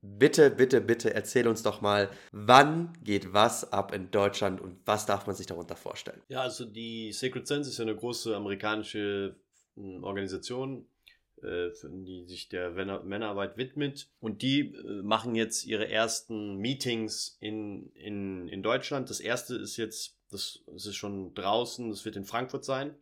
bitte, 0.00 0.50
bitte, 0.50 0.80
bitte 0.80 1.14
erzähl 1.14 1.48
uns 1.48 1.62
doch 1.62 1.80
mal, 1.80 2.10
wann 2.32 2.92
geht 3.02 3.32
was 3.32 3.72
ab 3.72 3.94
in 3.94 4.10
Deutschland 4.10 4.60
und 4.60 4.78
was 4.84 5.06
darf 5.06 5.26
man 5.26 5.34
sich 5.34 5.46
darunter 5.46 5.76
vorstellen? 5.76 6.22
Ja, 6.28 6.42
also 6.42 6.64
die 6.64 7.12
Sacred 7.12 7.46
Sons 7.46 7.66
ist 7.66 7.78
ja 7.78 7.84
eine 7.84 7.96
große 7.96 8.34
amerikanische 8.36 9.36
Organisation, 9.76 10.82
äh, 10.82 10.93
die 11.42 12.24
sich 12.26 12.48
der 12.48 12.70
Männerarbeit 12.70 13.56
widmet. 13.56 14.08
Und 14.20 14.42
die 14.42 14.74
äh, 14.74 15.02
machen 15.02 15.34
jetzt 15.34 15.64
ihre 15.64 15.88
ersten 15.88 16.56
Meetings 16.56 17.36
in, 17.40 17.90
in, 17.94 18.48
in 18.48 18.62
Deutschland. 18.62 19.10
Das 19.10 19.20
erste 19.20 19.56
ist 19.56 19.76
jetzt, 19.76 20.18
das, 20.30 20.60
das 20.66 20.86
ist 20.86 20.96
schon 20.96 21.34
draußen, 21.34 21.90
das 21.90 22.04
wird 22.04 22.16
in 22.16 22.24
Frankfurt 22.24 22.64
sein, 22.64 22.94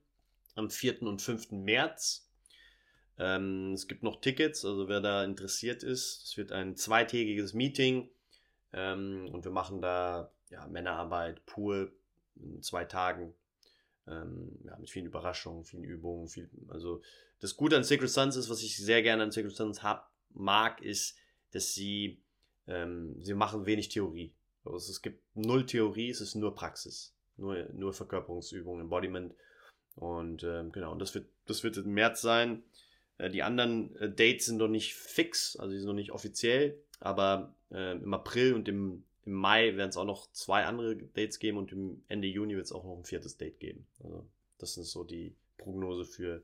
am 0.55 0.71
4. 0.71 1.03
und 1.03 1.23
5. 1.23 1.53
März. 1.53 2.29
Ähm, 3.19 3.73
es 3.75 3.89
gibt 3.89 4.03
noch 4.03 4.21
Tickets, 4.21 4.65
also 4.65 4.89
wer 4.89 5.01
da 5.01 5.23
interessiert 5.23 5.83
ist, 5.83 6.25
es 6.25 6.37
wird 6.37 6.51
ein 6.51 6.77
zweitägiges 6.77 7.53
Meeting 7.53 8.09
ähm, 8.73 9.29
und 9.33 9.45
wir 9.45 9.53
machen 9.53 9.83
da 9.83 10.33
ja, 10.51 10.67
Männerarbeit 10.67 11.45
pur 11.45 11.93
in 12.37 12.63
zwei 12.63 12.87
Tagen 12.87 13.35
ähm, 14.07 14.59
ja, 14.65 14.77
mit 14.79 14.91
vielen 14.91 15.07
Überraschungen, 15.07 15.65
vielen 15.65 15.85
Übungen. 15.85 16.29
Viel, 16.29 16.51
also 16.69 17.03
das 17.41 17.57
Gute 17.57 17.77
an 17.77 17.85
Sacred 17.85 18.11
Sons 18.11 18.37
ist, 18.37 18.51
was 18.51 18.63
ich 18.63 18.77
sehr 18.77 19.03
gerne 19.03 19.23
an 19.23 19.33
Sacred 19.33 19.55
Sons 19.55 19.83
hab, 19.83 20.13
mag, 20.31 20.83
ist, 20.83 21.17
dass 21.53 21.75
sie, 21.75 22.21
ähm, 22.67 23.17
sie 23.23 23.35
machen 23.35 23.67
wenig 23.67 23.89
Theorie. 23.89 24.33
Also 24.65 24.91
es 24.91 25.03
gibt 25.03 25.23
null 25.35 25.67
Theorie, 25.67 26.11
es 26.11 26.21
ist 26.21 26.35
nur 26.35 26.55
Praxis. 26.55 27.15
Nur, 27.37 27.69
nur 27.73 27.93
Verkörperungsübungen, 27.93 28.83
Embodiment. 28.83 29.35
Und 29.95 30.45
ähm, 30.45 30.73
genau, 30.73 30.93
und 30.93 30.99
das 31.01 31.15
wird, 31.15 31.27
das 31.47 31.63
wird 31.65 31.77
im 31.77 31.93
März 31.93 32.23
sein. 32.23 32.63
Äh, 33.19 33.31
die 33.31 33.43
anderen 33.43 33.95
äh, 33.97 34.11
Dates 34.11 34.47
sind 34.47 34.59
noch 34.59 34.69
nicht 34.69 34.95
fix, 34.95 35.57
also 35.57 35.73
die 35.73 35.79
sind 35.79 35.89
noch 35.89 35.95
nicht 35.95 36.13
offiziell, 36.13 36.79
aber 37.01 37.55
äh, 37.71 37.93
im 37.93 38.15
April 38.15 38.55
und 38.55 38.69
im 38.69 39.05
im 39.25 39.33
Mai 39.33 39.77
werden 39.77 39.91
es 39.91 39.97
auch 39.97 40.05
noch 40.05 40.31
zwei 40.33 40.65
andere 40.65 40.97
Dates 40.97 41.39
geben 41.39 41.59
und 41.59 41.73
im 41.73 42.03
Ende 42.09 42.27
Juni 42.27 42.57
wird 42.57 42.67
es 42.67 42.73
auch 42.73 42.85
noch 42.85 42.97
ein 42.97 43.05
viertes 43.05 43.37
Date 43.37 43.61
geben. 43.61 43.87
Also 44.03 44.27
das 44.59 44.77
ist 44.77 44.91
so 44.91 45.05
die 45.05 45.37
Prognose 45.59 46.05
für, 46.05 46.43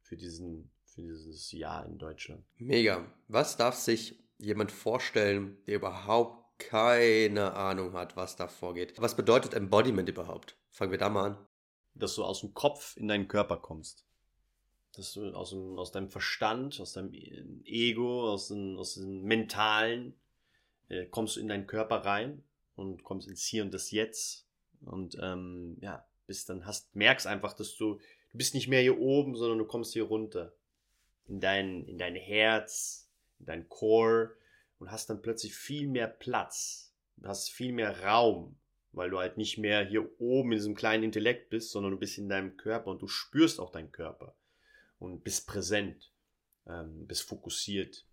für, 0.00 0.16
diesen, 0.16 0.70
für 0.84 1.02
dieses 1.02 1.50
Jahr 1.52 1.86
in 1.86 1.98
Deutschland. 1.98 2.44
Mega. 2.58 3.04
Was 3.28 3.56
darf 3.56 3.74
sich 3.74 4.22
jemand 4.38 4.70
vorstellen, 4.70 5.58
der 5.66 5.76
überhaupt 5.76 6.40
keine 6.60 7.54
Ahnung 7.54 7.94
hat, 7.94 8.16
was 8.16 8.36
da 8.36 8.46
vorgeht? 8.46 8.94
Was 8.98 9.16
bedeutet 9.16 9.54
Embodiment 9.54 10.08
überhaupt? 10.08 10.56
Fangen 10.68 10.92
wir 10.92 10.98
da 10.98 11.08
mal 11.08 11.30
an. 11.30 11.46
Dass 11.94 12.14
du 12.14 12.24
aus 12.24 12.40
dem 12.40 12.54
Kopf 12.54 12.96
in 12.96 13.08
deinen 13.08 13.26
Körper 13.26 13.56
kommst. 13.56 14.06
Dass 14.92 15.12
du 15.14 15.32
aus, 15.32 15.50
dem, 15.50 15.78
aus 15.78 15.90
deinem 15.90 16.10
Verstand, 16.10 16.80
aus 16.80 16.92
deinem 16.92 17.12
Ego, 17.64 18.30
aus 18.30 18.48
dem, 18.48 18.76
aus 18.76 18.94
dem 18.94 19.22
Mentalen 19.22 20.14
äh, 20.90 21.06
kommst 21.06 21.36
du 21.36 21.40
in 21.40 21.48
deinen 21.48 21.66
Körper 21.66 22.04
rein 22.04 22.42
und 22.74 23.04
kommst 23.04 23.28
ins 23.28 23.44
Hier 23.44 23.62
und 23.62 23.72
das 23.72 23.90
Jetzt 23.90 24.46
und 24.82 25.16
ähm, 25.20 25.76
ja, 25.80 26.06
bist 26.26 26.48
dann 26.48 26.66
hast, 26.66 26.94
merkst 26.94 27.26
einfach, 27.26 27.52
dass 27.54 27.76
du, 27.76 27.94
du 27.94 28.38
bist 28.38 28.54
nicht 28.54 28.68
mehr 28.68 28.82
hier 28.82 28.98
oben, 28.98 29.34
sondern 29.34 29.58
du 29.58 29.64
kommst 29.64 29.92
hier 29.92 30.04
runter. 30.04 30.52
In 31.26 31.40
dein, 31.40 31.84
in 31.84 31.96
dein 31.96 32.16
Herz, 32.16 33.08
in 33.38 33.46
dein 33.46 33.68
Core 33.68 34.36
und 34.78 34.90
hast 34.90 35.08
dann 35.10 35.22
plötzlich 35.22 35.54
viel 35.54 35.86
mehr 35.86 36.08
Platz, 36.08 36.92
hast 37.22 37.50
viel 37.50 37.72
mehr 37.72 38.04
Raum, 38.04 38.58
weil 38.92 39.10
du 39.10 39.18
halt 39.18 39.36
nicht 39.36 39.58
mehr 39.58 39.84
hier 39.84 40.10
oben 40.20 40.50
in 40.50 40.58
diesem 40.58 40.74
kleinen 40.74 41.04
Intellekt 41.04 41.50
bist, 41.50 41.70
sondern 41.70 41.92
du 41.92 41.98
bist 41.98 42.18
in 42.18 42.28
deinem 42.28 42.56
Körper 42.56 42.90
und 42.90 43.00
du 43.00 43.06
spürst 43.06 43.60
auch 43.60 43.70
deinen 43.70 43.92
Körper 43.92 44.34
und 44.98 45.22
bist 45.22 45.46
präsent, 45.46 46.10
ähm, 46.66 47.06
bist 47.06 47.22
fokussiert 47.22 48.06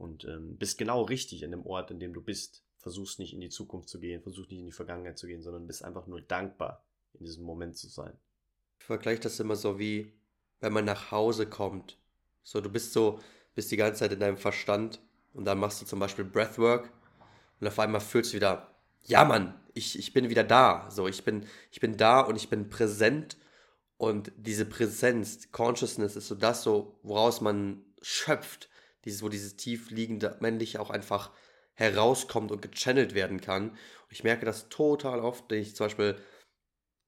und 0.00 0.24
ähm, 0.24 0.56
bist 0.56 0.78
genau 0.78 1.02
richtig 1.02 1.42
in 1.42 1.50
dem 1.50 1.66
Ort, 1.66 1.90
in 1.90 2.00
dem 2.00 2.14
du 2.14 2.22
bist. 2.22 2.64
Versuchst 2.78 3.18
nicht 3.18 3.34
in 3.34 3.40
die 3.40 3.50
Zukunft 3.50 3.90
zu 3.90 4.00
gehen, 4.00 4.22
versuchst 4.22 4.50
nicht 4.50 4.60
in 4.60 4.66
die 4.66 4.72
Vergangenheit 4.72 5.18
zu 5.18 5.26
gehen, 5.26 5.42
sondern 5.42 5.66
bist 5.66 5.84
einfach 5.84 6.06
nur 6.06 6.22
dankbar, 6.22 6.82
in 7.12 7.26
diesem 7.26 7.44
Moment 7.44 7.76
zu 7.76 7.88
sein. 7.88 8.14
Ich 8.78 8.86
vergleiche 8.86 9.20
das 9.20 9.38
immer 9.38 9.56
so 9.56 9.78
wie, 9.78 10.14
wenn 10.60 10.72
man 10.72 10.86
nach 10.86 11.10
Hause 11.10 11.46
kommt. 11.46 11.98
So, 12.42 12.62
du 12.62 12.70
bist 12.70 12.94
so, 12.94 13.20
bist 13.54 13.70
die 13.70 13.76
ganze 13.76 14.00
Zeit 14.00 14.12
in 14.12 14.20
deinem 14.20 14.38
Verstand 14.38 15.00
und 15.34 15.44
dann 15.44 15.58
machst 15.58 15.82
du 15.82 15.86
zum 15.86 15.98
Beispiel 15.98 16.24
Breathwork 16.24 16.90
und 17.60 17.66
auf 17.66 17.78
einmal 17.78 18.00
fühlst 18.00 18.32
du 18.32 18.36
wieder, 18.36 18.74
ja 19.02 19.26
Mann, 19.26 19.60
ich, 19.74 19.98
ich 19.98 20.14
bin 20.14 20.30
wieder 20.30 20.44
da. 20.44 20.90
So, 20.90 21.06
ich 21.08 21.22
bin, 21.22 21.46
ich 21.70 21.80
bin 21.80 21.98
da 21.98 22.20
und 22.20 22.36
ich 22.36 22.48
bin 22.48 22.70
präsent 22.70 23.36
und 23.98 24.32
diese 24.38 24.64
Präsenz, 24.64 25.52
Consciousness 25.52 26.16
ist 26.16 26.28
so 26.28 26.34
das 26.34 26.62
so, 26.62 26.98
woraus 27.02 27.42
man 27.42 27.84
schöpft 28.00 28.70
dieses, 29.04 29.22
wo 29.22 29.28
dieses 29.28 29.56
tief 29.56 29.90
liegende 29.90 30.36
männliche 30.40 30.80
auch 30.80 30.90
einfach 30.90 31.30
herauskommt 31.74 32.52
und 32.52 32.62
gechannelt 32.62 33.14
werden 33.14 33.40
kann. 33.40 33.70
Und 33.70 34.12
ich 34.12 34.24
merke 34.24 34.44
das 34.44 34.68
total 34.68 35.20
oft, 35.20 35.44
wenn 35.48 35.62
ich 35.62 35.74
zum 35.74 35.86
Beispiel 35.86 36.20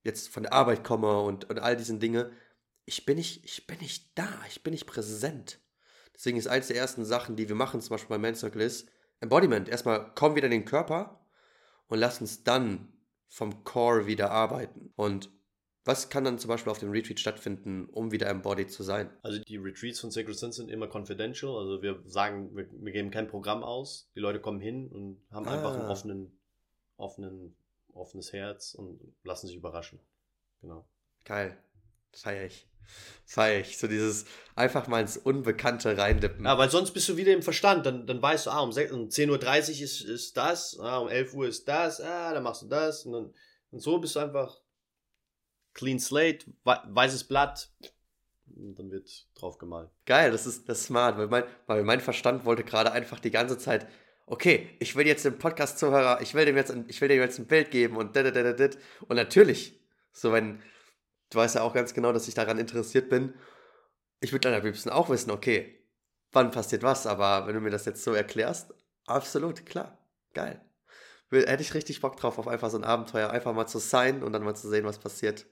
jetzt 0.03 0.29
von 0.29 0.43
der 0.43 0.53
Arbeit 0.53 0.83
komme 0.83 1.21
und, 1.21 1.49
und 1.49 1.59
all 1.59 1.77
diesen 1.77 1.99
Dinge. 1.99 2.31
Ich 2.85 3.05
bin 3.05 3.17
nicht, 3.17 3.45
ich 3.45 3.67
bin 3.67 3.77
nicht 3.79 4.17
da, 4.17 4.29
ich 4.49 4.63
bin 4.63 4.71
nicht 4.71 4.87
präsent. 4.87 5.59
Deswegen 6.15 6.37
ist 6.37 6.47
eines 6.47 6.67
der 6.67 6.77
ersten 6.77 7.05
Sachen, 7.05 7.35
die 7.35 7.47
wir 7.47 7.55
machen, 7.55 7.81
zum 7.81 7.91
Beispiel 7.91 8.09
bei 8.09 8.17
Man 8.17 8.35
Circle, 8.35 8.61
ist 8.61 8.89
Embodiment. 9.19 9.69
Erstmal 9.69 10.13
kommen 10.13 10.35
wieder 10.35 10.45
in 10.45 10.51
den 10.51 10.65
Körper 10.65 11.25
und 11.87 11.99
lass 11.99 12.21
uns 12.21 12.43
dann 12.43 12.93
vom 13.29 13.63
Core 13.63 14.05
wieder 14.05 14.31
arbeiten. 14.31 14.91
Und 14.95 15.31
was 15.85 16.09
kann 16.09 16.23
dann 16.23 16.39
zum 16.39 16.47
Beispiel 16.47 16.71
auf 16.71 16.79
dem 16.79 16.91
Retreat 16.91 17.19
stattfinden, 17.19 17.87
um 17.87 18.11
wieder 18.11 18.27
embodied 18.27 18.71
zu 18.71 18.83
sein? 18.83 19.09
Also 19.21 19.39
die 19.39 19.57
Retreats 19.57 19.99
von 19.99 20.11
Sacred 20.11 20.37
Sense 20.37 20.57
sind 20.57 20.69
immer 20.69 20.87
confidential. 20.87 21.57
Also 21.57 21.81
wir 21.81 22.01
sagen, 22.05 22.55
wir, 22.55 22.67
wir 22.71 22.93
geben 22.93 23.11
kein 23.11 23.27
Programm 23.27 23.63
aus. 23.63 24.09
Die 24.15 24.21
Leute 24.21 24.39
kommen 24.39 24.61
hin 24.61 24.87
und 24.87 25.21
haben 25.31 25.47
ah. 25.47 25.55
einfach 25.55 25.73
einen 25.73 25.89
offenen, 25.89 26.39
offenen, 26.95 27.55
offenes 27.93 28.31
Herz 28.31 28.75
und 28.75 29.01
lassen 29.23 29.47
sich 29.47 29.57
überraschen. 29.57 29.99
Genau. 30.61 30.87
Geil. 31.25 31.57
Feier 32.13 32.45
ich. 32.45 32.65
Feier 33.25 33.59
ich. 33.59 33.77
So 33.77 33.87
dieses 33.87 34.25
einfach 34.55 34.87
mal 34.87 35.01
ins 35.01 35.17
Unbekannte 35.17 35.97
reindippen. 35.97 36.45
Ja, 36.45 36.57
weil 36.57 36.69
sonst 36.69 36.91
bist 36.91 37.09
du 37.09 37.17
wieder 37.17 37.33
im 37.33 37.41
Verstand. 37.41 37.85
Dann, 37.85 38.07
dann 38.07 38.21
weißt 38.21 38.45
du, 38.45 38.51
ah, 38.51 38.61
um, 38.61 38.69
um 38.69 38.73
10.30 39.09 39.29
Uhr 39.29 39.83
ist, 39.83 40.01
ist 40.01 40.37
das, 40.37 40.79
ah, 40.79 40.99
um 40.99 41.09
11 41.09 41.33
Uhr 41.33 41.47
ist 41.47 41.67
das, 41.67 41.99
ah, 41.99 42.33
dann 42.33 42.43
machst 42.43 42.61
du 42.61 42.67
das. 42.67 43.05
Und, 43.05 43.11
dann, 43.11 43.33
und 43.71 43.79
so 43.81 43.97
bist 43.97 44.15
du 44.15 44.21
einfach 44.21 44.62
clean 45.73 45.99
slate, 45.99 46.45
weißes 46.63 47.25
Blatt. 47.25 47.69
Und 48.55 48.77
dann 48.77 48.91
wird 48.91 49.27
drauf 49.35 49.57
gemalt. 49.57 49.89
Geil, 50.05 50.31
das 50.31 50.45
ist, 50.45 50.69
das 50.69 50.81
ist 50.81 50.85
smart, 50.85 51.17
weil 51.17 51.27
mein, 51.27 51.43
weil 51.65 51.83
mein 51.83 51.99
Verstand 51.99 52.45
wollte 52.45 52.63
gerade 52.63 52.91
einfach 52.91 53.19
die 53.19 53.31
ganze 53.31 53.57
Zeit, 53.57 53.87
okay, 54.25 54.69
ich 54.79 54.95
will 54.95 55.07
jetzt 55.07 55.25
dem 55.25 55.37
Podcast-Zuhörer, 55.37 56.21
ich 56.21 56.33
will 56.33 56.45
dem 56.45 56.55
jetzt, 56.55 56.73
ich 56.87 57.01
will 57.01 57.07
dem 57.07 57.19
jetzt 57.19 57.39
ein 57.39 57.47
Bild 57.47 57.71
geben 57.71 57.97
und 57.97 58.15
dit, 58.15 58.35
dit, 58.35 58.59
dit, 58.59 58.77
und 59.07 59.15
natürlich, 59.15 59.81
so 60.11 60.31
wenn, 60.31 60.61
du 61.31 61.37
weißt 61.37 61.55
ja 61.55 61.61
auch 61.61 61.73
ganz 61.73 61.93
genau, 61.93 62.13
dass 62.13 62.27
ich 62.27 62.35
daran 62.35 62.59
interessiert 62.59 63.09
bin, 63.09 63.33
ich 64.21 64.31
würde 64.31 64.49
dann 64.49 64.59
am 64.59 64.65
liebsten 64.65 64.89
auch 64.89 65.09
wissen, 65.09 65.31
okay, 65.31 65.83
wann 66.31 66.51
passiert 66.51 66.83
was, 66.83 67.07
aber 67.07 67.47
wenn 67.47 67.55
du 67.55 67.61
mir 67.61 67.71
das 67.71 67.85
jetzt 67.85 68.03
so 68.03 68.13
erklärst, 68.13 68.73
absolut, 69.05 69.65
klar, 69.65 69.97
geil. 70.33 70.63
Hätte 71.31 71.63
ich 71.63 71.73
richtig 71.73 71.99
Bock 71.99 72.15
drauf, 72.17 72.37
auf 72.37 72.47
einfach 72.47 72.69
so 72.69 72.77
ein 72.77 72.83
Abenteuer, 72.83 73.31
einfach 73.31 73.53
mal 73.53 73.65
zu 73.65 73.79
sein 73.79 74.21
und 74.21 74.33
dann 74.33 74.43
mal 74.43 74.55
zu 74.55 74.69
sehen, 74.69 74.85
was 74.85 74.99
passiert. 74.99 75.47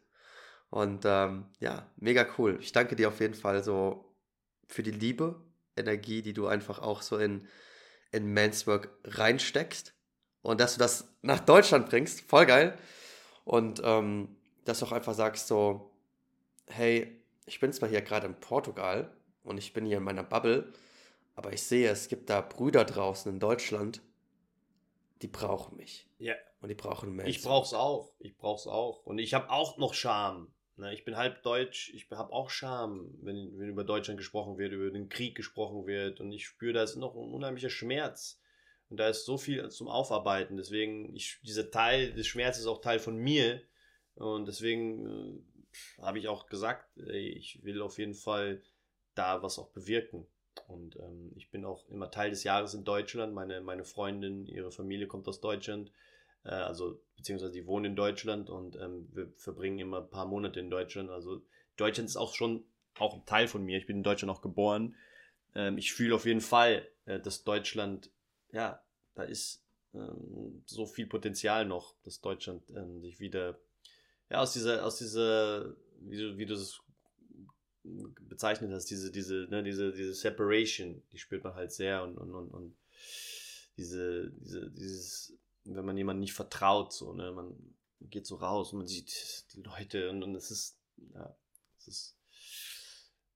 Und 0.71 1.03
ähm, 1.05 1.45
ja, 1.59 1.85
mega 1.97 2.25
cool. 2.37 2.57
Ich 2.61 2.71
danke 2.71 2.95
dir 2.95 3.09
auf 3.09 3.19
jeden 3.19 3.33
Fall 3.33 3.61
so 3.63 4.05
für 4.67 4.83
die 4.83 4.91
Liebe, 4.91 5.39
Energie, 5.75 6.21
die 6.21 6.33
du 6.33 6.47
einfach 6.47 6.79
auch 6.79 7.01
so 7.01 7.17
in, 7.17 7.45
in 8.11 8.33
Manswork 8.33 8.89
reinsteckst. 9.03 9.93
Und 10.41 10.59
dass 10.59 10.73
du 10.73 10.79
das 10.79 11.13
nach 11.21 11.41
Deutschland 11.41 11.89
bringst, 11.89 12.21
voll 12.21 12.45
geil. 12.45 12.77
Und 13.43 13.81
ähm, 13.83 14.35
dass 14.63 14.79
du 14.79 14.85
auch 14.85 14.93
einfach 14.93 15.13
sagst 15.13 15.47
so, 15.47 15.91
hey, 16.67 17.21
ich 17.45 17.59
bin 17.59 17.73
zwar 17.73 17.89
hier 17.89 18.01
gerade 18.01 18.27
in 18.27 18.39
Portugal 18.39 19.13
und 19.43 19.57
ich 19.57 19.73
bin 19.73 19.85
hier 19.85 19.97
in 19.97 20.03
meiner 20.03 20.23
Bubble, 20.23 20.71
aber 21.35 21.51
ich 21.51 21.63
sehe, 21.63 21.89
es 21.89 22.07
gibt 22.07 22.29
da 22.29 22.39
Brüder 22.39 22.85
draußen 22.85 23.31
in 23.31 23.39
Deutschland, 23.39 24.01
die 25.21 25.27
brauchen 25.27 25.75
mich. 25.75 26.07
Ja. 26.17 26.35
Und 26.61 26.69
die 26.69 26.75
brauchen 26.75 27.13
Menschen. 27.13 27.29
Ich 27.29 27.41
brauch's 27.41 27.73
auch. 27.73 28.13
Ich 28.19 28.37
brauch's 28.37 28.67
auch. 28.67 29.03
Und 29.05 29.17
ich 29.17 29.33
habe 29.33 29.49
auch 29.49 29.77
noch 29.77 29.93
Scham. 29.93 30.53
Ne, 30.81 30.95
ich 30.95 31.05
bin 31.05 31.15
halb 31.15 31.43
deutsch, 31.43 31.91
ich 31.93 32.09
habe 32.09 32.33
auch 32.33 32.49
Scham, 32.49 33.13
wenn, 33.21 33.55
wenn 33.59 33.69
über 33.69 33.83
Deutschland 33.83 34.17
gesprochen 34.17 34.57
wird, 34.57 34.73
über 34.73 34.89
den 34.89 35.09
Krieg 35.09 35.35
gesprochen 35.35 35.85
wird. 35.85 36.19
Und 36.19 36.31
ich 36.31 36.47
spüre, 36.47 36.73
da 36.73 36.81
ist 36.81 36.95
noch 36.95 37.13
ein 37.13 37.31
unheimlicher 37.31 37.69
Schmerz. 37.69 38.41
Und 38.89 38.97
da 38.97 39.07
ist 39.07 39.25
so 39.25 39.37
viel 39.37 39.69
zum 39.69 39.87
Aufarbeiten. 39.87 40.57
Deswegen, 40.57 41.15
ich, 41.15 41.39
dieser 41.43 41.69
Teil 41.69 42.11
des 42.13 42.25
Schmerzes 42.25 42.63
ist 42.63 42.67
auch 42.67 42.81
Teil 42.81 42.97
von 42.97 43.15
mir. 43.15 43.61
Und 44.15 44.47
deswegen 44.47 45.05
äh, 45.05 46.01
habe 46.01 46.17
ich 46.17 46.27
auch 46.27 46.47
gesagt, 46.47 46.97
ey, 46.97 47.29
ich 47.29 47.63
will 47.63 47.79
auf 47.83 47.99
jeden 47.99 48.15
Fall 48.15 48.63
da 49.13 49.43
was 49.43 49.59
auch 49.59 49.69
bewirken. 49.69 50.25
Und 50.67 50.95
ähm, 50.95 51.31
ich 51.35 51.51
bin 51.51 51.63
auch 51.63 51.87
immer 51.89 52.09
Teil 52.09 52.31
des 52.31 52.43
Jahres 52.43 52.73
in 52.73 52.85
Deutschland. 52.85 53.35
Meine, 53.35 53.61
meine 53.61 53.83
Freundin, 53.83 54.47
ihre 54.47 54.71
Familie 54.71 55.05
kommt 55.05 55.27
aus 55.27 55.41
Deutschland. 55.41 55.91
Äh, 56.43 56.49
also 56.49 57.01
beziehungsweise 57.15 57.53
die 57.53 57.65
wohnen 57.65 57.85
in 57.85 57.95
Deutschland 57.95 58.49
und 58.49 58.75
ähm, 58.75 59.07
wir 59.13 59.31
verbringen 59.37 59.79
immer 59.79 59.99
ein 59.99 60.09
paar 60.09 60.25
Monate 60.25 60.59
in 60.59 60.69
Deutschland. 60.69 61.09
Also 61.09 61.41
Deutschland 61.77 62.09
ist 62.09 62.17
auch 62.17 62.33
schon 62.33 62.63
auch 62.97 63.15
ein 63.15 63.25
Teil 63.25 63.47
von 63.47 63.63
mir. 63.63 63.77
Ich 63.77 63.85
bin 63.85 63.97
in 63.97 64.03
Deutschland 64.03 64.31
auch 64.31 64.41
geboren. 64.41 64.95
Ähm, 65.55 65.77
ich 65.77 65.93
fühle 65.93 66.15
auf 66.15 66.25
jeden 66.25 66.41
Fall, 66.41 66.87
äh, 67.05 67.19
dass 67.19 67.43
Deutschland, 67.43 68.09
ja, 68.51 68.81
da 69.15 69.23
ist 69.23 69.63
ähm, 69.93 70.63
so 70.65 70.85
viel 70.85 71.07
Potenzial 71.07 71.65
noch, 71.65 71.95
dass 72.03 72.21
Deutschland 72.21 72.63
ähm, 72.75 73.01
sich 73.01 73.19
wieder, 73.19 73.59
ja, 74.29 74.39
aus 74.39 74.53
dieser, 74.53 74.85
aus 74.85 74.97
dieser, 74.97 75.75
wie 75.99 76.17
du, 76.17 76.37
wie 76.37 76.45
du 76.45 76.53
es 76.53 76.81
bezeichnet 77.83 78.71
hast, 78.71 78.85
diese, 78.85 79.11
diese, 79.11 79.47
ne, 79.49 79.63
diese, 79.63 79.91
diese 79.91 80.13
Separation, 80.13 81.01
die 81.11 81.17
spürt 81.17 81.43
man 81.43 81.55
halt 81.55 81.71
sehr 81.71 82.03
und, 82.03 82.17
und, 82.17 82.33
und, 82.33 82.49
und 82.49 82.75
diese, 83.77 84.31
diese, 84.39 84.69
dieses 84.69 85.33
wenn 85.63 85.85
man 85.85 85.97
jemandem 85.97 86.21
nicht 86.21 86.33
vertraut, 86.33 86.93
so, 86.93 87.13
ne, 87.13 87.31
man 87.31 87.55
geht 87.99 88.25
so 88.25 88.35
raus 88.35 88.73
und 88.73 88.79
man 88.79 88.87
sieht 88.87 89.45
die 89.53 89.61
Leute 89.61 90.09
und, 90.09 90.23
und 90.23 90.35
es 90.35 90.51
ist, 90.51 90.77
ja, 91.13 91.35
es 91.77 91.87
ist, 91.87 92.17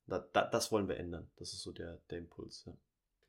da, 0.07 0.19
da, 0.33 0.45
das 0.45 0.71
wollen 0.71 0.87
wir 0.87 0.97
ändern. 0.97 1.29
Das 1.37 1.53
ist 1.53 1.61
so 1.61 1.71
der, 1.71 1.99
der 2.09 2.19
Impuls, 2.19 2.63
ja. 2.65 2.73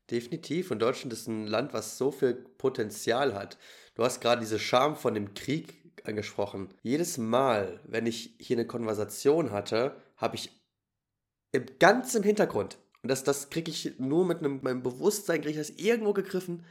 Definitiv. 0.09 0.71
Und 0.71 0.79
Deutschland 0.79 1.11
ist 1.11 1.27
ein 1.27 1.47
Land, 1.47 1.73
was 1.73 1.97
so 1.97 2.11
viel 2.11 2.33
Potenzial 2.33 3.33
hat. 3.33 3.57
Du 3.95 4.05
hast 4.05 4.21
gerade 4.21 4.39
diese 4.39 4.59
Scham 4.59 4.95
von 4.95 5.13
dem 5.13 5.33
Krieg 5.33 5.83
angesprochen. 6.05 6.73
Jedes 6.81 7.17
Mal, 7.17 7.81
wenn 7.83 8.05
ich 8.05 8.35
hier 8.39 8.55
eine 8.55 8.67
Konversation 8.67 9.51
hatte, 9.51 10.01
habe 10.15 10.35
ich 10.35 10.49
im 11.51 11.65
ganz 11.79 12.15
im 12.15 12.23
Hintergrund, 12.23 12.77
und 13.03 13.09
das, 13.09 13.23
das 13.23 13.49
kriege 13.49 13.69
ich 13.69 13.99
nur 13.99 14.25
mit 14.25 14.39
einem, 14.39 14.61
meinem 14.61 14.83
Bewusstsein, 14.83 15.41
kriege 15.41 15.59
ich 15.59 15.67
das 15.67 15.77
irgendwo 15.77 16.13
gegriffen, 16.13 16.65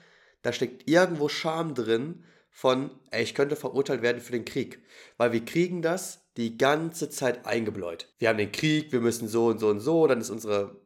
da 0.46 0.52
steckt 0.52 0.88
irgendwo 0.88 1.28
Scham 1.28 1.74
drin 1.74 2.24
von, 2.50 2.90
ey, 3.10 3.22
ich 3.22 3.34
könnte 3.34 3.56
verurteilt 3.56 4.00
werden 4.00 4.22
für 4.22 4.32
den 4.32 4.44
Krieg. 4.44 4.80
Weil 5.16 5.32
wir 5.32 5.44
kriegen 5.44 5.82
das 5.82 6.24
die 6.36 6.56
ganze 6.56 7.10
Zeit 7.10 7.46
eingebläut. 7.46 8.14
Wir 8.18 8.28
haben 8.28 8.38
den 8.38 8.52
Krieg, 8.52 8.92
wir 8.92 9.00
müssen 9.00 9.28
so 9.28 9.46
und 9.46 9.58
so 9.58 9.68
und 9.68 9.80
so, 9.80 10.06
dann 10.06 10.20
ist 10.20 10.30
unsere, 10.30 10.80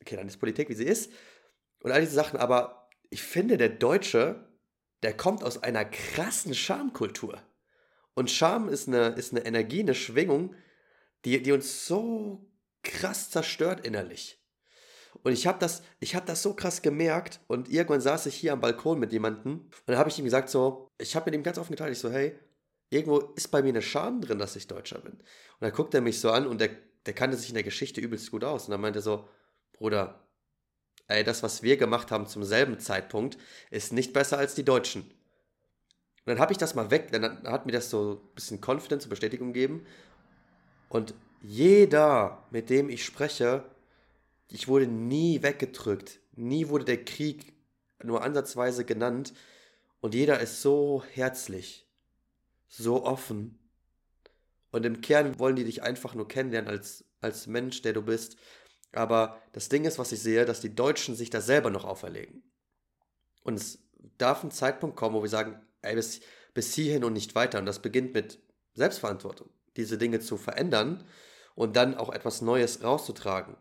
okay, 0.00 0.16
dann 0.16 0.28
ist 0.28 0.36
Politik, 0.36 0.68
wie 0.68 0.74
sie 0.74 0.84
ist. 0.84 1.10
Und 1.82 1.90
all 1.90 2.00
diese 2.00 2.14
Sachen, 2.14 2.38
aber 2.38 2.88
ich 3.10 3.22
finde, 3.22 3.56
der 3.56 3.70
Deutsche, 3.70 4.46
der 5.02 5.16
kommt 5.16 5.42
aus 5.42 5.62
einer 5.62 5.84
krassen 5.84 6.54
Schamkultur. 6.54 7.40
Und 8.14 8.30
Scham 8.30 8.68
ist 8.68 8.88
eine, 8.88 9.08
ist 9.08 9.32
eine 9.32 9.46
Energie, 9.46 9.80
eine 9.80 9.94
Schwingung, 9.94 10.54
die, 11.24 11.42
die 11.42 11.52
uns 11.52 11.86
so 11.86 12.50
krass 12.82 13.30
zerstört 13.30 13.86
innerlich. 13.86 14.37
Und 15.22 15.32
ich 15.32 15.46
habe 15.46 15.58
das, 15.58 15.82
hab 16.02 16.26
das 16.26 16.42
so 16.42 16.54
krass 16.54 16.82
gemerkt 16.82 17.40
und 17.46 17.68
irgendwann 17.68 18.00
saß 18.00 18.26
ich 18.26 18.34
hier 18.34 18.52
am 18.52 18.60
Balkon 18.60 18.98
mit 18.98 19.12
jemandem 19.12 19.52
und 19.60 19.72
dann 19.86 19.98
habe 19.98 20.08
ich 20.08 20.18
ihm 20.18 20.24
gesagt 20.24 20.48
so, 20.48 20.88
ich 20.98 21.16
habe 21.16 21.26
mit 21.30 21.34
ihm 21.34 21.42
ganz 21.42 21.58
offen 21.58 21.72
geteilt, 21.72 21.92
ich 21.92 21.98
so, 21.98 22.10
hey, 22.10 22.38
irgendwo 22.90 23.18
ist 23.36 23.48
bei 23.48 23.62
mir 23.62 23.70
eine 23.70 23.82
Scham 23.82 24.20
drin, 24.20 24.38
dass 24.38 24.56
ich 24.56 24.66
Deutscher 24.66 24.98
bin. 25.00 25.12
Und 25.14 25.22
dann 25.60 25.72
guckt 25.72 25.94
er 25.94 26.00
mich 26.00 26.20
so 26.20 26.30
an 26.30 26.46
und 26.46 26.60
der, 26.60 26.70
der 27.06 27.14
kannte 27.14 27.36
sich 27.36 27.48
in 27.48 27.54
der 27.54 27.64
Geschichte 27.64 28.00
übelst 28.00 28.30
gut 28.30 28.44
aus. 28.44 28.64
Und 28.64 28.72
dann 28.72 28.80
meinte 28.80 29.00
er 29.00 29.02
so, 29.02 29.28
Bruder, 29.72 30.26
ey, 31.08 31.24
das, 31.24 31.42
was 31.42 31.62
wir 31.62 31.76
gemacht 31.76 32.10
haben 32.10 32.26
zum 32.26 32.44
selben 32.44 32.78
Zeitpunkt, 32.78 33.38
ist 33.70 33.92
nicht 33.92 34.12
besser 34.12 34.38
als 34.38 34.54
die 34.54 34.64
Deutschen. 34.64 35.02
Und 35.02 36.32
dann 36.34 36.38
habe 36.38 36.52
ich 36.52 36.58
das 36.58 36.74
mal 36.74 36.90
weg, 36.90 37.10
dann 37.12 37.42
hat 37.44 37.66
mir 37.66 37.72
das 37.72 37.90
so 37.90 38.12
ein 38.12 38.34
bisschen 38.34 38.60
Confidence 38.60 39.06
und 39.06 39.10
Bestätigung 39.10 39.52
gegeben. 39.52 39.86
Und 40.88 41.14
jeder, 41.40 42.46
mit 42.50 42.70
dem 42.70 42.90
ich 42.90 43.04
spreche, 43.04 43.64
ich 44.50 44.68
wurde 44.68 44.86
nie 44.86 45.42
weggedrückt. 45.42 46.20
Nie 46.34 46.68
wurde 46.68 46.84
der 46.84 47.04
Krieg 47.04 47.52
nur 48.02 48.22
ansatzweise 48.22 48.84
genannt. 48.84 49.34
Und 50.00 50.14
jeder 50.14 50.40
ist 50.40 50.62
so 50.62 51.02
herzlich, 51.12 51.86
so 52.68 53.04
offen. 53.04 53.58
Und 54.70 54.86
im 54.86 55.00
Kern 55.00 55.38
wollen 55.38 55.56
die 55.56 55.64
dich 55.64 55.82
einfach 55.82 56.14
nur 56.14 56.28
kennenlernen 56.28 56.70
als, 56.70 57.04
als 57.20 57.46
Mensch, 57.46 57.82
der 57.82 57.92
du 57.92 58.02
bist. 58.02 58.36
Aber 58.92 59.42
das 59.52 59.68
Ding 59.68 59.84
ist, 59.84 59.98
was 59.98 60.12
ich 60.12 60.20
sehe, 60.20 60.44
dass 60.44 60.60
die 60.60 60.74
Deutschen 60.74 61.14
sich 61.14 61.30
das 61.30 61.46
selber 61.46 61.70
noch 61.70 61.84
auferlegen. 61.84 62.42
Und 63.42 63.54
es 63.54 63.78
darf 64.18 64.44
ein 64.44 64.50
Zeitpunkt 64.50 64.96
kommen, 64.96 65.14
wo 65.14 65.22
wir 65.22 65.28
sagen, 65.28 65.60
ey, 65.82 65.94
bis, 65.94 66.20
bis 66.54 66.74
hierhin 66.74 67.04
und 67.04 67.12
nicht 67.12 67.34
weiter. 67.34 67.58
Und 67.58 67.66
das 67.66 67.80
beginnt 67.80 68.14
mit 68.14 68.38
Selbstverantwortung, 68.74 69.50
diese 69.76 69.98
Dinge 69.98 70.20
zu 70.20 70.36
verändern 70.36 71.04
und 71.54 71.76
dann 71.76 71.96
auch 71.96 72.10
etwas 72.10 72.40
Neues 72.40 72.82
rauszutragen. 72.82 73.56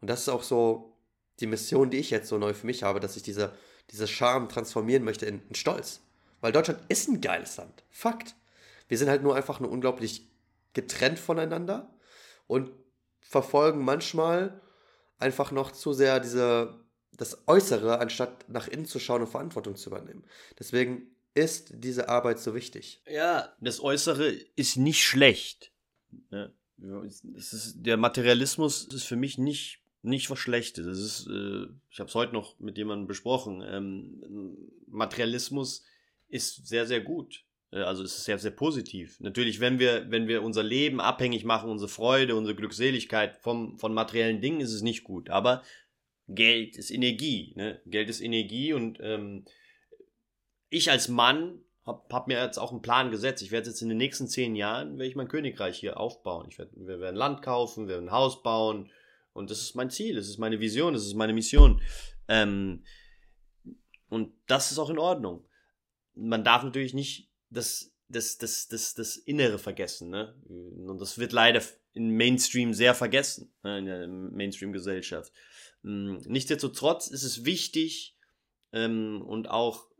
Und 0.00 0.08
das 0.08 0.20
ist 0.20 0.28
auch 0.28 0.42
so 0.42 0.96
die 1.40 1.46
Mission, 1.46 1.90
die 1.90 1.98
ich 1.98 2.10
jetzt 2.10 2.28
so 2.28 2.38
neu 2.38 2.54
für 2.54 2.66
mich 2.66 2.82
habe, 2.82 3.00
dass 3.00 3.16
ich 3.16 3.22
diese, 3.22 3.52
diese 3.90 4.06
Charme 4.06 4.48
transformieren 4.48 5.04
möchte 5.04 5.26
in, 5.26 5.42
in 5.48 5.54
Stolz. 5.54 6.00
Weil 6.40 6.52
Deutschland 6.52 6.80
ist 6.88 7.08
ein 7.08 7.20
geiles 7.20 7.56
Land. 7.56 7.84
Fakt. 7.90 8.34
Wir 8.88 8.98
sind 8.98 9.08
halt 9.08 9.22
nur 9.22 9.36
einfach 9.36 9.60
nur 9.60 9.70
unglaublich 9.70 10.28
getrennt 10.72 11.18
voneinander 11.18 11.94
und 12.46 12.70
verfolgen 13.20 13.84
manchmal 13.84 14.60
einfach 15.18 15.52
noch 15.52 15.70
zu 15.70 15.92
sehr 15.92 16.20
diese, 16.20 16.80
das 17.12 17.46
Äußere, 17.46 18.00
anstatt 18.00 18.48
nach 18.48 18.68
innen 18.68 18.86
zu 18.86 18.98
schauen 18.98 19.22
und 19.22 19.28
Verantwortung 19.28 19.76
zu 19.76 19.90
übernehmen. 19.90 20.24
Deswegen 20.58 21.14
ist 21.34 21.70
diese 21.74 22.08
Arbeit 22.08 22.38
so 22.40 22.54
wichtig. 22.54 23.02
Ja, 23.06 23.54
das 23.60 23.80
Äußere 23.80 24.32
ist 24.56 24.76
nicht 24.76 25.02
schlecht. 25.02 25.72
Ja, 26.30 26.50
ist, 27.34 27.74
der 27.76 27.96
Materialismus 27.96 28.84
ist 28.84 29.04
für 29.04 29.16
mich 29.16 29.38
nicht, 29.38 29.79
nicht 30.02 30.30
was 30.30 30.38
Schlechtes. 30.38 30.86
Das 30.86 30.98
ist, 30.98 31.26
äh, 31.26 31.66
ich 31.90 32.00
habe 32.00 32.08
es 32.08 32.14
heute 32.14 32.32
noch 32.32 32.58
mit 32.58 32.78
jemandem 32.78 33.06
besprochen. 33.06 33.62
Ähm, 33.66 34.56
Materialismus 34.86 35.84
ist 36.28 36.66
sehr, 36.66 36.86
sehr 36.86 37.00
gut. 37.00 37.44
Äh, 37.70 37.80
also 37.80 38.02
es 38.02 38.16
ist 38.16 38.24
sehr, 38.24 38.38
sehr 38.38 38.50
positiv. 38.50 39.20
Natürlich, 39.20 39.60
wenn 39.60 39.78
wir, 39.78 40.10
wenn 40.10 40.28
wir 40.28 40.42
unser 40.42 40.62
Leben 40.62 41.00
abhängig 41.00 41.44
machen, 41.44 41.70
unsere 41.70 41.88
Freude, 41.88 42.36
unsere 42.36 42.56
Glückseligkeit 42.56 43.36
vom, 43.36 43.78
von 43.78 43.94
materiellen 43.94 44.40
Dingen, 44.40 44.60
ist 44.60 44.72
es 44.72 44.82
nicht 44.82 45.04
gut. 45.04 45.30
Aber 45.30 45.62
Geld 46.28 46.76
ist 46.76 46.90
Energie. 46.90 47.52
Ne? 47.56 47.80
Geld 47.86 48.08
ist 48.08 48.20
Energie 48.20 48.72
und 48.72 48.98
ähm, 49.00 49.44
ich 50.68 50.90
als 50.90 51.08
Mann 51.08 51.58
habe 51.84 52.02
hab 52.14 52.28
mir 52.28 52.42
jetzt 52.42 52.58
auch 52.58 52.70
einen 52.70 52.82
Plan 52.82 53.10
gesetzt. 53.10 53.42
Ich 53.42 53.50
werde 53.50 53.68
jetzt 53.68 53.82
in 53.82 53.88
den 53.88 53.98
nächsten 53.98 54.28
zehn 54.28 54.54
Jahren, 54.54 54.92
werde 54.92 55.08
ich 55.08 55.16
mein 55.16 55.28
Königreich 55.28 55.78
hier 55.78 55.98
aufbauen. 55.98 56.46
Ich 56.48 56.58
werde, 56.58 56.70
wir 56.76 57.00
werden 57.00 57.16
Land 57.16 57.42
kaufen, 57.42 57.88
wir 57.88 57.96
werden 57.96 58.08
ein 58.08 58.14
Haus 58.14 58.42
bauen. 58.42 58.90
Und 59.32 59.50
das 59.50 59.62
ist 59.62 59.74
mein 59.74 59.90
Ziel, 59.90 60.16
das 60.16 60.28
ist 60.28 60.38
meine 60.38 60.60
Vision, 60.60 60.92
das 60.92 61.06
ist 61.06 61.14
meine 61.14 61.32
Mission. 61.32 61.80
Ähm, 62.28 62.84
und 64.08 64.32
das 64.46 64.72
ist 64.72 64.78
auch 64.78 64.90
in 64.90 64.98
Ordnung. 64.98 65.46
Man 66.14 66.44
darf 66.44 66.62
natürlich 66.62 66.94
nicht 66.94 67.30
das, 67.48 67.92
das, 68.08 68.38
das, 68.38 68.68
das, 68.68 68.94
das 68.94 69.16
Innere 69.16 69.58
vergessen. 69.58 70.10
Ne? 70.10 70.34
Und 70.48 71.00
das 71.00 71.18
wird 71.18 71.32
leider 71.32 71.62
im 71.94 72.16
Mainstream 72.16 72.74
sehr 72.74 72.94
vergessen, 72.94 73.52
ne? 73.62 73.78
in 73.78 73.86
der 73.86 74.08
Mainstream-Gesellschaft. 74.08 75.32
Hm, 75.82 76.18
nichtsdestotrotz 76.26 77.08
ist 77.08 77.22
es 77.22 77.44
wichtig 77.44 78.16
ähm, 78.72 79.22
und 79.22 79.48
auch 79.48 79.90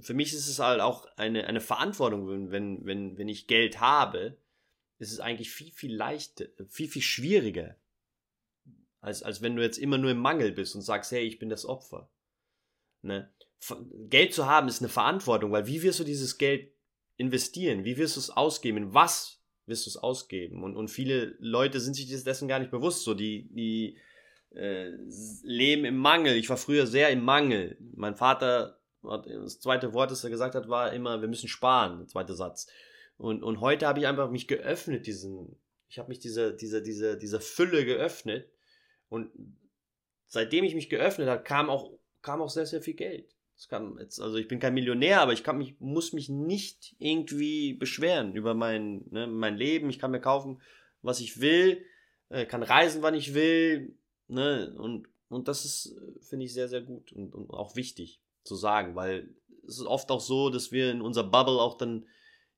für 0.00 0.14
mich 0.14 0.32
ist 0.32 0.48
es 0.48 0.58
halt 0.58 0.80
auch 0.80 1.06
eine, 1.16 1.46
eine 1.46 1.60
Verantwortung, 1.60 2.50
wenn, 2.50 2.84
wenn, 2.84 3.16
wenn 3.16 3.28
ich 3.28 3.46
Geld 3.46 3.80
habe, 3.80 4.38
ist 4.98 5.12
es 5.12 5.20
eigentlich 5.20 5.50
viel, 5.50 5.72
viel 5.72 5.94
leichter, 5.94 6.46
viel, 6.68 6.88
viel 6.88 7.02
schwieriger, 7.02 7.76
als, 9.04 9.22
als 9.22 9.42
wenn 9.42 9.54
du 9.54 9.62
jetzt 9.62 9.78
immer 9.78 9.98
nur 9.98 10.10
im 10.10 10.18
Mangel 10.18 10.50
bist 10.52 10.74
und 10.74 10.80
sagst, 10.80 11.12
hey, 11.12 11.24
ich 11.24 11.38
bin 11.38 11.50
das 11.50 11.66
Opfer. 11.66 12.10
Ne? 13.02 13.30
Geld 14.08 14.32
zu 14.32 14.46
haben 14.46 14.66
ist 14.66 14.80
eine 14.80 14.88
Verantwortung, 14.88 15.52
weil 15.52 15.66
wie 15.66 15.82
wirst 15.82 16.00
du 16.00 16.04
dieses 16.04 16.38
Geld 16.38 16.72
investieren? 17.16 17.84
Wie 17.84 17.98
wirst 17.98 18.16
du 18.16 18.20
es 18.20 18.30
ausgeben? 18.30 18.78
In 18.78 18.94
was 18.94 19.42
wirst 19.66 19.84
du 19.84 19.90
es 19.90 19.98
ausgeben? 19.98 20.64
Und, 20.64 20.74
und 20.76 20.88
viele 20.88 21.36
Leute 21.38 21.80
sind 21.80 21.94
sich 21.94 22.08
dessen 22.24 22.48
gar 22.48 22.58
nicht 22.58 22.70
bewusst. 22.70 23.04
So, 23.04 23.12
die, 23.12 23.48
die 23.52 23.98
äh, 24.54 24.90
leben 25.42 25.84
im 25.84 25.98
Mangel. 25.98 26.34
Ich 26.34 26.48
war 26.48 26.56
früher 26.56 26.86
sehr 26.86 27.10
im 27.10 27.24
Mangel. 27.24 27.76
Mein 27.94 28.16
Vater, 28.16 28.80
das 29.02 29.60
zweite 29.60 29.92
Wort, 29.92 30.10
das 30.10 30.24
er 30.24 30.30
gesagt 30.30 30.54
hat, 30.54 30.68
war 30.68 30.94
immer, 30.94 31.20
wir 31.20 31.28
müssen 31.28 31.48
sparen, 31.48 31.98
der 31.98 32.08
zweite 32.08 32.34
Satz. 32.34 32.68
Und, 33.18 33.42
und 33.42 33.60
heute 33.60 33.86
habe 33.86 34.00
ich 34.00 34.06
einfach 34.06 34.30
mich 34.30 34.48
geöffnet, 34.48 35.06
diesen, 35.06 35.60
ich 35.88 35.98
habe 35.98 36.08
mich 36.08 36.18
dieser, 36.18 36.52
dieser, 36.52 36.80
dieser, 36.80 37.16
dieser 37.16 37.40
Fülle 37.40 37.84
geöffnet. 37.84 38.48
Und 39.14 39.30
seitdem 40.26 40.64
ich 40.64 40.74
mich 40.74 40.90
geöffnet 40.90 41.28
habe, 41.28 41.44
kam 41.44 41.70
auch, 41.70 41.92
kam 42.20 42.42
auch 42.42 42.50
sehr, 42.50 42.66
sehr 42.66 42.82
viel 42.82 42.94
Geld. 42.94 43.34
Jetzt, 44.00 44.20
also 44.20 44.36
ich 44.36 44.48
bin 44.48 44.58
kein 44.58 44.74
Millionär, 44.74 45.20
aber 45.20 45.32
ich 45.32 45.44
kann 45.44 45.58
mich, 45.58 45.78
muss 45.78 46.12
mich 46.12 46.28
nicht 46.28 46.96
irgendwie 46.98 47.72
beschweren 47.72 48.34
über 48.34 48.52
mein, 48.54 49.04
ne, 49.10 49.28
mein 49.28 49.56
Leben. 49.56 49.88
Ich 49.90 50.00
kann 50.00 50.10
mir 50.10 50.20
kaufen, 50.20 50.60
was 51.02 51.20
ich 51.20 51.40
will, 51.40 51.84
äh, 52.30 52.46
kann 52.46 52.64
reisen, 52.64 53.02
wann 53.02 53.14
ich 53.14 53.32
will. 53.32 53.96
Ne, 54.26 54.74
und, 54.76 55.06
und 55.28 55.46
das 55.46 55.64
ist, 55.64 55.96
finde 56.20 56.46
ich, 56.46 56.52
sehr, 56.52 56.68
sehr 56.68 56.82
gut 56.82 57.12
und, 57.12 57.32
und 57.32 57.50
auch 57.50 57.76
wichtig 57.76 58.20
zu 58.42 58.56
sagen, 58.56 58.96
weil 58.96 59.32
es 59.68 59.78
ist 59.78 59.86
oft 59.86 60.10
auch 60.10 60.20
so, 60.20 60.50
dass 60.50 60.72
wir 60.72 60.90
in 60.90 61.00
unserer 61.00 61.30
Bubble 61.30 61.60
auch 61.60 61.78
dann 61.78 62.06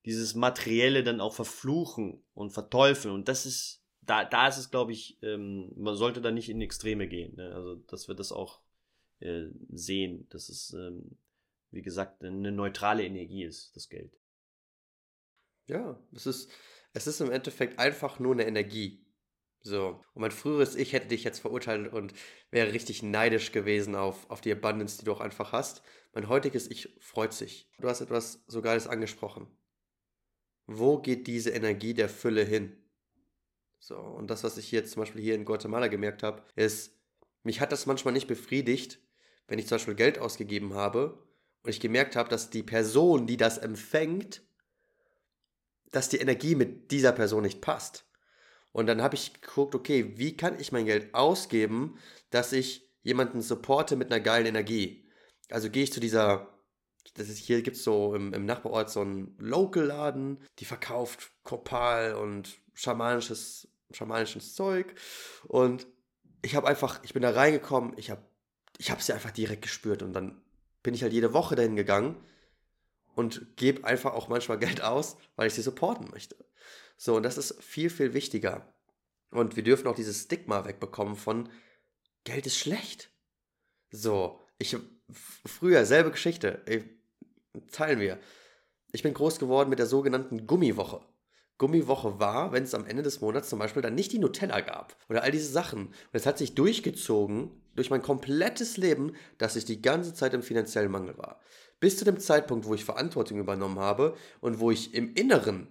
dieses 0.07 0.35
Materielle 0.35 1.05
dann 1.05 1.21
auch 1.21 1.35
verfluchen 1.35 2.23
und 2.33 2.51
verteufeln. 2.53 3.15
Und 3.15 3.29
das 3.29 3.45
ist, 3.45 3.83
da, 4.07 4.25
da 4.25 4.49
ist 4.49 4.59
es, 4.59 4.71
glaube 4.71 4.93
ich, 4.93 5.19
ähm, 5.23 5.73
man 5.77 5.97
sollte 5.97 6.21
da 6.21 6.31
nicht 6.31 6.49
in 6.49 6.61
Extreme 6.61 7.09
gehen. 7.09 7.37
Ne? 7.37 7.53
Also, 7.55 7.75
dass 7.75 8.09
wir 8.09 8.15
das 8.15 8.33
auch 8.33 8.61
äh, 9.21 9.47
sehen, 9.71 10.29
dass 10.31 10.49
es, 10.49 10.73
ähm, 10.73 11.19
wie 11.71 11.83
gesagt, 11.83 12.23
eine 12.23 12.53
neutrale 12.53 13.05
Energie 13.05 13.45
ist, 13.45 13.75
das 13.77 13.89
Geld. 13.89 14.19
Ja, 15.67 16.01
es 16.15 16.27
ist, 16.27 16.51
es 16.93 17.07
ist 17.07 17.21
im 17.21 17.31
Endeffekt 17.31 17.79
einfach 17.79 18.19
nur 18.19 18.33
eine 18.33 18.47
Energie. 18.47 19.05
So. 19.61 20.01
Und 20.15 20.23
mein 20.23 20.31
früheres 20.31 20.77
Ich 20.77 20.93
hätte 20.93 21.09
dich 21.09 21.25
jetzt 21.25 21.41
verurteilt 21.41 21.93
und 21.93 22.15
wäre 22.51 22.73
richtig 22.73 23.03
neidisch 23.03 23.51
gewesen 23.51 23.97
auf, 23.97 24.31
auf 24.31 24.41
die 24.41 24.53
Abundance, 24.53 24.99
die 24.99 25.05
du 25.05 25.13
auch 25.13 25.21
einfach 25.21 25.51
hast. 25.51 25.83
Mein 26.13 26.29
heutiges 26.29 26.71
Ich 26.71 26.97
freut 27.01 27.33
sich. 27.33 27.69
Du 27.81 27.89
hast 27.89 28.01
etwas 28.01 28.45
so 28.47 28.63
Geiles 28.63 28.87
angesprochen. 28.87 29.49
Wo 30.67 30.99
geht 30.99 31.27
diese 31.27 31.51
Energie 31.51 31.95
der 31.95 32.09
Fülle 32.09 32.45
hin? 32.45 32.77
So, 33.79 33.97
und 33.97 34.29
das, 34.31 34.43
was 34.45 34.59
ich 34.59 34.73
jetzt 34.73 34.93
zum 34.93 35.03
Beispiel 35.03 35.23
hier 35.23 35.35
in 35.35 35.45
Guatemala 35.45 35.89
gemerkt 35.89 36.23
habe, 36.23 36.43
ist, 36.55 36.93
mich 37.43 37.61
hat 37.61 37.73
das 37.73 37.87
manchmal 37.87 38.15
nicht 38.15 38.27
befriedigt, 38.27 38.99
wenn 39.47 39.59
ich 39.59 39.69
zum 39.69 39.77
Beispiel 39.77 39.95
Geld 39.95 40.19
ausgegeben 40.19 40.75
habe 40.75 41.23
und 41.63 41.71
ich 41.71 41.81
gemerkt 41.81 42.17
habe, 42.17 42.29
dass 42.29 42.51
die 42.51 42.63
Person, 42.63 43.27
die 43.27 43.37
das 43.37 43.59
empfängt, 43.59 44.43
dass 45.93 46.09
die 46.09 46.19
Energie 46.19 46.55
mit 46.55 46.91
dieser 46.91 47.13
Person 47.13 47.43
nicht 47.43 47.61
passt. 47.61 48.05
Und 48.73 48.87
dann 48.87 49.03
habe 49.03 49.15
ich 49.15 49.41
geguckt, 49.41 49.75
okay, 49.75 50.19
wie 50.19 50.37
kann 50.37 50.61
ich 50.61 50.73
mein 50.73 50.85
Geld 50.85 51.15
ausgeben, 51.15 51.99
dass 52.31 52.53
ich 52.53 52.91
jemanden 53.03 53.41
supporte 53.41 53.97
mit 53.97 54.13
einer 54.13 54.21
geilen 54.21 54.47
Energie? 54.47 55.09
Also 55.51 55.71
gehe 55.71 55.85
ich 55.85 55.93
zu 55.93 56.01
dieser, 56.01 56.61
das 57.15 57.29
ist, 57.29 57.39
hier 57.39 57.63
gibt 57.63 57.77
es 57.77 57.85
so 57.85 58.15
im, 58.15 58.35
im 58.35 58.45
Nachbarort 58.45 58.91
so 58.91 59.01
einen 59.01 59.35
Local-Laden, 59.39 60.45
die 60.59 60.65
verkauft 60.65 61.33
Kopal 61.43 62.15
und 62.15 62.61
schamanisches, 62.77 63.67
schamanisches 63.91 64.55
Zeug. 64.55 64.95
Und 65.49 65.89
ich 66.43 66.55
habe 66.55 66.69
einfach, 66.69 67.03
ich 67.03 67.13
bin 67.13 67.23
da 67.23 67.31
reingekommen, 67.31 67.95
ich 67.97 68.11
habe 68.11 68.23
ich 68.79 68.91
habe 68.91 69.03
sie 69.03 69.13
einfach 69.13 69.31
direkt 69.31 69.63
gespürt 69.63 70.03
und 70.03 70.13
dann 70.13 70.41
bin 70.83 70.95
ich 70.95 71.03
halt 71.03 71.13
jede 71.13 71.33
Woche 71.33 71.57
dahin 71.57 71.77
gegangen 71.77 72.17
und 73.15 73.57
gebe 73.57 73.85
einfach 73.85 74.15
auch 74.15 74.29
manchmal 74.29 74.59
Geld 74.61 74.83
aus, 74.83 75.17
weil 75.37 75.49
ich 75.49 75.55
sie 75.55 75.63
supporten 75.63 76.11
möchte. 76.11 76.37
So, 76.97 77.17
und 77.17 77.23
das 77.23 77.39
ist 77.39 77.63
viel, 77.63 77.91
viel 77.91 78.15
wichtiger. 78.15 78.73
Und 79.31 79.57
wir 79.57 79.63
dürfen 79.63 79.89
auch 79.89 79.95
dieses 79.95 80.23
Stigma 80.23 80.65
wegbekommen 80.65 81.17
von 81.17 81.49
Geld 82.25 82.47
ist 82.47 82.59
schlecht. 82.59 83.11
So, 83.91 84.41
ich 84.59 84.77
früher 85.45 85.85
selbe 85.85 86.11
Geschichte, 86.11 86.65
teilen 87.71 88.01
wir. 88.01 88.19
Ich 88.93 89.03
bin 89.03 89.15
groß 89.15 89.39
geworden 89.39 89.69
mit 89.69 89.79
der 89.79 89.87
sogenannten 89.87 90.47
Gummiwoche. 90.47 91.01
Gummiwoche 91.59 92.19
war, 92.19 92.53
wenn 92.53 92.65
es 92.65 92.75
am 92.75 92.87
Ende 92.87 93.03
des 93.03 93.21
Monats 93.21 93.49
zum 93.49 93.59
Beispiel 93.59 93.83
dann 93.83 93.95
nicht 93.95 94.13
die 94.13 94.19
Nutella 94.19 94.61
gab 94.61 94.97
oder 95.09 95.23
all 95.23 95.31
diese 95.31 95.51
Sachen. 95.51 95.87
Und 95.87 95.95
es 96.13 96.27
hat 96.27 96.39
sich 96.39 96.55
durchgezogen 96.55 97.51
durch 97.75 97.91
mein 97.91 98.03
komplettes 98.03 98.77
Leben, 98.77 99.15
dass 99.39 99.57
ich 99.57 99.65
die 99.65 99.81
ganze 99.81 100.15
Zeit 100.15 100.35
im 100.35 100.43
finanziellen 100.43 100.91
Mangel 100.91 101.17
war. 101.19 101.41
Bis 101.81 101.99
zu 101.99 102.05
dem 102.05 102.19
Zeitpunkt, 102.19 102.67
wo 102.67 102.75
ich 102.75 102.85
Verantwortung 102.85 103.39
übernommen 103.39 103.79
habe 103.79 104.17
und 104.41 104.61
wo 104.61 104.71
ich 104.71 104.95
im 104.95 105.15
Inneren 105.15 105.69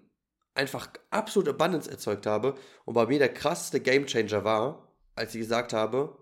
einfach 0.55 0.89
absolute 1.09 1.51
Abundance 1.51 1.89
erzeugt 1.89 2.25
habe 2.25 2.55
und 2.85 2.93
bei 2.93 3.05
mir 3.05 3.19
der 3.19 3.33
krasseste 3.33 3.79
Gamechanger 3.79 4.43
war, 4.43 4.91
als 5.15 5.35
ich 5.35 5.41
gesagt 5.41 5.73
habe, 5.73 6.17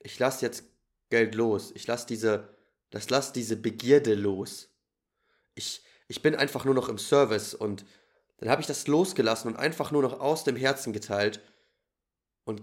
ich 0.00 0.18
lasse 0.18 0.44
jetzt 0.46 0.64
Geld 1.10 1.34
los, 1.34 1.72
ich 1.74 1.86
lasse 1.86 2.06
diese, 2.06 2.54
das 2.90 3.10
lasse 3.10 3.32
diese 3.32 3.56
Begierde 3.56 4.14
los. 4.14 4.68
Ich, 5.54 5.82
ich 6.06 6.22
bin 6.22 6.34
einfach 6.34 6.64
nur 6.64 6.74
noch 6.74 6.88
im 6.88 6.98
Service 6.98 7.54
und 7.54 7.84
dann 8.38 8.48
habe 8.48 8.60
ich 8.60 8.66
das 8.66 8.86
losgelassen 8.86 9.50
und 9.50 9.58
einfach 9.58 9.90
nur 9.90 10.02
noch 10.02 10.20
aus 10.20 10.44
dem 10.44 10.56
Herzen 10.56 10.92
geteilt. 10.92 11.40
Und 12.44 12.62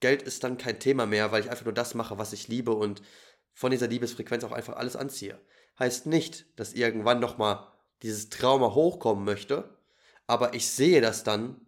Geld 0.00 0.22
ist 0.22 0.44
dann 0.44 0.58
kein 0.58 0.78
Thema 0.78 1.06
mehr, 1.06 1.32
weil 1.32 1.42
ich 1.42 1.50
einfach 1.50 1.64
nur 1.64 1.74
das 1.74 1.94
mache, 1.94 2.18
was 2.18 2.32
ich 2.32 2.48
liebe 2.48 2.72
und 2.72 3.02
von 3.52 3.70
dieser 3.70 3.88
Liebesfrequenz 3.88 4.44
auch 4.44 4.52
einfach 4.52 4.76
alles 4.76 4.96
anziehe. 4.96 5.40
Heißt 5.78 6.06
nicht, 6.06 6.46
dass 6.58 6.74
irgendwann 6.74 7.20
nochmal 7.20 7.66
dieses 8.02 8.28
Trauma 8.30 8.74
hochkommen 8.74 9.24
möchte, 9.24 9.76
aber 10.26 10.54
ich 10.54 10.70
sehe 10.70 11.00
das 11.00 11.24
dann, 11.24 11.66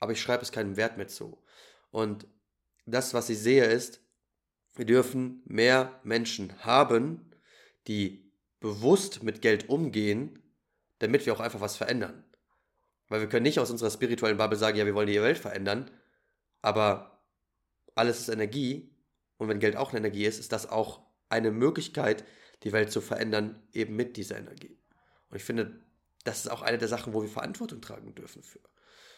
aber 0.00 0.12
ich 0.12 0.20
schreibe 0.20 0.42
es 0.42 0.52
keinen 0.52 0.76
Wert 0.76 0.96
mehr 0.96 1.08
zu. 1.08 1.42
Und 1.90 2.26
das, 2.86 3.14
was 3.14 3.28
ich 3.28 3.38
sehe, 3.38 3.64
ist, 3.64 4.00
wir 4.74 4.84
dürfen 4.84 5.42
mehr 5.44 6.00
Menschen 6.02 6.64
haben, 6.64 7.30
die 7.86 8.32
bewusst 8.60 9.22
mit 9.22 9.42
Geld 9.42 9.68
umgehen, 9.68 10.42
damit 10.98 11.26
wir 11.26 11.34
auch 11.34 11.40
einfach 11.40 11.60
was 11.60 11.76
verändern. 11.76 12.23
Weil 13.08 13.20
wir 13.20 13.28
können 13.28 13.42
nicht 13.42 13.58
aus 13.58 13.70
unserer 13.70 13.90
spirituellen 13.90 14.36
Bubble 14.36 14.58
sagen, 14.58 14.78
ja, 14.78 14.86
wir 14.86 14.94
wollen 14.94 15.06
die 15.06 15.20
Welt 15.20 15.38
verändern, 15.38 15.90
aber 16.62 17.22
alles 17.94 18.20
ist 18.20 18.28
Energie 18.28 18.94
und 19.36 19.48
wenn 19.48 19.60
Geld 19.60 19.76
auch 19.76 19.90
eine 19.90 19.98
Energie 19.98 20.24
ist, 20.24 20.38
ist 20.38 20.52
das 20.52 20.68
auch 20.68 21.02
eine 21.28 21.50
Möglichkeit, 21.50 22.24
die 22.62 22.72
Welt 22.72 22.90
zu 22.90 23.00
verändern, 23.00 23.62
eben 23.72 23.96
mit 23.96 24.16
dieser 24.16 24.38
Energie. 24.38 24.78
Und 25.28 25.36
ich 25.36 25.44
finde, 25.44 25.80
das 26.24 26.38
ist 26.44 26.50
auch 26.50 26.62
eine 26.62 26.78
der 26.78 26.88
Sachen, 26.88 27.12
wo 27.12 27.22
wir 27.22 27.28
Verantwortung 27.28 27.80
tragen 27.80 28.14
dürfen 28.14 28.42
für. 28.42 28.60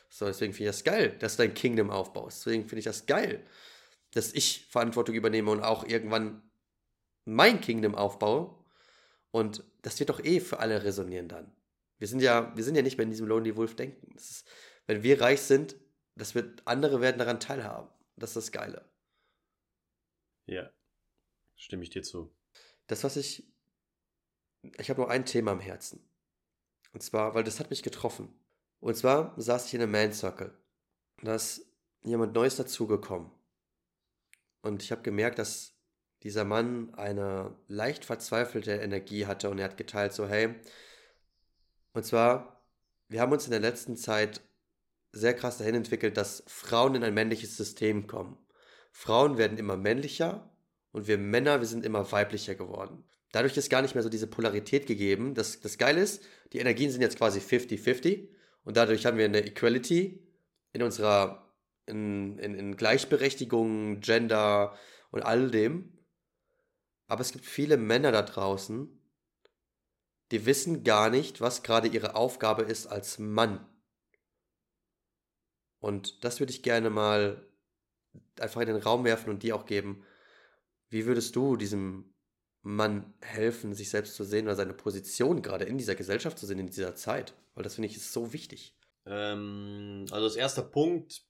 So, 0.09 0.27
deswegen 0.27 0.53
finde 0.53 0.71
ich 0.71 0.77
das 0.77 0.85
geil, 0.85 1.17
dass 1.19 1.37
du 1.37 1.43
dein 1.43 1.55
Kingdom 1.55 1.91
aufbaust. 1.91 2.45
Deswegen 2.45 2.69
finde 2.69 2.81
ich 2.81 2.85
das 2.85 3.07
geil, 3.07 3.45
dass 4.13 4.33
ich 4.33 4.67
Verantwortung 4.71 5.15
übernehme 5.15 5.51
und 5.51 5.63
auch 5.63 5.85
irgendwann 5.85 6.43
mein 7.25 7.61
Kingdom 7.61 7.95
aufbaue. 7.95 8.55
Und 9.31 9.65
das 9.83 9.99
wird 9.99 10.11
doch 10.11 10.25
eh 10.25 10.41
für 10.41 10.59
alle 10.59 10.85
resonieren 10.85 11.29
dann. 11.29 11.53
Wir 11.99 12.09
sind 12.09 12.21
ja, 12.21 12.55
wir 12.57 12.65
sind 12.65 12.75
ja 12.75 12.83
nicht 12.83 12.99
mehr 12.99 13.05
in 13.05 13.11
diesem 13.11 13.27
Lonely 13.27 13.57
Wolf 13.57 13.75
denken. 13.75 14.15
Ist, 14.17 14.47
wenn 14.87 15.03
wir 15.03 15.21
reich 15.21 15.41
sind, 15.43 15.77
das 16.15 16.35
wird, 16.35 16.63
andere 16.67 17.01
werden 17.01 17.19
daran 17.19 17.41
teilhaben. 17.41 17.89
Das 18.17 18.31
ist 18.31 18.37
das 18.37 18.53
Geile. 18.53 18.91
Ja, 20.47 20.71
stimme 21.57 21.83
ich 21.83 21.91
dir 21.91 22.03
zu. 22.03 22.35
Das, 22.87 23.05
was 23.05 23.17
ich, 23.17 23.53
ich 24.79 24.91
habe 24.91 25.01
noch 25.01 25.09
ein 25.09 25.27
Thema 25.27 25.53
im 25.53 25.61
Herzen. 25.61 26.09
Und 26.93 27.03
zwar, 27.03 27.35
weil 27.35 27.45
das 27.45 27.61
hat 27.61 27.71
mich 27.71 27.83
getroffen. 27.83 28.33
Und 28.81 28.97
zwar 28.97 29.35
saß 29.41 29.67
ich 29.67 29.75
in 29.75 29.83
einem 29.83 29.93
Man 29.93 30.13
Circle. 30.13 30.57
Da 31.23 31.35
ist 31.35 31.67
jemand 32.03 32.35
Neues 32.35 32.57
dazugekommen. 32.57 33.31
Und 34.63 34.83
ich 34.83 34.93
habe 34.93 35.03
gemerkt, 35.03 35.39
dass 35.39 35.75
dieser 36.23 36.45
Mann 36.45 36.95
eine 36.95 37.57
leicht 37.69 38.05
verzweifelte 38.05 38.73
Energie 38.73 39.27
hatte 39.27 39.51
und 39.51 39.59
er 39.59 39.67
hat 39.67 39.77
geteilt 39.77 40.13
so, 40.13 40.27
hey, 40.27 40.55
und 41.97 42.05
zwar, 42.05 42.63
wir 43.09 43.21
haben 43.21 43.33
uns 43.33 43.47
in 43.47 43.53
der 43.53 43.61
letzten 43.61 43.97
Zeit 43.97 44.43
sehr 45.13 45.35
krass 45.35 45.59
dahin 45.59 45.75
entwickelt, 45.75 46.17
dass 46.17 46.45
Frauen 46.47 46.95
in 46.95 47.03
ein 47.03 47.15
männliches 47.15 47.57
System 47.57 48.07
kommen. 48.07 48.37
Frauen 48.93 49.39
werden 49.39 49.59
immer 49.59 49.77
männlicher 49.77 50.51
und 50.93 51.07
wir 51.07 51.19
Männer, 51.19 51.61
wir 51.61 51.67
sind 51.67 51.85
immer 51.85 52.13
weiblicher 52.13 52.55
geworden. 52.55 53.05
Dadurch 53.33 53.57
ist 53.57 53.71
gar 53.71 53.83
nicht 53.83 53.95
mehr 53.95 54.03
so 54.03 54.09
diese 54.09 54.27
Polarität 54.27 54.87
gegeben. 54.87 55.35
Das, 55.35 55.61
das 55.61 55.79
Geile 55.79 56.01
ist, 56.01 56.23
die 56.53 56.59
Energien 56.59 56.91
sind 56.91 57.01
jetzt 57.01 57.19
quasi 57.19 57.41
50-50 57.41 58.29
und 58.65 58.77
dadurch 58.77 59.07
haben 59.07 59.19
wir 59.19 59.25
eine 59.25 59.45
Equality 59.45 60.27
in 60.73 60.83
unserer 60.83 61.55
in, 61.87 62.39
in, 62.39 62.55
in 62.55 62.77
Gleichberechtigung, 62.77 64.01
Gender 64.01 64.77
und 65.11 65.23
all 65.23 65.51
dem. 65.51 65.99
Aber 67.07 67.21
es 67.21 67.33
gibt 67.33 67.47
viele 67.47 67.77
Männer 67.77 68.13
da 68.13 68.23
draußen, 68.23 68.89
die 70.31 70.47
wissen 70.47 70.85
gar 70.85 71.11
nicht, 71.11 71.41
was 71.41 71.63
gerade 71.63 71.89
ihre 71.89 72.15
Aufgabe 72.15 72.63
ist 72.63 72.87
als 72.87 73.19
Mann. 73.19 73.65
Und 75.79 76.25
das 76.25 76.41
würde 76.41 76.53
ich 76.53 76.63
gerne 76.63 76.91
mal 76.91 77.47
einfach 78.41 78.61
in 78.61 78.69
den 78.69 78.77
Raum 78.77 79.05
werfen 79.05 79.31
und 79.31 79.43
dir 79.43 79.55
auch 79.55 79.67
geben. 79.67 80.05
Wie 80.89 81.07
würdest 81.07 81.37
du 81.37 81.57
diesem 81.57 82.15
Mann 82.63 83.15
helfen, 83.23 83.75
sich 83.75 83.91
selbst 83.91 84.15
zu 84.15 84.25
sehen 84.25 84.47
oder 84.47 84.57
seine 84.57 84.75
Position 84.75 85.43
gerade 85.43 85.65
in 85.65 85.79
dieser 85.79 85.95
Gesellschaft 85.95 86.39
zu 86.39 86.47
sehen, 86.47 86.59
in 86.59 86.67
dieser 86.67 86.95
Zeit? 86.95 87.35
Weil 87.55 87.65
das 87.65 87.77
finde 87.77 87.89
ich 87.89 87.97
ist 87.97 88.13
so 88.13 88.33
wichtig. 88.33 88.77
Ähm, 89.05 90.07
also 90.11 90.27
als 90.27 90.37
erster 90.37 90.63
Punkt, 90.63 91.25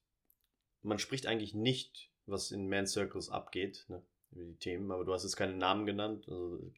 man 0.83 0.99
spricht 0.99 1.27
eigentlich 1.27 1.55
nicht, 1.55 2.11
was 2.27 2.51
in 2.51 2.69
Man 2.69 2.87
Circles 2.87 3.29
abgeht, 3.29 3.85
ne, 3.89 4.03
über 4.31 4.45
die 4.45 4.57
Themen, 4.57 4.91
aber 4.91 5.05
du 5.05 5.13
hast 5.13 5.25
jetzt 5.25 5.37
keine 5.37 5.55
Namen 5.55 5.87
genannt, 5.87 6.27
also 6.29 6.73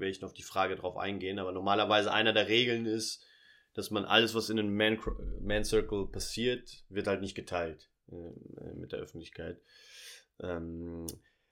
werde 0.00 0.10
ich 0.10 0.20
noch 0.20 0.28
auf 0.28 0.34
die 0.34 0.42
Frage 0.42 0.76
drauf 0.76 0.96
eingehen, 0.96 1.38
aber 1.38 1.52
normalerweise 1.52 2.12
einer 2.12 2.32
der 2.32 2.48
Regeln 2.48 2.86
ist, 2.86 3.24
dass 3.74 3.90
man 3.90 4.04
alles, 4.04 4.34
was 4.34 4.50
in 4.50 4.58
einem 4.58 4.76
Man, 4.76 4.98
Man 5.40 5.64
Circle 5.64 6.06
passiert, 6.06 6.84
wird 6.88 7.06
halt 7.06 7.20
nicht 7.20 7.34
geteilt 7.34 7.90
äh, 8.10 8.74
mit 8.74 8.92
der 8.92 9.00
Öffentlichkeit. 9.00 9.60
Ähm, 10.40 11.06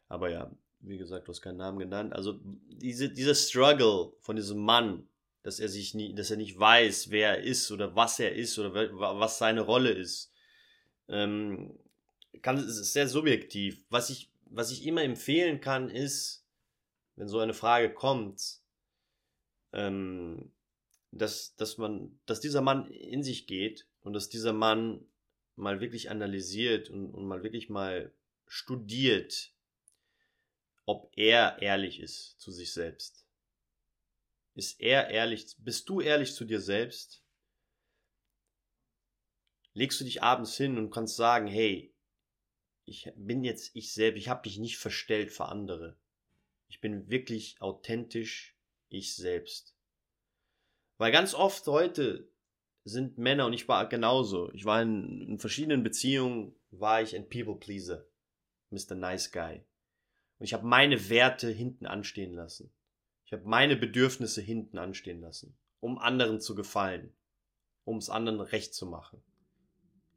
aber 0.08 0.30
ja, 0.30 0.50
wie 0.80 0.98
gesagt, 0.98 1.26
du 1.26 1.32
hast 1.32 1.42
keinen 1.42 1.56
Namen 1.56 1.78
genannt. 1.78 2.12
Also 2.12 2.40
diese, 2.68 3.08
dieser 3.08 3.34
Struggle 3.34 4.12
von 4.20 4.36
diesem 4.36 4.58
Mann, 4.58 5.08
dass 5.42 5.58
er 5.58 5.68
sich 5.68 5.94
nie, 5.94 6.14
dass 6.14 6.30
er 6.30 6.36
nicht 6.36 6.58
weiß, 6.58 7.10
wer 7.10 7.38
er 7.38 7.42
ist 7.42 7.70
oder 7.72 7.96
was 7.96 8.20
er 8.20 8.34
ist 8.34 8.58
oder 8.58 8.72
was 8.74 9.38
seine 9.38 9.62
Rolle 9.62 9.90
ist, 9.90 10.32
ähm, 11.08 11.78
kann, 12.42 12.58
ist 12.58 12.92
sehr 12.92 13.08
subjektiv. 13.08 13.84
Was 13.90 14.10
ich, 14.10 14.30
was 14.46 14.70
ich 14.70 14.86
immer 14.86 15.02
empfehlen 15.02 15.60
kann, 15.60 15.88
ist, 15.88 16.41
wenn 17.22 17.28
so 17.28 17.38
eine 17.38 17.54
Frage 17.54 17.94
kommt, 17.94 18.58
ähm, 19.72 20.52
dass, 21.12 21.54
dass 21.54 21.78
man, 21.78 22.18
dass 22.26 22.40
dieser 22.40 22.62
Mann 22.62 22.88
in 22.88 23.22
sich 23.22 23.46
geht 23.46 23.86
und 24.00 24.12
dass 24.12 24.28
dieser 24.28 24.52
Mann 24.52 25.06
mal 25.54 25.80
wirklich 25.80 26.10
analysiert 26.10 26.90
und, 26.90 27.14
und 27.14 27.24
mal 27.28 27.44
wirklich 27.44 27.68
mal 27.68 28.12
studiert, 28.48 29.54
ob 30.84 31.12
er 31.14 31.62
ehrlich 31.62 32.00
ist 32.00 32.40
zu 32.40 32.50
sich 32.50 32.72
selbst. 32.72 33.24
Ist 34.56 34.80
er 34.80 35.10
ehrlich, 35.10 35.54
bist 35.58 35.88
du 35.88 36.00
ehrlich 36.00 36.34
zu 36.34 36.44
dir 36.44 36.60
selbst? 36.60 37.22
Legst 39.74 40.00
du 40.00 40.04
dich 40.04 40.24
abends 40.24 40.56
hin 40.56 40.76
und 40.76 40.90
kannst 40.90 41.14
sagen, 41.14 41.46
hey, 41.46 41.94
ich 42.84 43.12
bin 43.14 43.44
jetzt 43.44 43.76
ich 43.76 43.94
selbst, 43.94 44.18
ich 44.18 44.28
habe 44.28 44.42
dich 44.42 44.58
nicht 44.58 44.76
verstellt 44.76 45.30
für 45.30 45.44
andere. 45.44 46.01
Ich 46.72 46.80
bin 46.80 47.10
wirklich 47.10 47.60
authentisch 47.60 48.56
ich 48.88 49.14
selbst. 49.14 49.76
Weil 50.96 51.12
ganz 51.12 51.34
oft 51.34 51.66
heute 51.66 52.30
sind 52.82 53.18
Männer 53.18 53.44
und 53.44 53.52
ich 53.52 53.68
war 53.68 53.86
genauso. 53.90 54.50
Ich 54.52 54.64
war 54.64 54.80
in, 54.80 55.20
in 55.20 55.38
verschiedenen 55.38 55.82
Beziehungen, 55.82 56.54
war 56.70 57.02
ich 57.02 57.14
ein 57.14 57.28
People 57.28 57.56
Pleaser, 57.56 58.06
Mr. 58.70 58.94
Nice 58.94 59.30
Guy. 59.32 59.62
Und 60.38 60.44
ich 60.44 60.54
habe 60.54 60.66
meine 60.66 61.10
Werte 61.10 61.50
hinten 61.50 61.84
anstehen 61.84 62.32
lassen. 62.32 62.72
Ich 63.26 63.34
habe 63.34 63.46
meine 63.46 63.76
Bedürfnisse 63.76 64.40
hinten 64.40 64.78
anstehen 64.78 65.20
lassen, 65.20 65.54
um 65.80 65.98
anderen 65.98 66.40
zu 66.40 66.54
gefallen, 66.54 67.12
um 67.84 67.98
es 67.98 68.08
anderen 68.08 68.40
recht 68.40 68.72
zu 68.72 68.86
machen. 68.86 69.22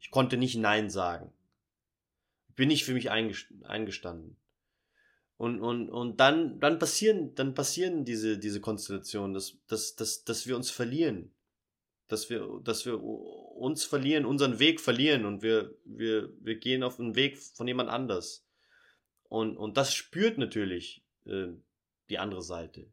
Ich 0.00 0.10
konnte 0.10 0.38
nicht 0.38 0.56
Nein 0.56 0.88
sagen. 0.88 1.34
Bin 2.54 2.68
nicht 2.68 2.86
für 2.86 2.94
mich 2.94 3.10
eingestanden. 3.10 4.38
Und, 5.38 5.60
und, 5.60 5.90
und 5.90 6.18
dann, 6.18 6.60
dann 6.60 6.78
passieren, 6.78 7.34
dann 7.34 7.54
passieren 7.54 8.04
diese, 8.04 8.38
diese 8.38 8.60
Konstellationen, 8.60 9.34
dass, 9.34 9.58
dass, 9.66 9.94
dass, 9.94 10.24
dass 10.24 10.46
wir 10.46 10.56
uns 10.56 10.70
verlieren. 10.70 11.34
Dass 12.08 12.30
wir, 12.30 12.60
dass 12.62 12.86
wir 12.86 13.02
uns 13.02 13.84
verlieren, 13.84 14.24
unseren 14.24 14.58
Weg 14.58 14.80
verlieren 14.80 15.26
und 15.26 15.42
wir, 15.42 15.76
wir, 15.84 16.32
wir 16.40 16.56
gehen 16.56 16.82
auf 16.82 16.96
den 16.96 17.16
Weg 17.16 17.38
von 17.38 17.66
jemand 17.66 17.90
anders. 17.90 18.46
Und, 19.24 19.56
und 19.56 19.76
das 19.76 19.92
spürt 19.92 20.38
natürlich 20.38 21.04
äh, 21.26 21.48
die 22.08 22.18
andere 22.18 22.42
Seite. 22.42 22.90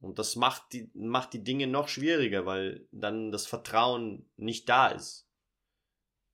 Und 0.00 0.18
das 0.18 0.34
macht 0.36 0.72
die, 0.72 0.90
macht 0.94 1.32
die 1.32 1.44
Dinge 1.44 1.66
noch 1.66 1.88
schwieriger, 1.88 2.44
weil 2.44 2.86
dann 2.90 3.30
das 3.30 3.46
Vertrauen 3.46 4.28
nicht 4.36 4.68
da 4.68 4.88
ist. 4.88 5.28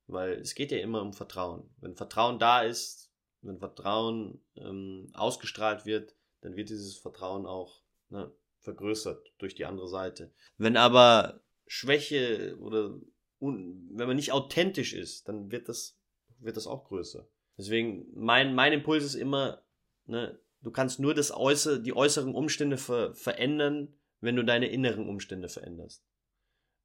Weil 0.07 0.33
es 0.33 0.55
geht 0.55 0.71
ja 0.71 0.79
immer 0.79 1.01
um 1.01 1.13
Vertrauen. 1.13 1.69
Wenn 1.77 1.95
Vertrauen 1.95 2.39
da 2.39 2.63
ist, 2.63 3.10
wenn 3.41 3.57
Vertrauen 3.57 4.41
ähm, 4.55 5.09
ausgestrahlt 5.13 5.85
wird, 5.85 6.15
dann 6.41 6.55
wird 6.55 6.69
dieses 6.69 6.97
Vertrauen 6.97 7.45
auch 7.45 7.81
ne, 8.09 8.31
vergrößert 8.59 9.33
durch 9.39 9.55
die 9.55 9.65
andere 9.65 9.87
Seite. 9.87 10.31
Wenn 10.57 10.77
aber 10.77 11.41
Schwäche 11.67 12.57
oder 12.59 12.99
wenn 13.39 14.07
man 14.07 14.15
nicht 14.15 14.31
authentisch 14.31 14.93
ist, 14.93 15.27
dann 15.27 15.51
wird 15.51 15.67
das, 15.67 15.97
wird 16.39 16.57
das 16.57 16.67
auch 16.67 16.85
größer. 16.85 17.27
Deswegen, 17.57 18.07
mein, 18.13 18.53
mein 18.53 18.73
Impuls 18.73 19.03
ist 19.03 19.15
immer, 19.15 19.63
ne, 20.05 20.39
du 20.61 20.71
kannst 20.71 20.99
nur 20.99 21.13
das 21.13 21.31
Äußere, 21.31 21.81
die 21.81 21.95
äußeren 21.95 22.35
Umstände 22.35 22.77
ver, 22.77 23.15
verändern, 23.15 23.93
wenn 24.19 24.35
du 24.35 24.43
deine 24.43 24.67
inneren 24.67 25.09
Umstände 25.09 25.49
veränderst. 25.49 26.05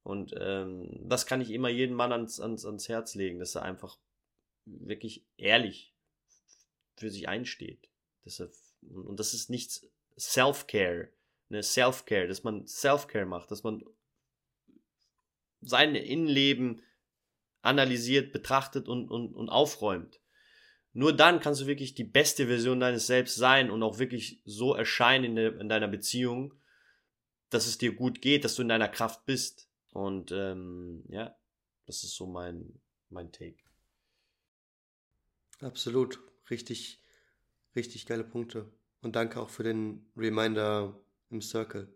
Und 0.01 0.33
ähm, 0.39 1.03
das 1.03 1.25
kann 1.25 1.41
ich 1.41 1.51
immer 1.51 1.69
jedem 1.69 1.95
Mann 1.95 2.11
ans, 2.11 2.39
ans, 2.39 2.65
ans 2.65 2.89
Herz 2.89 3.13
legen, 3.13 3.39
dass 3.39 3.55
er 3.55 3.63
einfach 3.63 3.99
wirklich 4.65 5.27
ehrlich 5.37 5.93
für 6.97 7.09
sich 7.09 7.27
einsteht. 7.27 7.89
Dass 8.23 8.39
er, 8.39 8.49
und 8.89 9.19
das 9.19 9.33
ist 9.33 9.49
nichts 9.49 9.87
Self-Care, 10.19 11.09
ne, 11.49 11.63
Self-Care, 11.63 12.27
dass 12.27 12.43
man 12.43 12.67
Self-Care 12.67 13.25
macht, 13.25 13.51
dass 13.51 13.63
man 13.63 13.83
sein 15.61 15.95
Innenleben 15.95 16.81
analysiert, 17.61 18.31
betrachtet 18.31 18.87
und, 18.87 19.09
und, 19.09 19.33
und 19.33 19.49
aufräumt. 19.49 20.19
Nur 20.93 21.15
dann 21.15 21.39
kannst 21.39 21.61
du 21.61 21.67
wirklich 21.67 21.93
die 21.93 22.03
beste 22.03 22.47
Version 22.47 22.79
deines 22.79 23.07
Selbst 23.07 23.35
sein 23.35 23.69
und 23.69 23.83
auch 23.83 23.99
wirklich 23.99 24.41
so 24.45 24.73
erscheinen 24.73 25.37
in, 25.37 25.59
in 25.59 25.69
deiner 25.69 25.87
Beziehung, 25.87 26.53
dass 27.49 27.67
es 27.67 27.77
dir 27.77 27.93
gut 27.93 28.21
geht, 28.21 28.43
dass 28.43 28.55
du 28.55 28.61
in 28.61 28.69
deiner 28.69 28.89
Kraft 28.89 29.25
bist. 29.25 29.69
Und 29.91 30.31
ähm, 30.31 31.03
ja, 31.09 31.35
das 31.85 32.03
ist 32.03 32.15
so 32.15 32.25
mein, 32.25 32.81
mein 33.09 33.31
Take. 33.31 33.57
Absolut 35.59 36.19
richtig, 36.49 37.01
richtig 37.75 38.05
geile 38.05 38.23
Punkte. 38.23 38.71
Und 39.01 39.15
danke 39.15 39.39
auch 39.39 39.49
für 39.49 39.63
den 39.63 40.05
Reminder 40.15 40.99
im 41.29 41.41
Circle. 41.41 41.87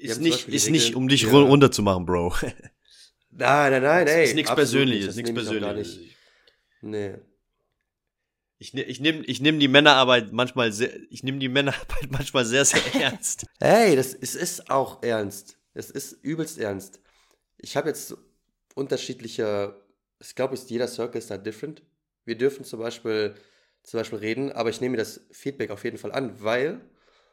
Ist 0.00 0.20
nicht, 0.20 0.48
ist 0.48 0.70
nicht, 0.70 0.94
um 0.94 1.08
dich 1.08 1.22
ja. 1.22 1.30
runterzumachen, 1.30 2.04
Bro. 2.04 2.34
Nein, 3.34 3.72
nein, 3.72 3.82
nein, 3.82 4.06
ey. 4.08 4.24
Ist 4.24 4.34
nichts 4.34 4.54
Persönliches, 4.54 5.16
nichts 5.16 5.32
Persönliches. 5.32 5.98
Nee. 6.82 7.14
Ich, 8.58 8.74
ich 8.74 9.00
nehme 9.00 9.24
ich 9.24 9.40
nehm 9.40 9.58
die 9.58 9.68
Männerarbeit 9.68 10.32
manchmal 10.32 10.70
sehr, 10.70 10.90
ich 11.10 11.22
nehme 11.22 11.38
die 11.38 11.48
Männerarbeit 11.48 12.06
manchmal 12.10 12.44
sehr, 12.44 12.64
sehr 12.64 12.94
ernst. 13.00 13.46
hey, 13.58 13.96
das 13.96 14.12
es 14.14 14.34
ist 14.34 14.70
auch 14.70 15.02
ernst. 15.02 15.56
Es 15.72 15.90
ist 15.90 16.12
übelst 16.22 16.58
ernst. 16.58 17.00
Ich 17.56 17.76
habe 17.76 17.88
jetzt 17.88 18.14
unterschiedliche, 18.74 19.82
ich 20.20 20.34
glaube, 20.34 20.56
jeder 20.66 20.86
Circle 20.86 21.18
ist 21.18 21.30
da 21.30 21.38
different. 21.38 21.82
Wir 22.26 22.36
dürfen 22.36 22.64
zum 22.64 22.80
Beispiel 22.80 23.34
zum 23.82 23.98
Beispiel 23.98 24.18
reden, 24.18 24.52
aber 24.52 24.70
ich 24.70 24.80
nehme 24.80 24.92
mir 24.92 24.98
das 24.98 25.20
Feedback 25.30 25.70
auf 25.70 25.84
jeden 25.84 25.98
Fall 25.98 26.12
an, 26.12 26.42
weil 26.42 26.80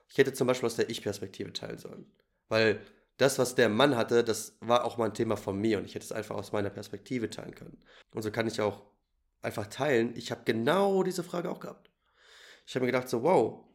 ich 0.09 0.17
hätte 0.17 0.33
zum 0.33 0.47
Beispiel 0.47 0.67
aus 0.67 0.75
der 0.75 0.89
Ich-Perspektive 0.89 1.53
teilen 1.53 1.77
sollen. 1.77 2.05
Weil 2.47 2.81
das, 3.17 3.37
was 3.37 3.53
der 3.55 3.69
Mann 3.69 3.95
hatte, 3.95 4.23
das 4.23 4.57
war 4.59 4.85
auch 4.85 4.97
mal 4.97 5.05
ein 5.05 5.13
Thema 5.13 5.37
von 5.37 5.59
mir 5.59 5.77
und 5.77 5.85
ich 5.85 5.93
hätte 5.93 6.05
es 6.05 6.11
einfach 6.11 6.35
aus 6.35 6.51
meiner 6.51 6.69
Perspektive 6.69 7.29
teilen 7.29 7.53
können. 7.53 7.77
Und 8.13 8.23
so 8.23 8.31
kann 8.31 8.47
ich 8.47 8.61
auch 8.61 8.83
einfach 9.41 9.67
teilen. 9.67 10.13
Ich 10.15 10.31
habe 10.31 10.41
genau 10.45 11.03
diese 11.03 11.23
Frage 11.23 11.49
auch 11.49 11.59
gehabt. 11.59 11.89
Ich 12.65 12.75
habe 12.75 12.85
mir 12.85 12.91
gedacht, 12.91 13.09
so, 13.09 13.23
wow, 13.23 13.65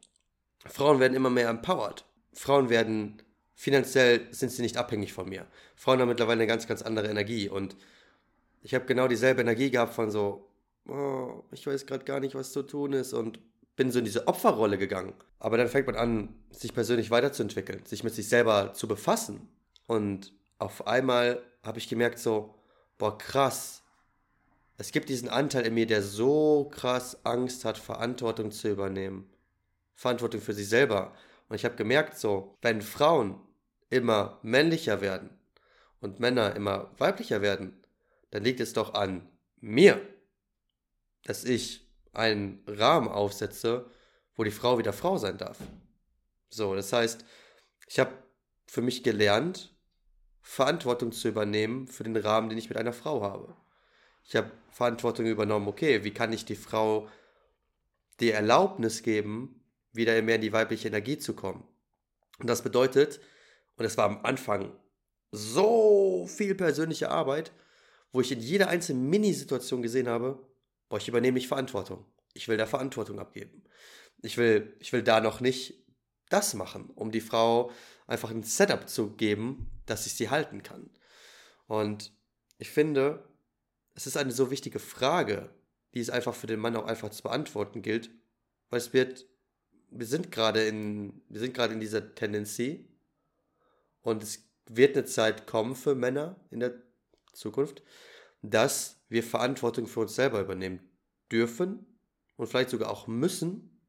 Frauen 0.65 0.99
werden 0.99 1.13
immer 1.13 1.29
mehr 1.29 1.49
empowered. 1.49 2.05
Frauen 2.33 2.69
werden 2.69 3.21
finanziell 3.53 4.27
sind 4.31 4.51
sie 4.51 4.61
nicht 4.61 4.77
abhängig 4.77 5.13
von 5.13 5.29
mir. 5.29 5.47
Frauen 5.75 5.99
haben 5.99 6.09
mittlerweile 6.09 6.41
eine 6.41 6.47
ganz, 6.47 6.67
ganz 6.67 6.81
andere 6.81 7.07
Energie 7.07 7.47
und 7.47 7.77
ich 8.61 8.73
habe 8.73 8.85
genau 8.85 9.07
dieselbe 9.07 9.41
Energie 9.41 9.69
gehabt 9.69 9.93
von 9.93 10.09
so, 10.09 10.44
oh, 10.87 11.43
ich 11.51 11.65
weiß 11.65 11.85
gerade 11.85 12.05
gar 12.05 12.19
nicht, 12.19 12.35
was 12.35 12.51
zu 12.51 12.63
tun 12.63 12.93
ist 12.93 13.13
und 13.13 13.39
bin 13.75 13.91
so 13.91 13.99
in 13.99 14.05
diese 14.05 14.27
Opferrolle 14.27 14.77
gegangen. 14.77 15.13
Aber 15.39 15.57
dann 15.57 15.67
fängt 15.67 15.87
man 15.87 15.95
an, 15.95 16.33
sich 16.51 16.73
persönlich 16.73 17.11
weiterzuentwickeln, 17.11 17.85
sich 17.85 18.03
mit 18.03 18.13
sich 18.13 18.29
selber 18.29 18.73
zu 18.73 18.87
befassen. 18.87 19.49
Und 19.87 20.33
auf 20.57 20.87
einmal 20.87 21.41
habe 21.63 21.79
ich 21.79 21.89
gemerkt 21.89 22.19
so, 22.19 22.55
boah, 22.97 23.17
krass. 23.17 23.83
Es 24.77 24.91
gibt 24.91 25.09
diesen 25.09 25.29
Anteil 25.29 25.65
in 25.65 25.73
mir, 25.73 25.87
der 25.87 26.01
so 26.01 26.69
krass 26.71 27.25
Angst 27.25 27.65
hat, 27.65 27.77
Verantwortung 27.77 28.51
zu 28.51 28.69
übernehmen. 28.69 29.29
Verantwortung 29.93 30.41
für 30.41 30.53
sich 30.53 30.67
selber. 30.67 31.13
Und 31.49 31.55
ich 31.55 31.65
habe 31.65 31.75
gemerkt 31.75 32.17
so, 32.17 32.57
wenn 32.61 32.81
Frauen 32.81 33.39
immer 33.89 34.39
männlicher 34.41 35.01
werden 35.01 35.29
und 36.01 36.19
Männer 36.19 36.55
immer 36.55 36.91
weiblicher 36.97 37.41
werden, 37.41 37.81
dann 38.31 38.43
liegt 38.43 38.59
es 38.59 38.73
doch 38.73 38.93
an 38.93 39.29
mir, 39.61 40.01
dass 41.25 41.43
ich 41.43 41.85
einen 42.13 42.63
Rahmen 42.65 43.09
aufsetze, 43.09 43.85
wo 44.35 44.43
die 44.43 44.51
Frau 44.51 44.77
wieder 44.77 44.93
Frau 44.93 45.17
sein 45.17 45.37
darf. 45.37 45.57
So, 46.49 46.73
das 46.75 46.93
heißt, 46.93 47.25
ich 47.87 47.99
habe 47.99 48.11
für 48.65 48.81
mich 48.81 49.03
gelernt, 49.03 49.75
Verantwortung 50.41 51.11
zu 51.11 51.27
übernehmen 51.27 51.87
für 51.87 52.03
den 52.03 52.15
Rahmen, 52.15 52.49
den 52.49 52.57
ich 52.57 52.69
mit 52.69 52.77
einer 52.77 52.93
Frau 52.93 53.21
habe. 53.21 53.55
Ich 54.23 54.35
habe 54.35 54.51
Verantwortung 54.69 55.25
übernommen, 55.25 55.67
okay, 55.67 56.03
wie 56.03 56.13
kann 56.13 56.31
ich 56.31 56.45
die 56.45 56.55
Frau 56.55 57.09
die 58.19 58.31
Erlaubnis 58.31 59.03
geben, 59.03 59.61
wieder 59.91 60.21
mehr 60.21 60.35
in 60.35 60.41
die 60.41 60.53
weibliche 60.53 60.87
Energie 60.87 61.17
zu 61.17 61.33
kommen. 61.33 61.67
Und 62.39 62.49
das 62.49 62.61
bedeutet, 62.61 63.19
und 63.77 63.85
es 63.85 63.97
war 63.97 64.05
am 64.05 64.23
Anfang 64.23 64.71
so 65.31 66.27
viel 66.27 66.55
persönliche 66.55 67.09
Arbeit, 67.09 67.51
wo 68.11 68.21
ich 68.21 68.31
in 68.31 68.39
jeder 68.39 68.69
einzelnen 68.69 69.09
Mini-Situation 69.09 69.81
gesehen 69.81 70.07
habe, 70.07 70.39
boah, 70.89 70.97
ich 70.97 71.07
übernehme 71.07 71.35
nicht 71.35 71.47
Verantwortung. 71.47 72.05
Ich 72.33 72.47
will 72.47 72.57
da 72.57 72.65
Verantwortung 72.65 73.19
abgeben. 73.19 73.63
Ich 74.21 74.37
will, 74.37 74.75
ich 74.79 74.93
will 74.93 75.03
da 75.03 75.21
noch 75.21 75.39
nicht 75.39 75.85
das 76.29 76.53
machen, 76.53 76.89
um 76.95 77.11
die 77.11 77.21
Frau 77.21 77.71
einfach 78.07 78.31
ein 78.31 78.43
Setup 78.43 78.89
zu 78.89 79.11
geben, 79.15 79.71
dass 79.85 80.05
ich 80.05 80.13
sie 80.13 80.29
halten 80.29 80.63
kann. 80.63 80.89
Und 81.67 82.13
ich 82.57 82.69
finde, 82.69 83.27
es 83.93 84.07
ist 84.07 84.17
eine 84.17 84.31
so 84.31 84.51
wichtige 84.51 84.79
Frage, 84.79 85.53
die 85.93 85.99
es 85.99 86.09
einfach 86.09 86.35
für 86.35 86.47
den 86.47 86.59
Mann 86.59 86.75
auch 86.75 86.85
einfach 86.85 87.09
zu 87.09 87.23
beantworten 87.23 87.81
gilt, 87.81 88.09
weil 88.69 88.79
es 88.79 88.93
wird, 88.93 89.25
wir 89.89 90.05
sind 90.05 90.31
gerade 90.31 90.65
in, 90.65 91.21
wir 91.29 91.39
sind 91.39 91.53
gerade 91.53 91.73
in 91.73 91.79
dieser 91.79 92.15
Tendency 92.15 92.89
und 94.01 94.23
es 94.23 94.43
wird 94.67 94.97
eine 94.97 95.05
Zeit 95.05 95.47
kommen 95.47 95.75
für 95.75 95.95
Männer 95.95 96.39
in 96.51 96.59
der 96.59 96.73
Zukunft, 97.33 97.83
dass 98.49 99.01
wir 99.09 99.23
Verantwortung 99.23 99.87
für 99.87 100.01
uns 100.01 100.15
selber 100.15 100.41
übernehmen 100.41 100.79
dürfen 101.31 101.85
und 102.35 102.47
vielleicht 102.47 102.69
sogar 102.69 102.89
auch 102.89 103.07
müssen. 103.07 103.79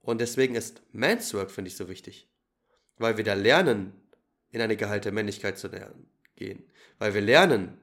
Und 0.00 0.20
deswegen 0.20 0.54
ist 0.54 0.82
Man's 0.92 1.32
Work, 1.34 1.50
finde 1.50 1.68
ich, 1.68 1.76
so 1.76 1.88
wichtig. 1.88 2.28
Weil 2.96 3.16
wir 3.16 3.24
da 3.24 3.34
lernen, 3.34 3.92
in 4.50 4.60
eine 4.60 4.76
geheilte 4.76 5.12
Männlichkeit 5.12 5.58
zu 5.58 5.70
gehen. 6.36 6.64
Weil 6.98 7.14
wir 7.14 7.20
lernen, 7.20 7.78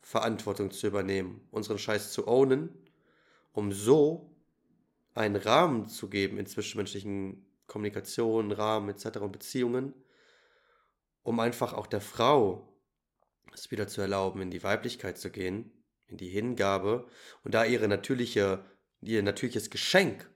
Verantwortung 0.00 0.70
zu 0.70 0.86
übernehmen, 0.86 1.40
unseren 1.50 1.78
Scheiß 1.78 2.12
zu 2.12 2.28
ownen, 2.28 2.68
um 3.52 3.72
so 3.72 4.30
einen 5.14 5.36
Rahmen 5.36 5.88
zu 5.88 6.08
geben 6.08 6.38
in 6.38 6.46
zwischenmenschlichen 6.46 7.44
Kommunikationen, 7.66 8.52
Rahmen 8.52 8.90
etc. 8.90 9.18
und 9.18 9.32
Beziehungen, 9.32 9.94
um 11.22 11.40
einfach 11.40 11.72
auch 11.72 11.86
der 11.86 12.02
Frau 12.02 12.73
es 13.54 13.70
wieder 13.70 13.88
zu 13.88 14.00
erlauben, 14.00 14.40
in 14.40 14.50
die 14.50 14.62
Weiblichkeit 14.62 15.18
zu 15.18 15.30
gehen, 15.30 15.72
in 16.06 16.16
die 16.16 16.28
Hingabe 16.28 17.08
und 17.42 17.54
da 17.54 17.64
ihre 17.64 17.88
natürliche, 17.88 18.64
ihr 19.00 19.22
natürliches 19.22 19.70
Geschenk 19.70 20.30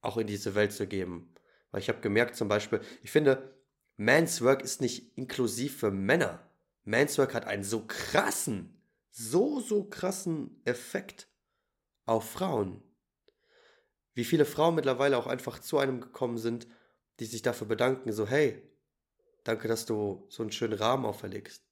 auch 0.00 0.16
in 0.16 0.26
diese 0.26 0.54
Welt 0.54 0.72
zu 0.72 0.86
geben. 0.86 1.34
Weil 1.70 1.80
ich 1.80 1.88
habe 1.88 2.00
gemerkt 2.00 2.36
zum 2.36 2.48
Beispiel, 2.48 2.80
ich 3.02 3.10
finde, 3.10 3.60
Man's 3.96 4.42
Work 4.42 4.62
ist 4.62 4.80
nicht 4.80 5.16
inklusiv 5.16 5.78
für 5.78 5.90
Männer. 5.90 6.50
Man's 6.84 7.18
Work 7.18 7.34
hat 7.34 7.46
einen 7.46 7.64
so 7.64 7.84
krassen, 7.86 8.80
so, 9.10 9.60
so 9.60 9.84
krassen 9.84 10.60
Effekt 10.64 11.28
auf 12.04 12.30
Frauen. 12.30 12.82
Wie 14.14 14.24
viele 14.24 14.44
Frauen 14.44 14.74
mittlerweile 14.74 15.18
auch 15.18 15.26
einfach 15.26 15.58
zu 15.58 15.78
einem 15.78 16.00
gekommen 16.00 16.38
sind, 16.38 16.66
die 17.18 17.26
sich 17.26 17.42
dafür 17.42 17.66
bedanken, 17.66 18.12
so 18.12 18.26
hey, 18.26 18.62
danke, 19.44 19.68
dass 19.68 19.86
du 19.86 20.26
so 20.28 20.42
einen 20.42 20.52
schönen 20.52 20.78
Rahmen 20.78 21.04
auferlegst 21.04 21.65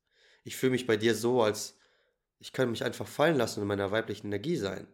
ich 0.44 0.56
fühle 0.56 0.72
mich 0.72 0.86
bei 0.86 0.96
dir 0.96 1.14
so, 1.14 1.42
als 1.42 1.76
ich 2.38 2.52
kann 2.52 2.70
mich 2.70 2.84
einfach 2.84 3.08
fallen 3.08 3.36
lassen 3.36 3.60
und 3.60 3.62
in 3.64 3.68
meiner 3.68 3.90
weiblichen 3.90 4.26
Energie 4.26 4.56
sein. 4.56 4.86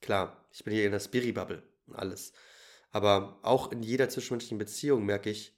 Klar, 0.00 0.44
ich 0.50 0.64
bin 0.64 0.74
hier 0.74 0.86
in 0.86 0.92
der 0.92 1.00
Spiri-Bubble 1.00 1.62
und 1.86 1.96
alles. 1.96 2.32
Aber 2.90 3.38
auch 3.42 3.70
in 3.70 3.82
jeder 3.82 4.08
zwischenmenschlichen 4.08 4.58
Beziehung 4.58 5.04
merke 5.04 5.30
ich, 5.30 5.54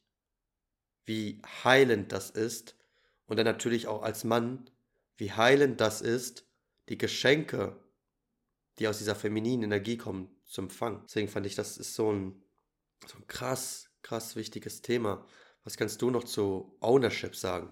wie 1.05 1.41
heilend 1.65 2.11
das 2.13 2.31
ist. 2.31 2.75
Und 3.27 3.37
dann 3.37 3.47
natürlich 3.47 3.87
auch 3.87 4.03
als 4.03 4.25
Mann, 4.25 4.69
wie 5.17 5.33
heilend 5.33 5.81
das 5.81 6.01
ist, 6.01 6.45
die 6.89 6.99
Geschenke, 6.99 7.77
die 8.79 8.89
aus 8.89 8.99
dieser 8.99 9.15
femininen 9.15 9.65
Energie 9.65 9.97
kommen, 9.97 10.29
zu 10.45 10.63
empfangen. 10.63 11.03
Deswegen 11.05 11.29
fand 11.29 11.47
ich, 11.47 11.55
das 11.55 11.77
ist 11.77 11.95
so 11.95 12.13
ein, 12.13 12.43
so 13.07 13.19
ein 13.19 13.27
krass, 13.29 13.91
krass 14.03 14.35
wichtiges 14.35 14.83
Thema. 14.83 15.25
Was 15.63 15.77
kannst 15.77 16.01
du 16.03 16.11
noch 16.11 16.25
zu 16.25 16.77
Ownership 16.81 17.37
sagen? 17.37 17.71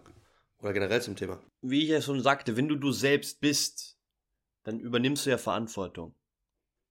Oder 0.61 0.72
generell 0.72 1.02
zum 1.02 1.16
Thema? 1.16 1.42
Wie 1.61 1.82
ich 1.82 1.88
ja 1.88 2.00
schon 2.00 2.22
sagte, 2.22 2.57
wenn 2.57 2.68
du 2.68 2.76
du 2.76 2.92
selbst 2.92 3.40
bist, 3.40 3.98
dann 4.62 4.80
übernimmst 4.80 5.26
du 5.26 5.30
ja 5.30 5.38
Verantwortung. 5.38 6.14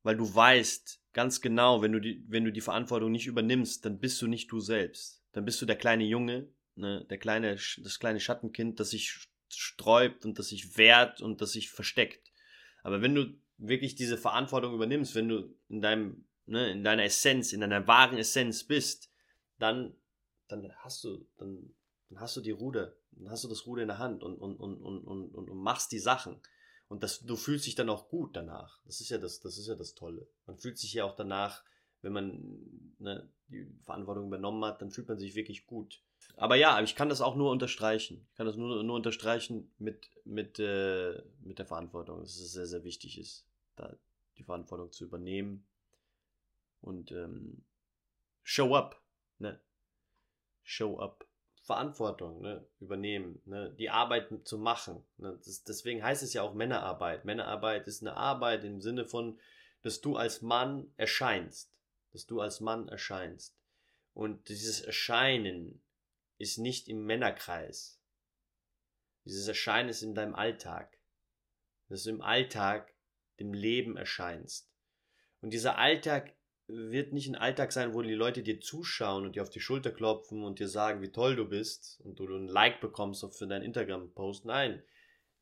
Weil 0.03 0.17
du 0.17 0.33
weißt 0.33 1.01
ganz 1.13 1.41
genau, 1.41 1.81
wenn 1.81 1.91
du 1.91 1.99
die, 1.99 2.23
wenn 2.27 2.45
du 2.45 2.51
die 2.51 2.61
Verantwortung 2.61 3.11
nicht 3.11 3.25
übernimmst, 3.25 3.85
dann 3.85 3.99
bist 3.99 4.21
du 4.21 4.27
nicht 4.27 4.51
du 4.51 4.59
selbst. 4.59 5.23
Dann 5.31 5.45
bist 5.45 5.61
du 5.61 5.65
der 5.65 5.77
kleine 5.77 6.03
Junge, 6.03 6.47
ne, 6.75 7.05
der 7.09 7.17
kleine, 7.17 7.55
das 7.55 7.99
kleine 7.99 8.19
Schattenkind, 8.19 8.79
das 8.79 8.91
sich 8.91 9.29
sträubt 9.49 10.25
und 10.25 10.37
das 10.37 10.49
sich 10.49 10.77
wehrt 10.77 11.21
und 11.21 11.41
das 11.41 11.53
sich 11.53 11.69
versteckt. 11.69 12.31
Aber 12.83 13.01
wenn 13.01 13.15
du 13.15 13.33
wirklich 13.57 13.95
diese 13.95 14.17
Verantwortung 14.17 14.73
übernimmst, 14.73 15.15
wenn 15.15 15.29
du 15.29 15.55
in 15.69 15.81
deinem, 15.81 16.25
ne, 16.45 16.71
in 16.71 16.83
deiner 16.83 17.03
Essenz, 17.03 17.53
in 17.53 17.61
deiner 17.61 17.87
wahren 17.87 18.17
Essenz 18.17 18.63
bist, 18.63 19.09
dann, 19.57 19.95
dann 20.47 20.71
hast 20.77 21.03
du, 21.03 21.25
dann, 21.37 21.73
dann 22.09 22.19
hast 22.19 22.37
du 22.37 22.41
die 22.41 22.51
Ruder, 22.51 22.95
dann 23.11 23.29
hast 23.29 23.43
du 23.43 23.47
das 23.47 23.65
Ruder 23.65 23.81
in 23.81 23.87
der 23.87 23.97
Hand 23.97 24.23
und, 24.23 24.37
und, 24.37 24.59
und, 24.59 24.81
und, 24.81 25.03
und, 25.05 25.35
und, 25.35 25.49
und 25.49 25.57
machst 25.57 25.91
die 25.91 25.99
Sachen. 25.99 26.39
Und 26.87 27.01
das, 27.01 27.21
du 27.21 27.35
fühlst 27.35 27.65
dich 27.65 27.75
dann 27.75 27.89
auch 27.89 28.09
gut 28.09 28.35
danach. 28.35 28.79
Das 28.85 29.01
ist 29.01 29.09
ja 29.09 29.17
das, 29.17 29.39
das 29.39 29.57
ist 29.57 29.67
ja 29.67 29.75
das 29.75 29.95
Tolle. 29.95 30.27
Man 30.45 30.57
fühlt 30.57 30.77
sich 30.77 30.93
ja 30.93 31.03
auch 31.03 31.15
danach, 31.15 31.63
wenn 32.01 32.13
man 32.13 32.93
ne, 32.99 33.27
die 33.47 33.67
Verantwortung 33.83 34.27
übernommen 34.27 34.63
hat, 34.65 34.81
dann 34.81 34.91
fühlt 34.91 35.07
man 35.07 35.17
sich 35.17 35.35
wirklich 35.35 35.65
gut. 35.65 36.03
Aber 36.37 36.55
ja, 36.55 36.81
ich 36.81 36.95
kann 36.95 37.09
das 37.09 37.21
auch 37.21 37.35
nur 37.35 37.51
unterstreichen. 37.51 38.27
Ich 38.29 38.35
kann 38.35 38.45
das 38.45 38.55
nur, 38.55 38.83
nur 38.83 38.95
unterstreichen 38.95 39.73
mit, 39.77 40.09
mit, 40.25 40.59
äh, 40.59 41.23
mit 41.41 41.59
der 41.59 41.65
Verantwortung, 41.65 42.19
dass 42.19 42.35
es 42.35 42.51
sehr, 42.51 42.67
sehr 42.67 42.83
wichtig 42.83 43.19
ist, 43.19 43.47
da 43.75 43.95
die 44.37 44.43
Verantwortung 44.43 44.91
zu 44.91 45.05
übernehmen. 45.05 45.65
Und 46.81 47.11
ähm, 47.11 47.63
show 48.43 48.75
up. 48.75 49.01
Ne? 49.39 49.59
Show 50.63 50.99
up. 50.99 51.24
Verantwortung 51.65 52.41
ne, 52.41 52.63
übernehmen, 52.79 53.41
ne, 53.45 53.73
die 53.79 53.89
Arbeit 53.89 54.29
zu 54.47 54.59
machen. 54.59 55.03
Ne. 55.17 55.39
Das, 55.43 55.63
deswegen 55.63 56.03
heißt 56.03 56.21
es 56.21 56.33
ja 56.33 56.43
auch 56.43 56.53
Männerarbeit. 56.53 57.25
Männerarbeit 57.25 57.87
ist 57.87 58.01
eine 58.01 58.15
Arbeit 58.15 58.63
im 58.63 58.81
Sinne 58.81 59.03
von, 59.03 59.39
dass 59.81 59.99
du 59.99 60.15
als 60.15 60.43
Mann 60.43 60.93
erscheinst. 60.95 61.73
Dass 62.13 62.27
du 62.27 62.39
als 62.39 62.59
Mann 62.59 62.87
erscheinst. 62.87 63.57
Und 64.13 64.47
dieses 64.49 64.81
Erscheinen 64.81 65.81
ist 66.37 66.59
nicht 66.59 66.87
im 66.87 67.03
Männerkreis. 67.03 67.99
Dieses 69.25 69.47
Erscheinen 69.47 69.89
ist 69.89 70.03
in 70.03 70.13
deinem 70.13 70.35
Alltag. 70.35 70.95
Dass 71.89 72.03
du 72.03 72.11
im 72.11 72.21
Alltag 72.21 72.93
dem 73.39 73.53
Leben 73.53 73.97
erscheinst. 73.97 74.69
Und 75.41 75.49
dieser 75.49 75.79
Alltag 75.79 76.35
wird 76.67 77.13
nicht 77.13 77.27
ein 77.27 77.35
Alltag 77.35 77.71
sein, 77.71 77.93
wo 77.93 78.01
die 78.01 78.13
Leute 78.13 78.41
dir 78.41 78.59
zuschauen 78.59 79.25
und 79.25 79.35
dir 79.35 79.43
auf 79.43 79.49
die 79.49 79.59
Schulter 79.59 79.91
klopfen 79.91 80.43
und 80.43 80.59
dir 80.59 80.67
sagen, 80.67 81.01
wie 81.01 81.11
toll 81.11 81.35
du 81.35 81.47
bist 81.47 82.01
und 82.03 82.19
du 82.19 82.25
ein 82.25 82.47
Like 82.47 82.81
bekommst 82.81 83.25
für 83.37 83.47
deinen 83.47 83.63
Instagram-Post. 83.63 84.45
Nein, 84.45 84.81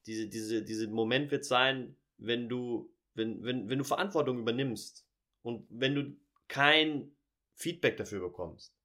diese, 0.06 0.28
diese, 0.28 0.64
dieser 0.64 0.90
Moment 0.90 1.32
wird 1.32 1.46
sein, 1.46 1.96
wenn 2.18 2.50
du 2.50 2.94
wenn, 3.16 3.44
wenn, 3.44 3.70
wenn 3.70 3.78
du 3.78 3.84
Verantwortung 3.84 4.40
übernimmst 4.40 5.08
und 5.42 5.68
wenn 5.70 5.96
du 5.96 6.16
kein 6.48 7.16
Feedback 7.54 7.98
dafür 7.98 8.22
bekommst, 8.22 8.76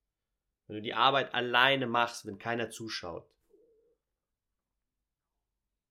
wenn 0.66 0.76
du 0.76 0.82
die 0.82 0.94
Arbeit 0.94 1.34
alleine 1.34 1.86
machst, 1.86 2.26
wenn 2.26 2.38
keiner 2.38 2.70
zuschaut, 2.70 3.28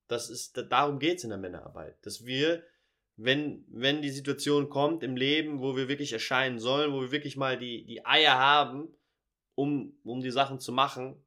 das 0.08 0.30
ist, 0.30 0.58
darum 0.70 1.00
geht's 1.00 1.24
in 1.24 1.32
der 1.32 1.40
Männerarbeit, 1.40 1.98
dass 2.06 2.26
wir, 2.26 2.64
wenn, 3.18 3.66
wenn 3.68 4.04
die 4.04 4.12
Situation 4.12 4.70
kommt 4.70 5.04
im 5.04 5.18
Leben, 5.18 5.60
wo 5.60 5.76
wir 5.76 5.88
wirklich 5.88 6.14
erscheinen 6.14 6.60
sollen, 6.60 6.94
wo 6.94 7.02
wir 7.02 7.12
wirklich 7.12 7.36
mal 7.36 7.58
die, 7.58 7.84
die 7.84 8.06
Eier 8.06 8.38
haben, 8.38 8.88
um, 9.56 9.98
um 10.04 10.22
die 10.22 10.32
Sachen 10.32 10.60
zu 10.60 10.72
machen, 10.72 11.20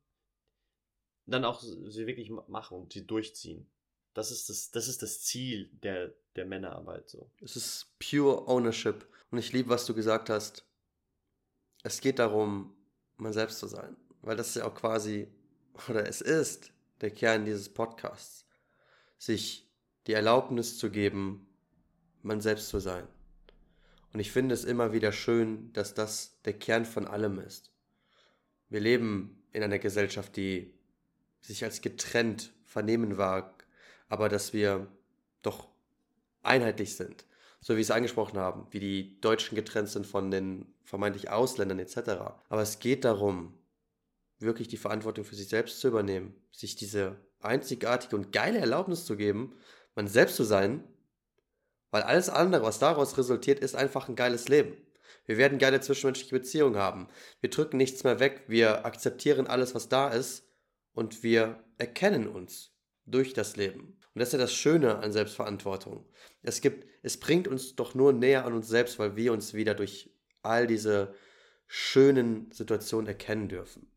dann 1.26 1.44
auch 1.44 1.60
sie 1.60 2.06
wirklich 2.06 2.30
machen 2.30 2.78
und 2.78 2.92
sie 2.92 3.06
durchziehen. 3.06 3.68
Das 4.14 4.30
ist 4.30 4.48
das, 4.48 4.70
das 4.70 4.88
ist 4.88 5.02
das 5.02 5.22
Ziel 5.22 5.68
der, 5.72 6.14
der 6.36 6.46
Männerarbeit 6.46 7.10
so. 7.10 7.30
Es 7.40 7.56
ist 7.56 7.92
pure 7.98 8.46
Ownership. 8.46 9.06
Und 9.30 9.38
ich 9.38 9.52
liebe, 9.52 9.68
was 9.68 9.84
du 9.84 9.94
gesagt 9.94 10.30
hast. 10.30 10.64
Es 11.82 12.00
geht 12.00 12.18
darum, 12.18 12.76
man 13.16 13.32
selbst 13.32 13.58
zu 13.58 13.66
sein. 13.66 13.96
Weil 14.22 14.36
das 14.36 14.48
ist 14.48 14.56
ja 14.56 14.66
auch 14.66 14.74
quasi, 14.74 15.28
oder 15.88 16.06
es 16.06 16.20
ist 16.20 16.72
der 17.00 17.10
Kern 17.10 17.44
dieses 17.44 17.68
Podcasts. 17.68 18.44
Sich 19.18 19.68
die 20.06 20.12
Erlaubnis 20.12 20.78
zu 20.78 20.90
geben, 20.90 21.49
man 22.22 22.40
selbst 22.40 22.68
zu 22.68 22.78
sein. 22.78 23.06
Und 24.12 24.20
ich 24.20 24.32
finde 24.32 24.54
es 24.54 24.64
immer 24.64 24.92
wieder 24.92 25.12
schön, 25.12 25.72
dass 25.72 25.94
das 25.94 26.40
der 26.44 26.54
Kern 26.54 26.84
von 26.84 27.06
allem 27.06 27.38
ist. 27.38 27.70
Wir 28.68 28.80
leben 28.80 29.42
in 29.52 29.62
einer 29.62 29.78
Gesellschaft, 29.78 30.36
die 30.36 30.74
sich 31.40 31.64
als 31.64 31.80
getrennt 31.80 32.52
vernehmen 32.64 33.16
mag, 33.16 33.66
aber 34.08 34.28
dass 34.28 34.52
wir 34.52 34.88
doch 35.42 35.68
einheitlich 36.42 36.96
sind. 36.96 37.24
So 37.60 37.74
wie 37.74 37.78
wir 37.78 37.82
es 37.82 37.90
angesprochen 37.90 38.38
haben, 38.38 38.66
wie 38.70 38.80
die 38.80 39.20
Deutschen 39.20 39.54
getrennt 39.54 39.88
sind 39.88 40.06
von 40.06 40.30
den 40.30 40.66
vermeintlich 40.84 41.30
Ausländern 41.30 41.78
etc. 41.78 41.98
Aber 42.48 42.62
es 42.62 42.78
geht 42.78 43.04
darum, 43.04 43.54
wirklich 44.38 44.68
die 44.68 44.78
Verantwortung 44.78 45.24
für 45.24 45.34
sich 45.34 45.48
selbst 45.48 45.80
zu 45.80 45.88
übernehmen, 45.88 46.34
sich 46.52 46.74
diese 46.74 47.16
einzigartige 47.40 48.16
und 48.16 48.32
geile 48.32 48.58
Erlaubnis 48.58 49.04
zu 49.04 49.16
geben, 49.16 49.54
man 49.94 50.08
selbst 50.08 50.36
zu 50.36 50.44
sein, 50.44 50.82
weil 51.90 52.02
alles 52.02 52.28
andere, 52.28 52.62
was 52.62 52.78
daraus 52.78 53.18
resultiert, 53.18 53.60
ist 53.60 53.74
einfach 53.74 54.08
ein 54.08 54.16
geiles 54.16 54.48
Leben. 54.48 54.76
Wir 55.26 55.36
werden 55.36 55.58
geile 55.58 55.80
zwischenmenschliche 55.80 56.34
Beziehungen 56.34 56.76
haben. 56.76 57.08
Wir 57.40 57.50
drücken 57.50 57.76
nichts 57.76 58.04
mehr 58.04 58.20
weg. 58.20 58.44
Wir 58.46 58.84
akzeptieren 58.84 59.46
alles, 59.46 59.74
was 59.74 59.88
da 59.88 60.08
ist 60.08 60.44
und 60.92 61.22
wir 61.22 61.62
erkennen 61.78 62.28
uns 62.28 62.72
durch 63.06 63.32
das 63.32 63.56
Leben. 63.56 63.98
Und 64.14 64.18
das 64.18 64.28
ist 64.28 64.32
ja 64.32 64.38
das 64.38 64.54
Schöne 64.54 64.98
an 64.98 65.12
Selbstverantwortung. 65.12 66.08
Es 66.42 66.60
gibt, 66.60 66.86
es 67.02 67.18
bringt 67.18 67.48
uns 67.48 67.76
doch 67.76 67.94
nur 67.94 68.12
näher 68.12 68.44
an 68.44 68.54
uns 68.54 68.68
selbst, 68.68 68.98
weil 68.98 69.16
wir 69.16 69.32
uns 69.32 69.54
wieder 69.54 69.74
durch 69.74 70.12
all 70.42 70.66
diese 70.66 71.14
schönen 71.66 72.50
Situationen 72.50 73.06
erkennen 73.06 73.48
dürfen. 73.48 73.90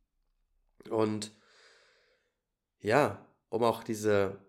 Und 0.89 1.31
ja, 2.79 3.25
um 3.49 3.63
auch 3.63 3.83
diese, 3.83 4.45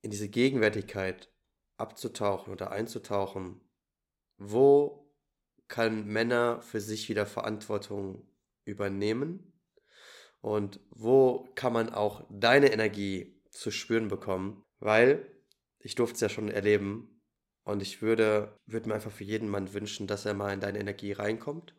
in 0.00 0.10
diese 0.10 0.28
Gegenwärtigkeit 0.28 1.31
abzutauchen 1.82 2.52
oder 2.52 2.70
einzutauchen, 2.70 3.60
wo 4.38 5.12
kann 5.68 6.06
Männer 6.06 6.62
für 6.62 6.80
sich 6.80 7.08
wieder 7.08 7.26
Verantwortung 7.26 8.26
übernehmen? 8.64 9.52
Und 10.40 10.80
wo 10.90 11.48
kann 11.54 11.72
man 11.72 11.94
auch 11.94 12.26
deine 12.28 12.72
Energie 12.72 13.40
zu 13.50 13.70
spüren 13.70 14.08
bekommen, 14.08 14.64
weil 14.80 15.24
ich 15.78 15.94
durfte 15.94 16.16
es 16.16 16.20
ja 16.20 16.28
schon 16.28 16.48
erleben 16.48 17.20
und 17.64 17.80
ich 17.80 18.02
würde, 18.02 18.58
würde 18.66 18.88
mir 18.88 18.96
einfach 18.96 19.12
für 19.12 19.24
jeden 19.24 19.48
Mann 19.48 19.72
wünschen, 19.72 20.06
dass 20.06 20.24
er 20.24 20.34
mal 20.34 20.52
in 20.52 20.60
deine 20.60 20.80
Energie 20.80 21.12
reinkommt 21.12 21.74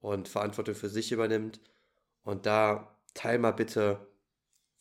und 0.00 0.28
Verantwortung 0.28 0.74
für 0.74 0.88
sich 0.88 1.12
übernimmt. 1.12 1.60
Und 2.22 2.46
da 2.46 2.98
teil 3.14 3.38
mal 3.38 3.52
bitte, 3.52 4.06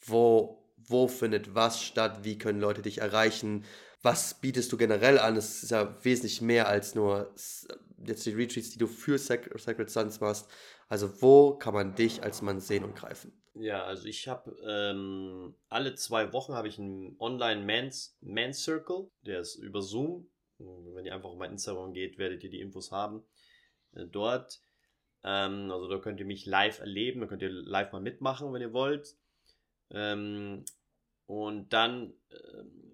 wo, 0.01 0.67
wo 0.77 1.07
findet 1.07 1.53
was 1.53 1.83
statt, 1.83 2.23
wie 2.23 2.37
können 2.37 2.59
Leute 2.59 2.81
dich 2.81 2.99
erreichen, 2.99 3.65
was 4.05 4.39
bietest 4.39 4.71
du 4.71 4.77
generell 4.77 5.17
an? 5.17 5.35
Es 5.35 5.63
ist 5.63 5.71
ja 5.71 5.97
wesentlich 6.05 6.39
mehr 6.39 6.67
als 6.67 6.93
nur 6.93 7.33
jetzt 8.05 8.25
die 8.25 8.33
Retreats, 8.33 8.69
die 8.69 8.77
du 8.77 8.85
für 8.85 9.17
Sacred 9.17 9.89
Sons 9.89 10.21
machst. 10.21 10.47
Also 10.87 11.21
wo 11.21 11.55
kann 11.55 11.73
man 11.73 11.95
dich 11.95 12.21
als 12.21 12.43
Mann 12.43 12.59
sehen 12.59 12.83
und 12.83 12.95
greifen? 12.95 13.33
Ja, 13.55 13.83
also 13.83 14.05
ich 14.07 14.27
habe 14.27 14.55
ähm, 14.63 15.55
alle 15.69 15.95
zwei 15.95 16.31
Wochen 16.33 16.53
habe 16.53 16.67
ich 16.67 16.77
einen 16.77 17.15
Online 17.19 17.65
Mans, 17.65 18.15
Mans 18.21 18.63
Circle, 18.63 19.09
der 19.25 19.39
ist 19.39 19.55
über 19.55 19.81
Zoom. 19.81 20.29
Wenn 20.59 21.05
ihr 21.05 21.13
einfach 21.13 21.29
auf 21.29 21.37
mein 21.37 21.51
Instagram 21.51 21.93
geht, 21.93 22.17
werdet 22.17 22.43
ihr 22.43 22.49
die 22.49 22.61
Infos 22.61 22.91
haben. 22.91 23.23
Äh, 23.93 24.05
dort, 24.05 24.61
ähm, 25.23 25.71
also 25.71 25.89
da 25.89 25.97
könnt 25.97 26.19
ihr 26.19 26.25
mich 26.27 26.45
live 26.45 26.79
erleben, 26.79 27.21
da 27.21 27.27
könnt 27.27 27.41
ihr 27.41 27.49
live 27.49 27.91
mal 27.91 28.01
mitmachen, 28.01 28.53
wenn 28.53 28.61
ihr 28.61 28.73
wollt. 28.73 29.15
Ähm, 29.89 30.63
und 31.25 31.73
dann 31.73 32.13
ähm, 32.29 32.84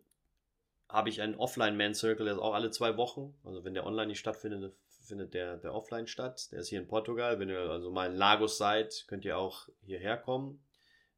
habe 0.91 1.09
ich 1.09 1.21
einen 1.21 1.35
Offline-Man-Circle, 1.35 2.25
der 2.25 2.35
ist 2.35 2.41
auch 2.41 2.53
alle 2.53 2.69
zwei 2.69 2.97
Wochen. 2.97 3.33
Also 3.43 3.63
wenn 3.63 3.73
der 3.73 3.85
online 3.85 4.07
nicht 4.07 4.19
stattfindet, 4.19 4.73
findet 5.11 5.33
der, 5.33 5.57
der 5.57 5.73
offline 5.73 6.07
statt. 6.07 6.51
Der 6.51 6.59
ist 6.59 6.69
hier 6.69 6.79
in 6.79 6.87
Portugal. 6.87 7.39
Wenn 7.39 7.49
ihr 7.49 7.59
also 7.59 7.91
mal 7.91 8.11
in 8.11 8.17
Lagos 8.17 8.57
seid, 8.57 9.05
könnt 9.07 9.25
ihr 9.25 9.37
auch 9.37 9.67
hierher 9.81 10.17
kommen. 10.17 10.61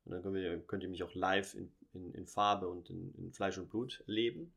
Und 0.06 0.12
dann 0.12 0.22
könnt 0.22 0.38
ihr, 0.38 0.60
könnt 0.62 0.84
ihr 0.84 0.90
mich 0.90 1.04
auch 1.04 1.14
live 1.14 1.54
in, 1.56 1.72
in, 1.94 2.14
in 2.14 2.28
Farbe 2.28 2.68
und 2.68 2.90
in, 2.90 3.14
in, 3.16 3.32
Fleisch 3.34 3.58
und 3.58 3.70
Blut 3.70 4.04
erleben. 4.08 4.54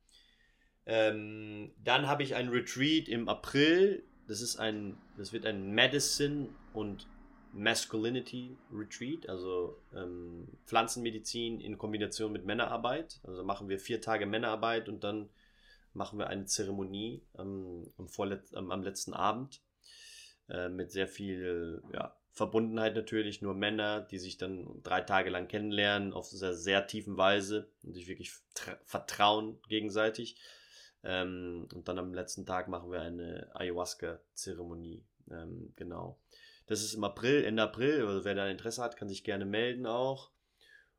Ähm, 0.86 1.72
dann 1.82 2.06
habe 2.06 2.22
ich 2.22 2.34
ein 2.34 2.48
Retreat 2.48 3.08
im 3.08 3.28
April. 3.28 4.04
Das 4.28 4.40
ist 4.40 4.56
ein, 4.56 4.96
das 5.16 5.32
wird 5.32 5.46
ein 5.46 5.72
Medicine 5.72 6.48
und 6.72 7.06
Masculinity 7.56 8.56
Retreat, 8.72 9.28
also 9.28 9.78
ähm, 9.94 10.46
Pflanzenmedizin 10.66 11.60
in 11.60 11.78
Kombination 11.78 12.32
mit 12.32 12.44
Männerarbeit. 12.44 13.18
Also 13.24 13.44
machen 13.44 13.68
wir 13.68 13.78
vier 13.78 14.00
Tage 14.00 14.26
Männerarbeit 14.26 14.88
und 14.88 15.02
dann 15.04 15.30
machen 15.94 16.18
wir 16.18 16.28
eine 16.28 16.44
Zeremonie 16.44 17.22
ähm, 17.38 17.90
am, 17.96 18.08
Vorlet 18.08 18.42
ähm, 18.54 18.70
am 18.70 18.82
letzten 18.82 19.14
Abend 19.14 19.62
äh, 20.48 20.68
mit 20.68 20.92
sehr 20.92 21.08
viel 21.08 21.82
ja, 21.92 22.14
Verbundenheit 22.32 22.94
natürlich, 22.94 23.40
nur 23.40 23.54
Männer, 23.54 24.02
die 24.02 24.18
sich 24.18 24.36
dann 24.36 24.82
drei 24.82 25.00
Tage 25.00 25.30
lang 25.30 25.48
kennenlernen, 25.48 26.12
auf 26.12 26.26
sehr, 26.26 26.52
sehr 26.52 26.86
tiefen 26.86 27.16
Weise 27.16 27.70
und 27.82 27.94
sich 27.94 28.06
wirklich 28.08 28.32
vertrauen 28.84 29.58
gegenseitig. 29.68 30.36
Ähm, 31.02 31.66
und 31.72 31.88
dann 31.88 31.98
am 31.98 32.12
letzten 32.12 32.44
Tag 32.44 32.68
machen 32.68 32.92
wir 32.92 33.00
eine 33.00 33.50
Ayahuasca-Zeremonie. 33.54 35.02
Ähm, 35.30 35.72
genau. 35.76 36.18
Das 36.66 36.82
ist 36.82 36.94
im 36.94 37.04
April, 37.04 37.44
Ende 37.44 37.62
April. 37.62 38.04
Also 38.06 38.24
wer 38.24 38.34
da 38.34 38.48
Interesse 38.48 38.82
hat, 38.82 38.96
kann 38.96 39.08
sich 39.08 39.24
gerne 39.24 39.44
melden 39.44 39.86
auch. 39.86 40.30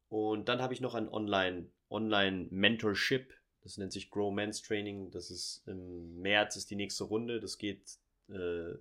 Und 0.10 0.48
dann 0.48 0.62
habe 0.62 0.74
ich 0.74 0.82
noch 0.82 0.96
ein 0.96 1.10
Online, 1.10 1.70
Online 1.90 2.48
Mentorship. 2.50 3.34
Das 3.62 3.78
nennt 3.78 3.92
sich 3.92 4.10
Grow 4.10 4.34
Men's 4.34 4.62
Training. 4.62 5.12
Das 5.12 5.30
ist 5.30 5.64
im 5.68 6.22
März 6.22 6.56
ist 6.56 6.72
die 6.72 6.78
nächste 6.78 7.04
Runde. 7.04 7.42
Das 7.42 7.58
geht 7.58 7.98
äh, 8.30 8.76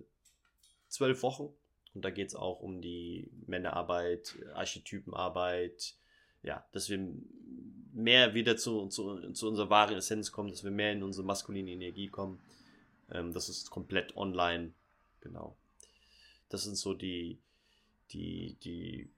zwölf 0.87 1.23
Wochen. 1.23 1.53
Und 1.93 2.05
da 2.05 2.09
geht 2.09 2.29
es 2.29 2.35
auch 2.35 2.61
um 2.61 2.81
die 2.81 3.29
Männerarbeit, 3.47 4.35
Archetypenarbeit. 4.53 5.95
Ja, 6.43 6.65
dass 6.71 6.89
wir 6.89 6.99
mehr 7.91 8.33
wieder 8.33 8.55
zu, 8.55 8.87
zu, 8.87 9.31
zu 9.33 9.49
unserer 9.49 9.69
wahren 9.69 9.97
Essenz 9.97 10.31
kommen, 10.31 10.49
dass 10.49 10.63
wir 10.63 10.71
mehr 10.71 10.93
in 10.93 11.03
unsere 11.03 11.25
maskuline 11.25 11.71
Energie 11.71 12.07
kommen. 12.07 12.39
Ähm, 13.11 13.33
das 13.33 13.49
ist 13.49 13.71
komplett 13.71 14.15
online. 14.15 14.73
Genau. 15.19 15.57
Das 16.49 16.63
sind 16.63 16.75
so 16.75 16.93
die, 16.93 17.39
die, 18.11 18.57
die, 18.63 19.09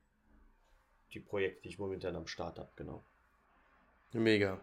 die 1.14 1.20
Projekte, 1.20 1.64
die 1.64 1.70
ich 1.70 1.80
momentan 1.80 2.16
am 2.16 2.28
Start 2.28 2.60
habe, 2.60 2.72
genau. 2.76 3.04
Mega. 4.14 4.60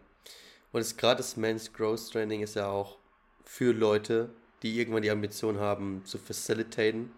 Und 0.71 0.81
es, 0.81 0.97
gerade 0.97 1.17
das 1.17 1.37
Men's 1.37 1.71
Growth 1.71 2.11
Training 2.11 2.41
ist 2.41 2.55
ja 2.55 2.69
auch 2.69 2.97
für 3.43 3.71
Leute, 3.71 4.29
die 4.63 4.77
irgendwann 4.77 5.01
die 5.01 5.11
Ambition 5.11 5.59
haben, 5.59 6.03
zu 6.05 6.17
facilitaten 6.17 7.11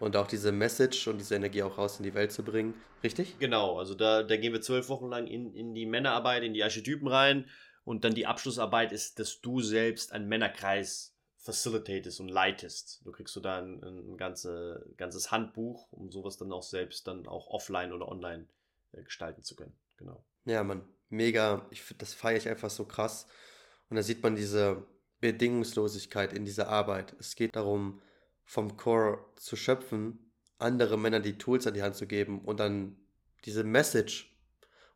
und 0.00 0.16
auch 0.16 0.26
diese 0.26 0.50
Message 0.50 1.06
und 1.06 1.18
diese 1.18 1.36
Energie 1.36 1.62
auch 1.62 1.78
raus 1.78 1.98
in 1.98 2.04
die 2.04 2.14
Welt 2.14 2.32
zu 2.32 2.42
bringen. 2.42 2.74
Richtig? 3.04 3.38
Genau, 3.38 3.78
also 3.78 3.94
da, 3.94 4.22
da 4.22 4.36
gehen 4.36 4.52
wir 4.52 4.60
zwölf 4.60 4.88
Wochen 4.88 5.08
lang 5.08 5.26
in, 5.26 5.54
in 5.54 5.74
die 5.74 5.86
Männerarbeit, 5.86 6.42
in 6.42 6.54
die 6.54 6.62
Archetypen 6.62 7.06
rein 7.06 7.46
und 7.84 8.04
dann 8.04 8.14
die 8.14 8.26
Abschlussarbeit 8.26 8.92
ist, 8.92 9.18
dass 9.18 9.40
du 9.40 9.60
selbst 9.60 10.12
einen 10.12 10.28
Männerkreis 10.28 11.11
facilitatest 11.42 12.20
und 12.20 12.28
leitest. 12.28 13.04
Du 13.04 13.10
kriegst 13.10 13.34
du 13.34 13.40
da 13.40 13.58
ein, 13.58 13.82
ein 13.82 14.16
ganze, 14.16 14.86
ganzes 14.96 15.30
Handbuch, 15.32 15.90
um 15.90 16.10
sowas 16.10 16.36
dann 16.36 16.52
auch 16.52 16.62
selbst 16.62 17.06
dann 17.08 17.26
auch 17.26 17.48
offline 17.48 17.92
oder 17.92 18.08
online 18.08 18.46
äh, 18.92 19.02
gestalten 19.02 19.42
zu 19.42 19.56
können. 19.56 19.76
Genau. 19.96 20.24
Ja, 20.44 20.62
man, 20.62 20.84
mega. 21.08 21.66
Ich 21.70 21.82
das 21.98 22.14
feiere 22.14 22.38
ich 22.38 22.48
einfach 22.48 22.70
so 22.70 22.84
krass. 22.84 23.26
Und 23.90 23.96
da 23.96 24.02
sieht 24.02 24.22
man 24.22 24.36
diese 24.36 24.86
Bedingungslosigkeit 25.20 26.32
in 26.32 26.44
dieser 26.44 26.68
Arbeit. 26.68 27.14
Es 27.18 27.34
geht 27.34 27.54
darum, 27.56 28.00
vom 28.44 28.76
Core 28.76 29.24
zu 29.36 29.56
schöpfen, 29.56 30.32
andere 30.58 30.96
Männer 30.96 31.20
die 31.20 31.38
Tools 31.38 31.66
an 31.66 31.74
die 31.74 31.82
Hand 31.82 31.96
zu 31.96 32.06
geben 32.06 32.40
und 32.44 32.60
dann 32.60 32.96
diese 33.44 33.64
Message 33.64 34.32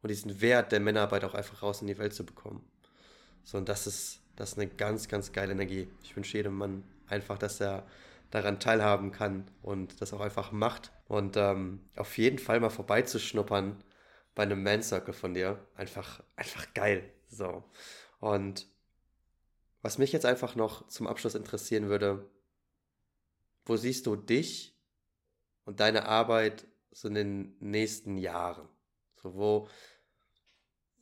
und 0.03 0.11
diesen 0.11 0.41
Wert 0.41 0.71
der 0.71 0.81
Männerarbeit 0.81 1.25
auch 1.25 1.35
einfach 1.35 1.63
raus 1.63 1.81
in 1.81 1.89
die 1.89 1.99
Welt 1.99 2.15
zu 2.15 2.25
bekommen. 2.25 2.71
So, 3.43 3.59
und 3.59 3.69
das 3.69 3.87
ist 3.87 4.21
Das 4.37 4.53
ist 4.53 4.59
eine 4.59 4.69
ganz, 4.69 5.09
ganz 5.09 5.33
geile 5.33 5.53
Energie. 5.53 5.89
Ich 6.03 6.15
wünsche 6.15 6.37
jedem 6.37 6.55
Mann 6.57 6.85
einfach, 7.09 7.39
dass 7.39 7.61
er 7.61 7.87
daran 8.31 8.61
teilhaben 8.61 9.13
kann 9.13 9.51
und 9.63 10.01
das 10.01 10.13
auch 10.13 10.21
einfach 10.21 10.53
macht. 10.53 10.93
Und 11.09 11.37
ähm, 11.37 11.81
auf 11.97 12.17
jeden 12.19 12.39
Fall 12.39 12.61
mal 12.61 12.71
vorbeizuschnuppern 12.71 13.83
bei 14.35 14.43
einem 14.43 14.63
Man 14.63 14.83
Circle 14.83 15.15
von 15.15 15.35
dir. 15.35 15.59
Einfach, 15.75 16.23
einfach 16.37 16.73
geil. 16.75 17.11
So. 17.29 17.65
Und 18.21 18.69
was 19.83 19.99
mich 19.99 20.13
jetzt 20.13 20.27
einfach 20.27 20.55
noch 20.55 20.89
zum 20.89 21.07
Abschluss 21.07 21.35
interessieren 21.35 21.89
würde, 21.89 22.29
wo 23.65 23.77
siehst 23.77 24.07
du 24.07 24.17
dich 24.17 24.77
und 25.65 25.81
deine 25.81 26.07
Arbeit 26.07 26.67
so 26.91 27.09
in 27.09 27.15
den 27.15 27.57
nächsten 27.61 28.19
Jahren? 28.19 28.69
So, 29.15 29.35
wo, 29.35 29.69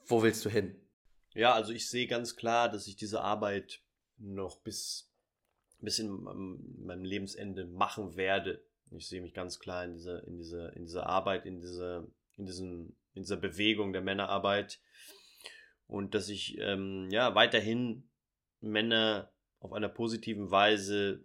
wo 0.07 0.23
willst 0.23 0.45
du 0.45 0.51
hin? 0.51 0.77
Ja, 1.35 1.53
also 1.53 1.73
ich 1.73 1.89
sehe 1.89 2.07
ganz 2.07 2.37
klar, 2.37 2.69
dass 2.71 2.87
ich 2.87 2.97
diese 2.97 3.21
Arbeit 3.21 3.81
noch 4.19 4.61
bis, 4.61 5.11
bis 5.81 5.99
in 5.99 6.11
meinem 6.13 7.05
Lebensende 7.05 7.67
machen 7.67 8.17
werde. 8.17 8.65
Ich 8.93 9.09
sehe 9.09 9.21
mich 9.21 9.35
ganz 9.35 9.59
klar 9.59 9.85
in 9.85 9.95
dieser, 9.95 10.25
in 10.25 10.37
dieser, 10.37 10.75
in 10.77 10.85
dieser 10.85 11.07
Arbeit, 11.07 11.47
in 11.47 11.61
dieser, 11.61 12.07
in 12.37 12.47
diesem, 12.47 12.97
in 13.15 13.23
dieser 13.23 13.37
Bewegung 13.37 13.93
der 13.93 14.03
Männerarbeit. 14.03 14.81
Und 15.87 16.15
dass 16.15 16.29
ich 16.29 16.57
ähm, 16.59 17.09
ja 17.11 17.35
weiterhin 17.35 18.09
Männer 18.61 19.33
auf 19.59 19.73
einer 19.73 19.89
positiven 19.89 20.51
Weise 20.53 21.25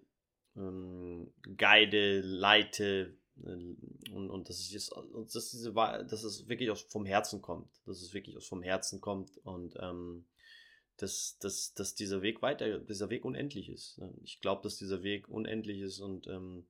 ähm, 0.55 1.31
guide, 1.57 2.21
leite, 2.21 3.18
und, 3.43 4.29
und 4.29 4.49
dass 4.49 4.59
ich 4.59 4.73
es, 4.73 4.89
dass 5.33 5.51
diese, 5.51 5.73
dass 5.73 6.23
es 6.23 6.47
wirklich 6.47 6.69
aus 6.71 6.81
vom 6.81 7.05
Herzen 7.05 7.41
kommt, 7.41 7.69
dass 7.85 8.01
es 8.01 8.13
wirklich 8.13 8.35
aus 8.37 8.47
vom 8.47 8.61
Herzen 8.61 9.01
kommt 9.01 9.37
und 9.43 9.75
ähm, 9.79 10.25
dass, 10.97 11.37
dass, 11.39 11.73
dass 11.73 11.95
dieser 11.95 12.21
Weg 12.21 12.41
weiter, 12.41 12.79
dieser 12.79 13.09
Weg 13.09 13.23
unendlich 13.23 13.69
ist. 13.69 13.97
Ne? 13.99 14.13
Ich 14.23 14.41
glaube, 14.41 14.63
dass 14.63 14.77
dieser 14.77 15.01
Weg 15.01 15.29
unendlich 15.29 15.79
ist 15.79 15.99
und 15.99 16.27
ähm, 16.27 16.65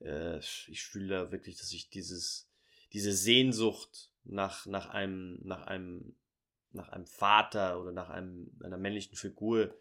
äh, 0.00 0.38
ich 0.38 0.82
fühle 0.84 1.08
da 1.08 1.32
wirklich, 1.32 1.56
dass 1.56 1.72
ich 1.72 1.90
dieses, 1.90 2.48
diese 2.92 3.12
Sehnsucht 3.12 4.12
nach, 4.24 4.66
nach 4.66 4.90
einem, 4.90 5.40
nach 5.42 5.66
einem, 5.66 6.14
nach 6.72 6.88
einem 6.90 7.06
Vater 7.06 7.80
oder 7.80 7.92
nach 7.92 8.10
einem, 8.10 8.50
einer 8.62 8.78
männlichen 8.78 9.16
Figur, 9.16 9.74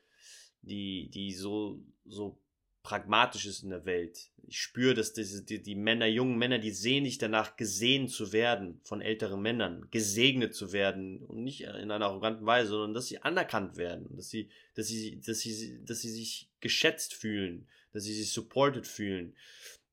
die, 0.62 1.10
die 1.10 1.34
so, 1.34 1.84
so 2.06 2.40
pragmatisch 2.86 3.48
ist 3.48 3.64
in 3.64 3.72
der 3.72 3.86
Welt. 3.86 4.30
Ich 4.48 4.60
spüre, 4.60 4.94
dass 4.94 5.12
diese, 5.12 5.44
die, 5.44 5.60
die 5.60 5.74
Männer, 5.74 6.06
jungen 6.06 6.38
Männer, 6.38 6.60
die 6.60 6.70
sehen 6.70 7.04
sich 7.04 7.18
danach, 7.18 7.58
gesehen 7.58 8.08
zu 8.08 8.32
werden 8.32 8.80
von 8.84 9.02
älteren 9.02 9.42
Männern, 9.42 9.88
gesegnet 9.90 10.54
zu 10.54 10.72
werden 10.72 11.26
und 11.26 11.44
nicht 11.44 11.62
in 11.62 11.90
einer 11.90 12.06
arroganten 12.06 12.46
Weise, 12.46 12.70
sondern 12.70 12.94
dass 12.94 13.08
sie 13.08 13.24
anerkannt 13.24 13.78
werden, 13.78 14.16
dass 14.16 14.30
sie, 14.30 14.50
dass 14.76 14.86
sie, 14.86 15.20
dass 15.20 15.40
sie, 15.40 15.84
dass 15.84 16.02
sie 16.02 16.12
sich 16.12 16.52
geschätzt 16.60 17.16
fühlen, 17.16 17.68
dass 17.92 18.04
sie 18.04 18.14
sich 18.14 18.32
supported 18.32 18.86
fühlen 18.86 19.36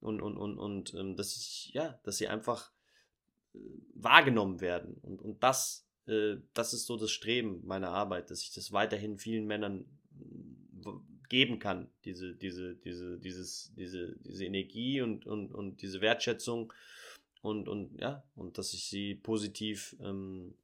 und, 0.01 0.21
und, 0.21 0.37
und, 0.37 0.59
und 0.59 0.93
ähm, 0.93 1.17
dass 1.17 1.35
ich, 1.35 1.71
ja, 1.73 1.99
dass 2.03 2.19
sie 2.19 2.29
einfach 2.29 2.73
äh, 3.55 3.59
wahrgenommen 3.95 4.61
werden. 4.61 4.99
Und, 5.01 5.23
und 5.23 5.43
das, 5.43 5.89
äh, 6.07 6.37
das 6.53 6.75
ist 6.75 6.85
so 6.85 6.99
das 6.99 7.11
Streben 7.11 7.63
meiner 7.65 7.89
Arbeit, 7.89 8.31
dass 8.31 8.43
ich 8.43 8.53
das 8.53 8.71
weiterhin 8.71 9.17
vielen 9.17 9.47
Männern 9.47 9.87
geben 11.33 11.59
kann, 11.59 11.89
diese, 12.05 12.35
diese, 12.35 12.77
diese, 12.77 13.19
dieses, 13.19 13.73
diese, 13.75 14.15
diese 14.19 14.45
Energie 14.45 15.01
und, 15.01 15.27
und, 15.27 15.51
und 15.55 15.81
diese 15.81 16.03
Wertschätzung 16.03 16.75
und, 17.41 17.71
und 17.71 17.99
ja, 17.99 18.23
und 18.35 18.59
dass 18.59 18.75
ich 18.75 18.85
sie 18.85 19.15
positiv, 19.15 19.97
ähm, 20.03 20.55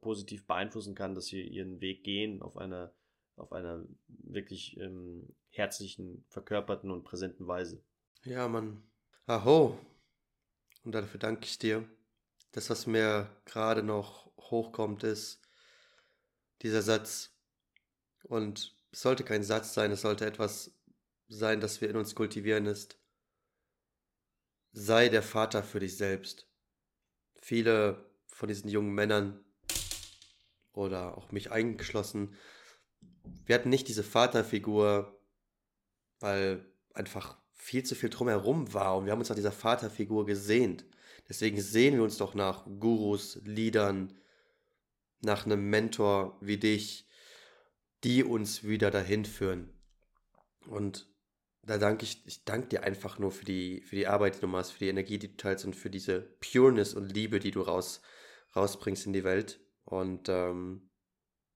positiv 0.00 0.44
beeinflussen 0.44 0.96
kann, 0.96 1.14
dass 1.14 1.26
sie 1.26 1.40
ihren 1.40 1.80
Weg 1.80 2.02
gehen 2.02 2.42
auf 2.42 2.56
einer, 2.56 2.92
auf 3.36 3.52
einer 3.52 3.86
wirklich 4.08 4.76
ähm, 4.78 5.36
herzlichen, 5.50 6.24
verkörperten 6.30 6.90
und 6.90 7.04
präsenten 7.04 7.46
Weise. 7.46 7.80
Ja, 8.24 8.48
Mann. 8.48 8.82
Aho. 9.26 9.78
Und 10.82 10.96
dafür 10.96 11.20
danke 11.20 11.44
ich 11.44 11.60
dir. 11.60 11.88
Das, 12.50 12.70
was 12.70 12.88
mir 12.88 13.30
gerade 13.44 13.84
noch 13.84 14.32
hochkommt, 14.36 15.04
ist 15.04 15.40
dieser 16.62 16.82
Satz. 16.82 17.32
Und 18.24 18.77
es 18.98 19.02
sollte 19.02 19.22
kein 19.22 19.44
Satz 19.44 19.74
sein, 19.74 19.92
es 19.92 20.00
sollte 20.00 20.26
etwas 20.26 20.72
sein, 21.28 21.60
das 21.60 21.80
wir 21.80 21.88
in 21.88 21.94
uns 21.94 22.16
kultivieren 22.16 22.66
ist. 22.66 22.98
Sei 24.72 25.08
der 25.08 25.22
Vater 25.22 25.62
für 25.62 25.78
dich 25.78 25.96
selbst. 25.96 26.48
Viele 27.36 28.10
von 28.26 28.48
diesen 28.48 28.68
jungen 28.68 28.92
Männern 28.92 29.44
oder 30.72 31.16
auch 31.16 31.30
mich 31.30 31.52
eingeschlossen, 31.52 32.34
wir 33.46 33.54
hatten 33.54 33.68
nicht 33.68 33.86
diese 33.86 34.02
Vaterfigur, 34.02 35.22
weil 36.18 36.68
einfach 36.92 37.38
viel 37.52 37.84
zu 37.84 37.94
viel 37.94 38.10
drumherum 38.10 38.74
war 38.74 38.96
und 38.96 39.04
wir 39.04 39.12
haben 39.12 39.20
uns 39.20 39.28
nach 39.28 39.36
dieser 39.36 39.52
Vaterfigur 39.52 40.26
gesehnt. 40.26 40.84
Deswegen 41.28 41.60
sehen 41.60 41.94
wir 41.94 42.02
uns 42.02 42.16
doch 42.16 42.34
nach 42.34 42.66
Gurus, 42.80 43.38
Liedern, 43.44 44.18
nach 45.20 45.46
einem 45.46 45.70
Mentor 45.70 46.36
wie 46.40 46.56
dich, 46.56 47.07
die 48.04 48.24
uns 48.24 48.64
wieder 48.64 48.90
dahin 48.90 49.24
führen. 49.24 49.72
Und 50.66 51.08
da 51.62 51.78
danke 51.78 52.04
ich, 52.04 52.22
ich 52.26 52.44
danke 52.44 52.68
dir 52.68 52.82
einfach 52.82 53.18
nur 53.18 53.30
für 53.30 53.44
die, 53.44 53.82
für 53.82 53.96
die 53.96 54.06
Arbeit, 54.06 54.36
die 54.36 54.40
du 54.40 54.46
machst, 54.46 54.72
für 54.72 54.78
die 54.78 54.88
Energie, 54.88 55.18
die 55.18 55.28
du 55.28 55.36
teilst 55.36 55.64
und 55.64 55.76
für 55.76 55.90
diese 55.90 56.20
Pureness 56.20 56.94
und 56.94 57.12
Liebe, 57.12 57.40
die 57.40 57.50
du 57.50 57.62
raus, 57.62 58.00
rausbringst 58.56 59.06
in 59.06 59.12
die 59.12 59.24
Welt. 59.24 59.60
Und 59.84 60.28
ähm, 60.28 60.90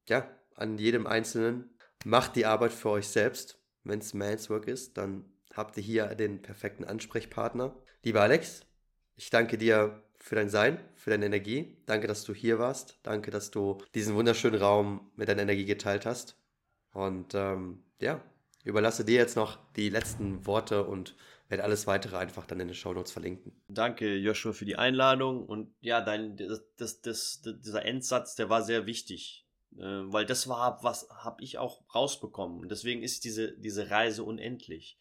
ja, 0.09 0.28
an 0.55 0.78
jedem 0.78 1.07
Einzelnen, 1.07 1.70
macht 2.05 2.36
die 2.36 2.47
Arbeit 2.47 2.72
für 2.72 2.90
euch 2.90 3.09
selbst. 3.09 3.59
Wenn 3.84 4.01
es 4.01 4.14
Man's 4.14 4.51
Work 4.51 4.68
ist, 4.68 4.97
dann 4.97 5.24
habt 5.55 5.76
ihr 5.76 5.82
hier 5.82 6.07
den 6.14 6.43
perfekten 6.43 6.84
Ansprechpartner. 6.84 7.76
Lieber 8.03 8.22
Alex, 8.22 8.62
ich 9.16 9.30
danke 9.30 9.59
dir 9.59 10.03
für 10.23 10.37
dein 10.37 10.49
Sein, 10.49 10.79
für 10.95 11.11
deine 11.11 11.27
Energie. 11.27 11.77
Danke, 11.85 12.07
dass 12.07 12.23
du 12.23 12.33
hier 12.33 12.61
warst. 12.61 12.97
Danke, 13.03 13.33
dass 13.33 13.51
du 13.51 13.79
diesen 13.93 14.14
wunderschönen 14.14 14.61
Raum 14.61 15.11
mit 15.16 15.29
deiner 15.29 15.43
Energie 15.43 15.64
geteilt 15.64 16.07
hast. 16.07 16.37
Und 16.93 17.35
ähm, 17.35 17.83
ja, 18.01 18.23
überlasse 18.62 19.05
dir 19.05 19.16
jetzt 19.16 19.35
noch 19.35 19.59
die 19.75 19.91
letzten 19.91 20.47
Worte 20.47 20.85
und 20.85 21.16
werde 21.49 21.64
alles 21.64 21.89
weitere 21.89 22.16
einfach 22.16 22.47
dann 22.47 22.61
in 22.61 22.68
den 22.68 22.75
Show 22.77 22.93
Notes 22.93 23.11
verlinken. 23.11 23.53
Danke, 23.66 24.14
Joshua, 24.16 24.53
für 24.53 24.64
die 24.64 24.77
Einladung. 24.77 25.45
Und 25.45 25.75
ja, 25.81 26.01
dein, 26.01 26.37
das, 26.37 26.62
das, 26.77 27.01
das, 27.01 27.43
dieser 27.43 27.85
Endsatz, 27.85 28.37
der 28.37 28.49
war 28.49 28.62
sehr 28.62 28.87
wichtig. 28.87 29.45
Äh, 29.77 29.83
weil 29.83 30.25
das 30.25 30.47
war, 30.47 30.79
was 30.85 31.09
habe 31.11 31.43
ich 31.43 31.59
auch 31.59 31.83
rausbekommen. 31.93 32.61
Und 32.61 32.70
deswegen 32.70 33.03
ist 33.03 33.25
diese, 33.25 33.59
diese 33.59 33.91
Reise 33.91 34.23
unendlich 34.23 35.01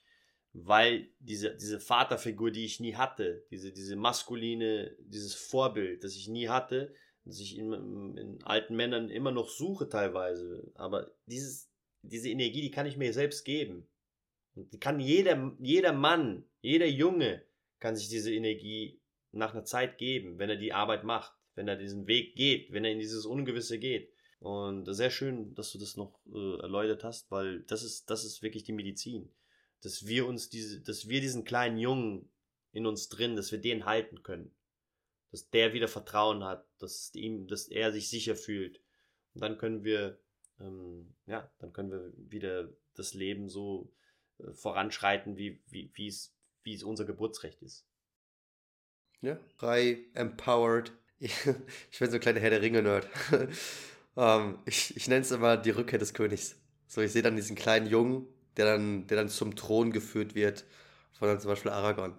weil 0.53 1.09
diese, 1.19 1.55
diese 1.55 1.79
Vaterfigur, 1.79 2.51
die 2.51 2.65
ich 2.65 2.79
nie 2.79 2.95
hatte, 2.95 3.45
diese, 3.51 3.71
diese 3.71 3.95
maskuline, 3.95 4.95
dieses 4.99 5.33
Vorbild, 5.33 6.03
das 6.03 6.15
ich 6.15 6.27
nie 6.27 6.49
hatte, 6.49 6.93
das 7.23 7.39
ich 7.39 7.57
in, 7.57 7.71
in 8.17 8.43
alten 8.43 8.75
Männern 8.75 9.09
immer 9.09 9.31
noch 9.31 9.49
suche 9.49 9.87
teilweise, 9.87 10.71
aber 10.75 11.11
dieses, 11.25 11.69
diese 12.01 12.29
Energie, 12.29 12.61
die 12.61 12.71
kann 12.71 12.85
ich 12.85 12.97
mir 12.97 13.13
selbst 13.13 13.45
geben. 13.45 13.87
Und 14.55 14.73
die 14.73 14.79
kann 14.79 14.99
jeder, 14.99 15.55
jeder 15.59 15.93
Mann, 15.93 16.43
jeder 16.61 16.87
Junge 16.87 17.43
kann 17.79 17.95
sich 17.95 18.09
diese 18.09 18.33
Energie 18.33 18.99
nach 19.31 19.53
einer 19.53 19.63
Zeit 19.63 19.97
geben, 19.97 20.39
wenn 20.39 20.49
er 20.49 20.57
die 20.57 20.73
Arbeit 20.73 21.05
macht, 21.05 21.33
wenn 21.55 21.69
er 21.69 21.77
diesen 21.77 22.07
Weg 22.07 22.35
geht, 22.35 22.73
wenn 22.73 22.83
er 22.83 22.91
in 22.91 22.99
dieses 22.99 23.25
Ungewisse 23.25 23.79
geht. 23.79 24.11
Und 24.39 24.91
sehr 24.93 25.11
schön, 25.11 25.53
dass 25.53 25.71
du 25.71 25.77
das 25.77 25.95
noch 25.95 26.19
äh, 26.33 26.61
erläutert 26.61 27.03
hast, 27.03 27.31
weil 27.31 27.61
das 27.61 27.83
ist, 27.83 28.09
das 28.09 28.25
ist 28.25 28.41
wirklich 28.41 28.63
die 28.63 28.73
Medizin 28.73 29.31
dass 29.82 30.05
wir 30.05 30.27
uns 30.27 30.49
diese, 30.49 30.82
dass 30.82 31.09
wir 31.09 31.21
diesen 31.21 31.43
kleinen 31.43 31.77
Jungen 31.77 32.29
in 32.71 32.86
uns 32.86 33.09
drin, 33.09 33.36
dass 33.36 33.51
wir 33.51 33.59
den 33.59 33.86
halten 33.86 34.23
können. 34.23 34.53
Dass 35.32 35.49
der 35.49 35.73
wieder 35.73 35.88
Vertrauen 35.88 36.43
hat, 36.43 36.67
dass 36.77 37.13
ihm, 37.15 37.47
dass 37.47 37.67
er 37.67 37.91
sich 37.91 38.09
sicher 38.09 38.36
fühlt. 38.36 38.82
Und 39.34 39.41
dann 39.41 39.57
können 39.57 39.84
wir, 39.84 40.19
ähm, 40.59 41.13
ja, 41.25 41.49
dann 41.59 41.73
können 41.73 41.91
wir 41.91 42.13
wieder 42.15 42.69
das 42.95 43.13
Leben 43.13 43.49
so 43.49 43.91
äh, 44.39 44.53
voranschreiten, 44.53 45.38
wie, 45.38 45.61
wie, 45.67 45.91
wie 45.93 46.07
es, 46.07 46.36
wie 46.63 46.73
es 46.73 46.84
unser 46.84 47.05
Geburtsrecht 47.05 47.61
ist. 47.61 47.86
Ja, 49.21 49.39
frei, 49.57 50.05
empowered. 50.13 50.91
Ich, 51.23 51.99
bin 51.99 52.09
so 52.09 52.15
ein 52.15 52.19
kleiner 52.19 52.39
Herr 52.39 52.49
der 52.49 52.63
Ringe-Nerd. 52.63 53.07
ähm, 54.17 54.57
ich 54.65 54.97
ich 54.97 55.07
nenne 55.07 55.21
es 55.21 55.29
immer 55.29 55.55
die 55.55 55.69
Rückkehr 55.69 55.99
des 55.99 56.15
Königs. 56.15 56.55
So, 56.88 56.99
ich 57.01 57.11
sehe 57.11 57.21
dann 57.21 57.36
diesen 57.36 57.55
kleinen 57.55 57.86
Jungen, 57.86 58.27
der 58.57 58.65
dann, 58.65 59.07
der 59.07 59.17
dann 59.17 59.29
zum 59.29 59.55
Thron 59.55 59.91
geführt 59.91 60.35
wird 60.35 60.65
von 61.21 61.27
dann 61.27 61.39
zum 61.39 61.51
Beispiel 61.51 61.69
Aragorn. 61.69 62.15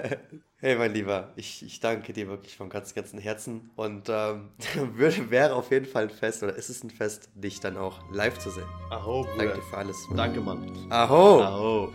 hey, 0.56 0.76
mein 0.76 0.94
Lieber, 0.94 1.34
ich, 1.36 1.62
ich 1.62 1.80
danke 1.80 2.14
dir 2.14 2.28
wirklich 2.28 2.56
vom 2.56 2.70
ganzen, 2.70 2.94
ganzen 2.94 3.18
Herzen 3.18 3.70
und 3.76 4.08
ähm, 4.08 4.48
würde, 4.94 5.30
wäre 5.30 5.54
auf 5.54 5.70
jeden 5.70 5.84
Fall 5.84 6.04
ein 6.04 6.10
Fest, 6.10 6.42
oder 6.42 6.54
ist 6.54 6.70
es 6.70 6.82
ein 6.82 6.88
Fest, 6.88 7.28
dich 7.34 7.60
dann 7.60 7.76
auch 7.76 8.00
live 8.10 8.38
zu 8.38 8.48
sehen. 8.50 8.64
Aho, 8.88 9.24
Bruder. 9.24 9.36
Danke 9.36 9.54
dir 9.56 9.62
für 9.62 9.76
alles. 9.76 10.08
Danke, 10.16 10.40
Mann. 10.40 10.90
Aho. 10.90 11.42
Aho. 11.42 11.92